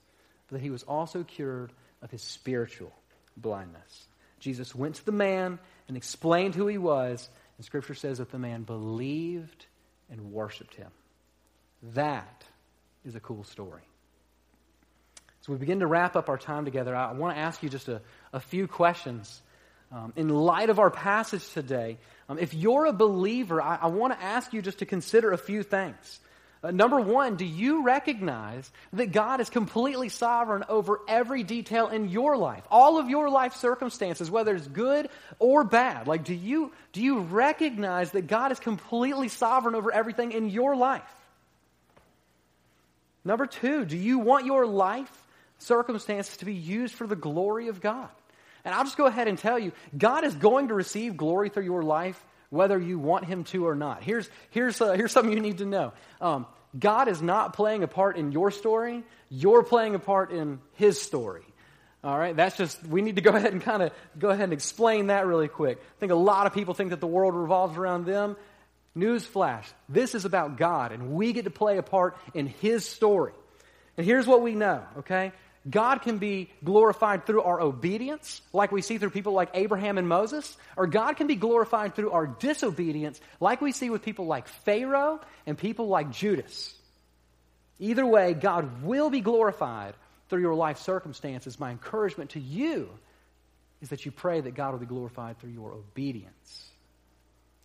but 0.48 0.56
that 0.56 0.62
he 0.62 0.70
was 0.70 0.82
also 0.82 1.22
cured 1.22 1.72
of 2.02 2.10
his 2.10 2.22
spiritual 2.22 2.92
blindness. 3.36 4.06
Jesus 4.40 4.74
went 4.74 4.96
to 4.96 5.04
the 5.04 5.12
man 5.12 5.58
and 5.88 5.96
explained 5.96 6.54
who 6.54 6.66
he 6.66 6.78
was, 6.78 7.28
and 7.58 7.66
Scripture 7.66 7.94
says 7.94 8.18
that 8.18 8.30
the 8.30 8.38
man 8.38 8.62
believed 8.62 9.66
and 10.10 10.32
worshiped 10.32 10.74
him. 10.74 10.90
That 11.94 12.44
is 13.04 13.14
a 13.14 13.20
cool 13.20 13.44
story. 13.44 13.82
As 15.40 15.48
we 15.48 15.56
begin 15.56 15.80
to 15.80 15.86
wrap 15.86 16.16
up 16.16 16.28
our 16.28 16.36
time 16.36 16.64
together, 16.64 16.94
I 16.94 17.12
want 17.12 17.34
to 17.34 17.40
ask 17.40 17.62
you 17.62 17.70
just 17.70 17.88
a, 17.88 18.02
a 18.32 18.40
few 18.40 18.66
questions. 18.66 19.40
Um, 19.92 20.12
in 20.14 20.28
light 20.28 20.70
of 20.70 20.78
our 20.78 20.90
passage 20.90 21.48
today, 21.52 21.98
um, 22.28 22.38
if 22.38 22.54
you're 22.54 22.84
a 22.84 22.92
believer, 22.92 23.60
I, 23.60 23.76
I 23.82 23.86
want 23.86 24.12
to 24.12 24.22
ask 24.22 24.52
you 24.52 24.62
just 24.62 24.80
to 24.80 24.86
consider 24.86 25.32
a 25.32 25.38
few 25.38 25.62
things. 25.62 26.20
Uh, 26.62 26.70
number 26.70 27.00
one, 27.00 27.36
do 27.36 27.46
you 27.46 27.84
recognize 27.84 28.70
that 28.92 29.12
God 29.12 29.40
is 29.40 29.48
completely 29.48 30.10
sovereign 30.10 30.64
over 30.68 31.00
every 31.08 31.42
detail 31.42 31.88
in 31.88 32.10
your 32.10 32.36
life? 32.36 32.62
All 32.70 32.98
of 32.98 33.08
your 33.08 33.30
life 33.30 33.54
circumstances, 33.54 34.30
whether 34.30 34.54
it's 34.54 34.66
good 34.66 35.08
or 35.38 35.64
bad. 35.64 36.06
Like, 36.06 36.24
do 36.24 36.34
you, 36.34 36.72
do 36.92 37.02
you 37.02 37.20
recognize 37.20 38.10
that 38.10 38.26
God 38.26 38.52
is 38.52 38.60
completely 38.60 39.28
sovereign 39.28 39.74
over 39.74 39.90
everything 39.90 40.32
in 40.32 40.50
your 40.50 40.76
life? 40.76 41.02
Number 43.24 43.46
two, 43.46 43.86
do 43.86 43.96
you 43.96 44.18
want 44.18 44.44
your 44.44 44.66
life 44.66 45.10
circumstances 45.58 46.36
to 46.38 46.44
be 46.44 46.54
used 46.54 46.94
for 46.94 47.06
the 47.06 47.16
glory 47.16 47.68
of 47.68 47.80
God? 47.80 48.08
And 48.66 48.74
I'll 48.74 48.84
just 48.84 48.98
go 48.98 49.06
ahead 49.06 49.28
and 49.28 49.38
tell 49.38 49.58
you 49.58 49.72
God 49.96 50.24
is 50.24 50.34
going 50.34 50.68
to 50.68 50.74
receive 50.74 51.16
glory 51.16 51.48
through 51.48 51.64
your 51.64 51.82
life 51.82 52.22
whether 52.50 52.78
you 52.78 52.98
want 52.98 53.24
Him 53.24 53.44
to 53.44 53.66
or 53.66 53.74
not. 53.74 54.02
Here's, 54.02 54.28
here's, 54.50 54.80
uh, 54.80 54.92
here's 54.92 55.12
something 55.12 55.32
you 55.32 55.40
need 55.40 55.58
to 55.58 55.66
know 55.66 55.92
um, 56.20 56.46
God 56.78 57.08
is 57.08 57.22
not 57.22 57.54
playing 57.54 57.82
a 57.82 57.88
part 57.88 58.16
in 58.16 58.32
your 58.32 58.50
story, 58.50 59.02
you're 59.28 59.62
playing 59.62 59.94
a 59.94 59.98
part 59.98 60.30
in 60.30 60.60
His 60.74 61.00
story. 61.00 61.42
All 62.02 62.18
right, 62.18 62.34
that's 62.34 62.56
just, 62.56 62.82
we 62.86 63.02
need 63.02 63.16
to 63.16 63.22
go 63.22 63.30
ahead 63.34 63.52
and 63.52 63.62
kind 63.62 63.82
of 63.82 63.92
go 64.18 64.30
ahead 64.30 64.44
and 64.44 64.52
explain 64.52 65.08
that 65.08 65.26
really 65.26 65.48
quick. 65.48 65.78
I 65.80 66.00
think 66.00 66.12
a 66.12 66.16
lot 66.16 66.46
of 66.46 66.54
people 66.54 66.74
think 66.74 66.90
that 66.90 67.00
the 67.00 67.06
world 67.06 67.34
revolves 67.34 67.76
around 67.76 68.06
them. 68.06 68.36
Newsflash, 68.96 69.64
this 69.88 70.16
is 70.16 70.24
about 70.24 70.56
God, 70.56 70.90
and 70.90 71.12
we 71.12 71.32
get 71.32 71.44
to 71.44 71.50
play 71.50 71.78
a 71.78 71.82
part 71.82 72.16
in 72.34 72.46
His 72.46 72.84
story. 72.84 73.32
And 73.96 74.04
here's 74.04 74.26
what 74.26 74.42
we 74.42 74.54
know, 74.54 74.82
okay? 74.98 75.32
God 75.68 76.00
can 76.00 76.18
be 76.18 76.48
glorified 76.64 77.26
through 77.26 77.42
our 77.42 77.60
obedience, 77.60 78.40
like 78.52 78.72
we 78.72 78.80
see 78.80 78.96
through 78.96 79.10
people 79.10 79.34
like 79.34 79.50
Abraham 79.52 79.98
and 79.98 80.08
Moses, 80.08 80.56
or 80.76 80.86
God 80.86 81.18
can 81.18 81.26
be 81.26 81.34
glorified 81.34 81.94
through 81.94 82.12
our 82.12 82.26
disobedience, 82.26 83.20
like 83.40 83.60
we 83.60 83.72
see 83.72 83.90
with 83.90 84.02
people 84.02 84.26
like 84.26 84.48
Pharaoh 84.48 85.20
and 85.46 85.58
people 85.58 85.88
like 85.88 86.10
Judas. 86.12 86.74
Either 87.78 88.06
way, 88.06 88.32
God 88.32 88.82
will 88.82 89.10
be 89.10 89.20
glorified 89.20 89.94
through 90.30 90.40
your 90.40 90.54
life 90.54 90.78
circumstances. 90.78 91.60
My 91.60 91.70
encouragement 91.70 92.30
to 92.30 92.40
you 92.40 92.88
is 93.82 93.90
that 93.90 94.06
you 94.06 94.12
pray 94.12 94.40
that 94.40 94.54
God 94.54 94.72
will 94.72 94.78
be 94.78 94.86
glorified 94.86 95.38
through 95.40 95.50
your 95.50 95.72
obedience. 95.72 96.69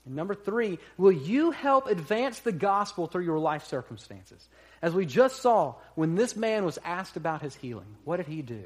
And 0.06 0.16
number 0.16 0.36
three, 0.36 0.80
will 0.98 1.12
you 1.12 1.52
help 1.52 1.88
advance 1.88 2.40
the 2.40 2.52
gospel 2.52 3.08
through 3.08 3.24
your 3.24 3.40
life 3.40 3.66
circumstances? 3.66 4.48
As 4.82 4.94
we 4.94 5.06
just 5.06 5.42
saw, 5.42 5.76
when 5.96 6.16
this 6.16 6.36
man 6.36 6.64
was 6.64 6.78
asked 6.84 7.18
about 7.18 7.42
his 7.42 7.56
healing, 7.56 7.96
what 8.04 8.18
did 8.18 8.28
he 8.28 8.42
do? 8.42 8.64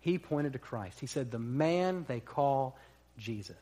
He 0.00 0.18
pointed 0.18 0.54
to 0.54 0.58
Christ. 0.58 1.00
He 1.00 1.06
said, 1.06 1.30
The 1.30 1.38
man 1.38 2.04
they 2.08 2.20
call 2.20 2.78
Jesus. 3.18 3.56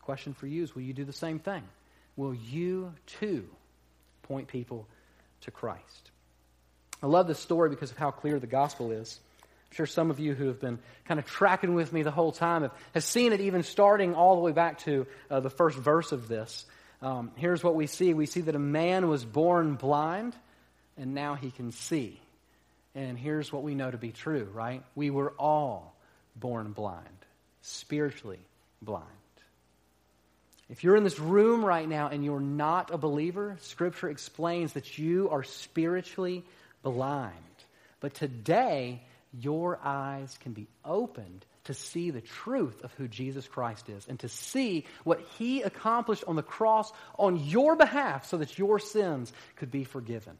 Question 0.00 0.34
for 0.34 0.46
you 0.46 0.62
is 0.62 0.74
will 0.74 0.82
you 0.82 0.94
do 0.94 1.04
the 1.04 1.12
same 1.12 1.38
thing? 1.38 1.62
Will 2.16 2.34
you 2.34 2.94
too 3.06 3.48
point 4.22 4.48
people 4.48 4.86
to 5.42 5.50
Christ? 5.50 6.10
I 7.02 7.06
love 7.06 7.26
this 7.26 7.38
story 7.38 7.68
because 7.70 7.90
of 7.90 7.98
how 7.98 8.10
clear 8.10 8.38
the 8.38 8.46
gospel 8.46 8.92
is. 8.92 9.18
I'm 9.72 9.76
sure 9.76 9.86
some 9.86 10.10
of 10.10 10.20
you 10.20 10.34
who 10.34 10.48
have 10.48 10.60
been 10.60 10.78
kind 11.06 11.18
of 11.18 11.24
tracking 11.24 11.72
with 11.72 11.94
me 11.94 12.02
the 12.02 12.10
whole 12.10 12.30
time 12.30 12.60
have, 12.60 12.72
have 12.92 13.04
seen 13.04 13.32
it 13.32 13.40
even 13.40 13.62
starting 13.62 14.14
all 14.14 14.34
the 14.34 14.42
way 14.42 14.52
back 14.52 14.80
to 14.80 15.06
uh, 15.30 15.40
the 15.40 15.48
first 15.48 15.78
verse 15.78 16.12
of 16.12 16.28
this. 16.28 16.66
Um, 17.00 17.30
here's 17.36 17.64
what 17.64 17.74
we 17.74 17.86
see 17.86 18.12
we 18.12 18.26
see 18.26 18.42
that 18.42 18.54
a 18.54 18.58
man 18.58 19.08
was 19.08 19.24
born 19.24 19.76
blind, 19.76 20.36
and 20.98 21.14
now 21.14 21.36
he 21.36 21.50
can 21.50 21.72
see. 21.72 22.20
And 22.94 23.18
here's 23.18 23.50
what 23.50 23.62
we 23.62 23.74
know 23.74 23.90
to 23.90 23.96
be 23.96 24.12
true, 24.12 24.46
right? 24.52 24.82
We 24.94 25.08
were 25.08 25.32
all 25.38 25.96
born 26.36 26.72
blind, 26.72 27.08
spiritually 27.62 28.40
blind. 28.82 29.06
If 30.68 30.84
you're 30.84 30.96
in 30.96 31.04
this 31.04 31.18
room 31.18 31.64
right 31.64 31.88
now 31.88 32.08
and 32.08 32.22
you're 32.22 32.40
not 32.40 32.90
a 32.90 32.98
believer, 32.98 33.56
Scripture 33.62 34.10
explains 34.10 34.74
that 34.74 34.98
you 34.98 35.30
are 35.30 35.44
spiritually 35.44 36.44
blind. 36.82 37.32
But 38.00 38.12
today, 38.12 39.00
your 39.38 39.78
eyes 39.82 40.36
can 40.40 40.52
be 40.52 40.68
opened 40.84 41.44
to 41.64 41.74
see 41.74 42.10
the 42.10 42.20
truth 42.20 42.82
of 42.82 42.92
who 42.94 43.08
Jesus 43.08 43.46
Christ 43.46 43.88
is 43.88 44.06
and 44.08 44.18
to 44.20 44.28
see 44.28 44.84
what 45.04 45.20
he 45.38 45.62
accomplished 45.62 46.24
on 46.26 46.36
the 46.36 46.42
cross 46.42 46.92
on 47.18 47.36
your 47.36 47.76
behalf 47.76 48.26
so 48.26 48.38
that 48.38 48.58
your 48.58 48.78
sins 48.78 49.32
could 49.56 49.70
be 49.70 49.84
forgiven. 49.84 50.36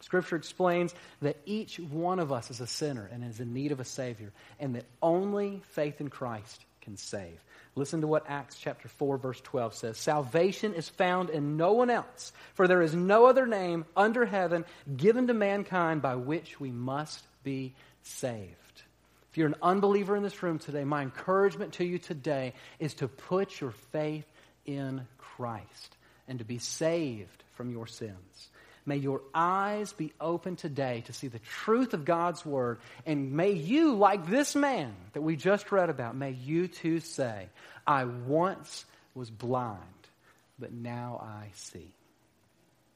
Scripture 0.00 0.36
explains 0.36 0.94
that 1.22 1.36
each 1.44 1.78
one 1.78 2.18
of 2.18 2.32
us 2.32 2.50
is 2.50 2.60
a 2.60 2.66
sinner 2.66 3.08
and 3.12 3.24
is 3.24 3.40
in 3.40 3.52
need 3.52 3.72
of 3.72 3.80
a 3.80 3.84
Savior, 3.84 4.32
and 4.60 4.76
that 4.76 4.84
only 5.02 5.62
faith 5.70 6.00
in 6.00 6.08
Christ 6.08 6.64
can 6.82 6.96
save. 6.96 7.44
Listen 7.74 8.00
to 8.00 8.06
what 8.06 8.24
Acts 8.28 8.56
chapter 8.58 8.88
4 8.88 9.18
verse 9.18 9.40
12 9.40 9.74
says. 9.74 9.98
Salvation 9.98 10.74
is 10.74 10.88
found 10.88 11.30
in 11.30 11.56
no 11.56 11.72
one 11.72 11.90
else, 11.90 12.32
for 12.54 12.68
there 12.68 12.82
is 12.82 12.94
no 12.94 13.26
other 13.26 13.46
name 13.46 13.84
under 13.96 14.24
heaven 14.24 14.64
given 14.96 15.26
to 15.26 15.34
mankind 15.34 16.00
by 16.00 16.14
which 16.14 16.60
we 16.60 16.70
must 16.70 17.27
be 17.48 17.72
saved. 18.02 18.82
If 19.30 19.38
you're 19.38 19.46
an 19.46 19.54
unbeliever 19.62 20.14
in 20.14 20.22
this 20.22 20.42
room 20.42 20.58
today, 20.58 20.84
my 20.84 21.00
encouragement 21.00 21.72
to 21.74 21.84
you 21.84 21.98
today 21.98 22.52
is 22.78 22.92
to 22.94 23.08
put 23.08 23.58
your 23.58 23.70
faith 23.90 24.26
in 24.66 25.06
Christ 25.16 25.96
and 26.28 26.40
to 26.40 26.44
be 26.44 26.58
saved 26.58 27.42
from 27.54 27.70
your 27.70 27.86
sins. 27.86 28.50
May 28.84 28.98
your 28.98 29.22
eyes 29.34 29.94
be 29.94 30.12
open 30.20 30.56
today 30.56 31.02
to 31.06 31.14
see 31.14 31.28
the 31.28 31.38
truth 31.38 31.94
of 31.94 32.04
God's 32.04 32.44
Word. 32.44 32.80
And 33.06 33.32
may 33.32 33.52
you, 33.52 33.94
like 33.94 34.26
this 34.26 34.54
man 34.54 34.94
that 35.14 35.22
we 35.22 35.34
just 35.34 35.72
read 35.72 35.88
about, 35.88 36.16
may 36.16 36.32
you 36.32 36.68
too 36.68 37.00
say, 37.00 37.48
I 37.86 38.04
once 38.04 38.84
was 39.14 39.30
blind, 39.30 39.78
but 40.58 40.72
now 40.72 41.18
I 41.22 41.48
see. 41.54 41.94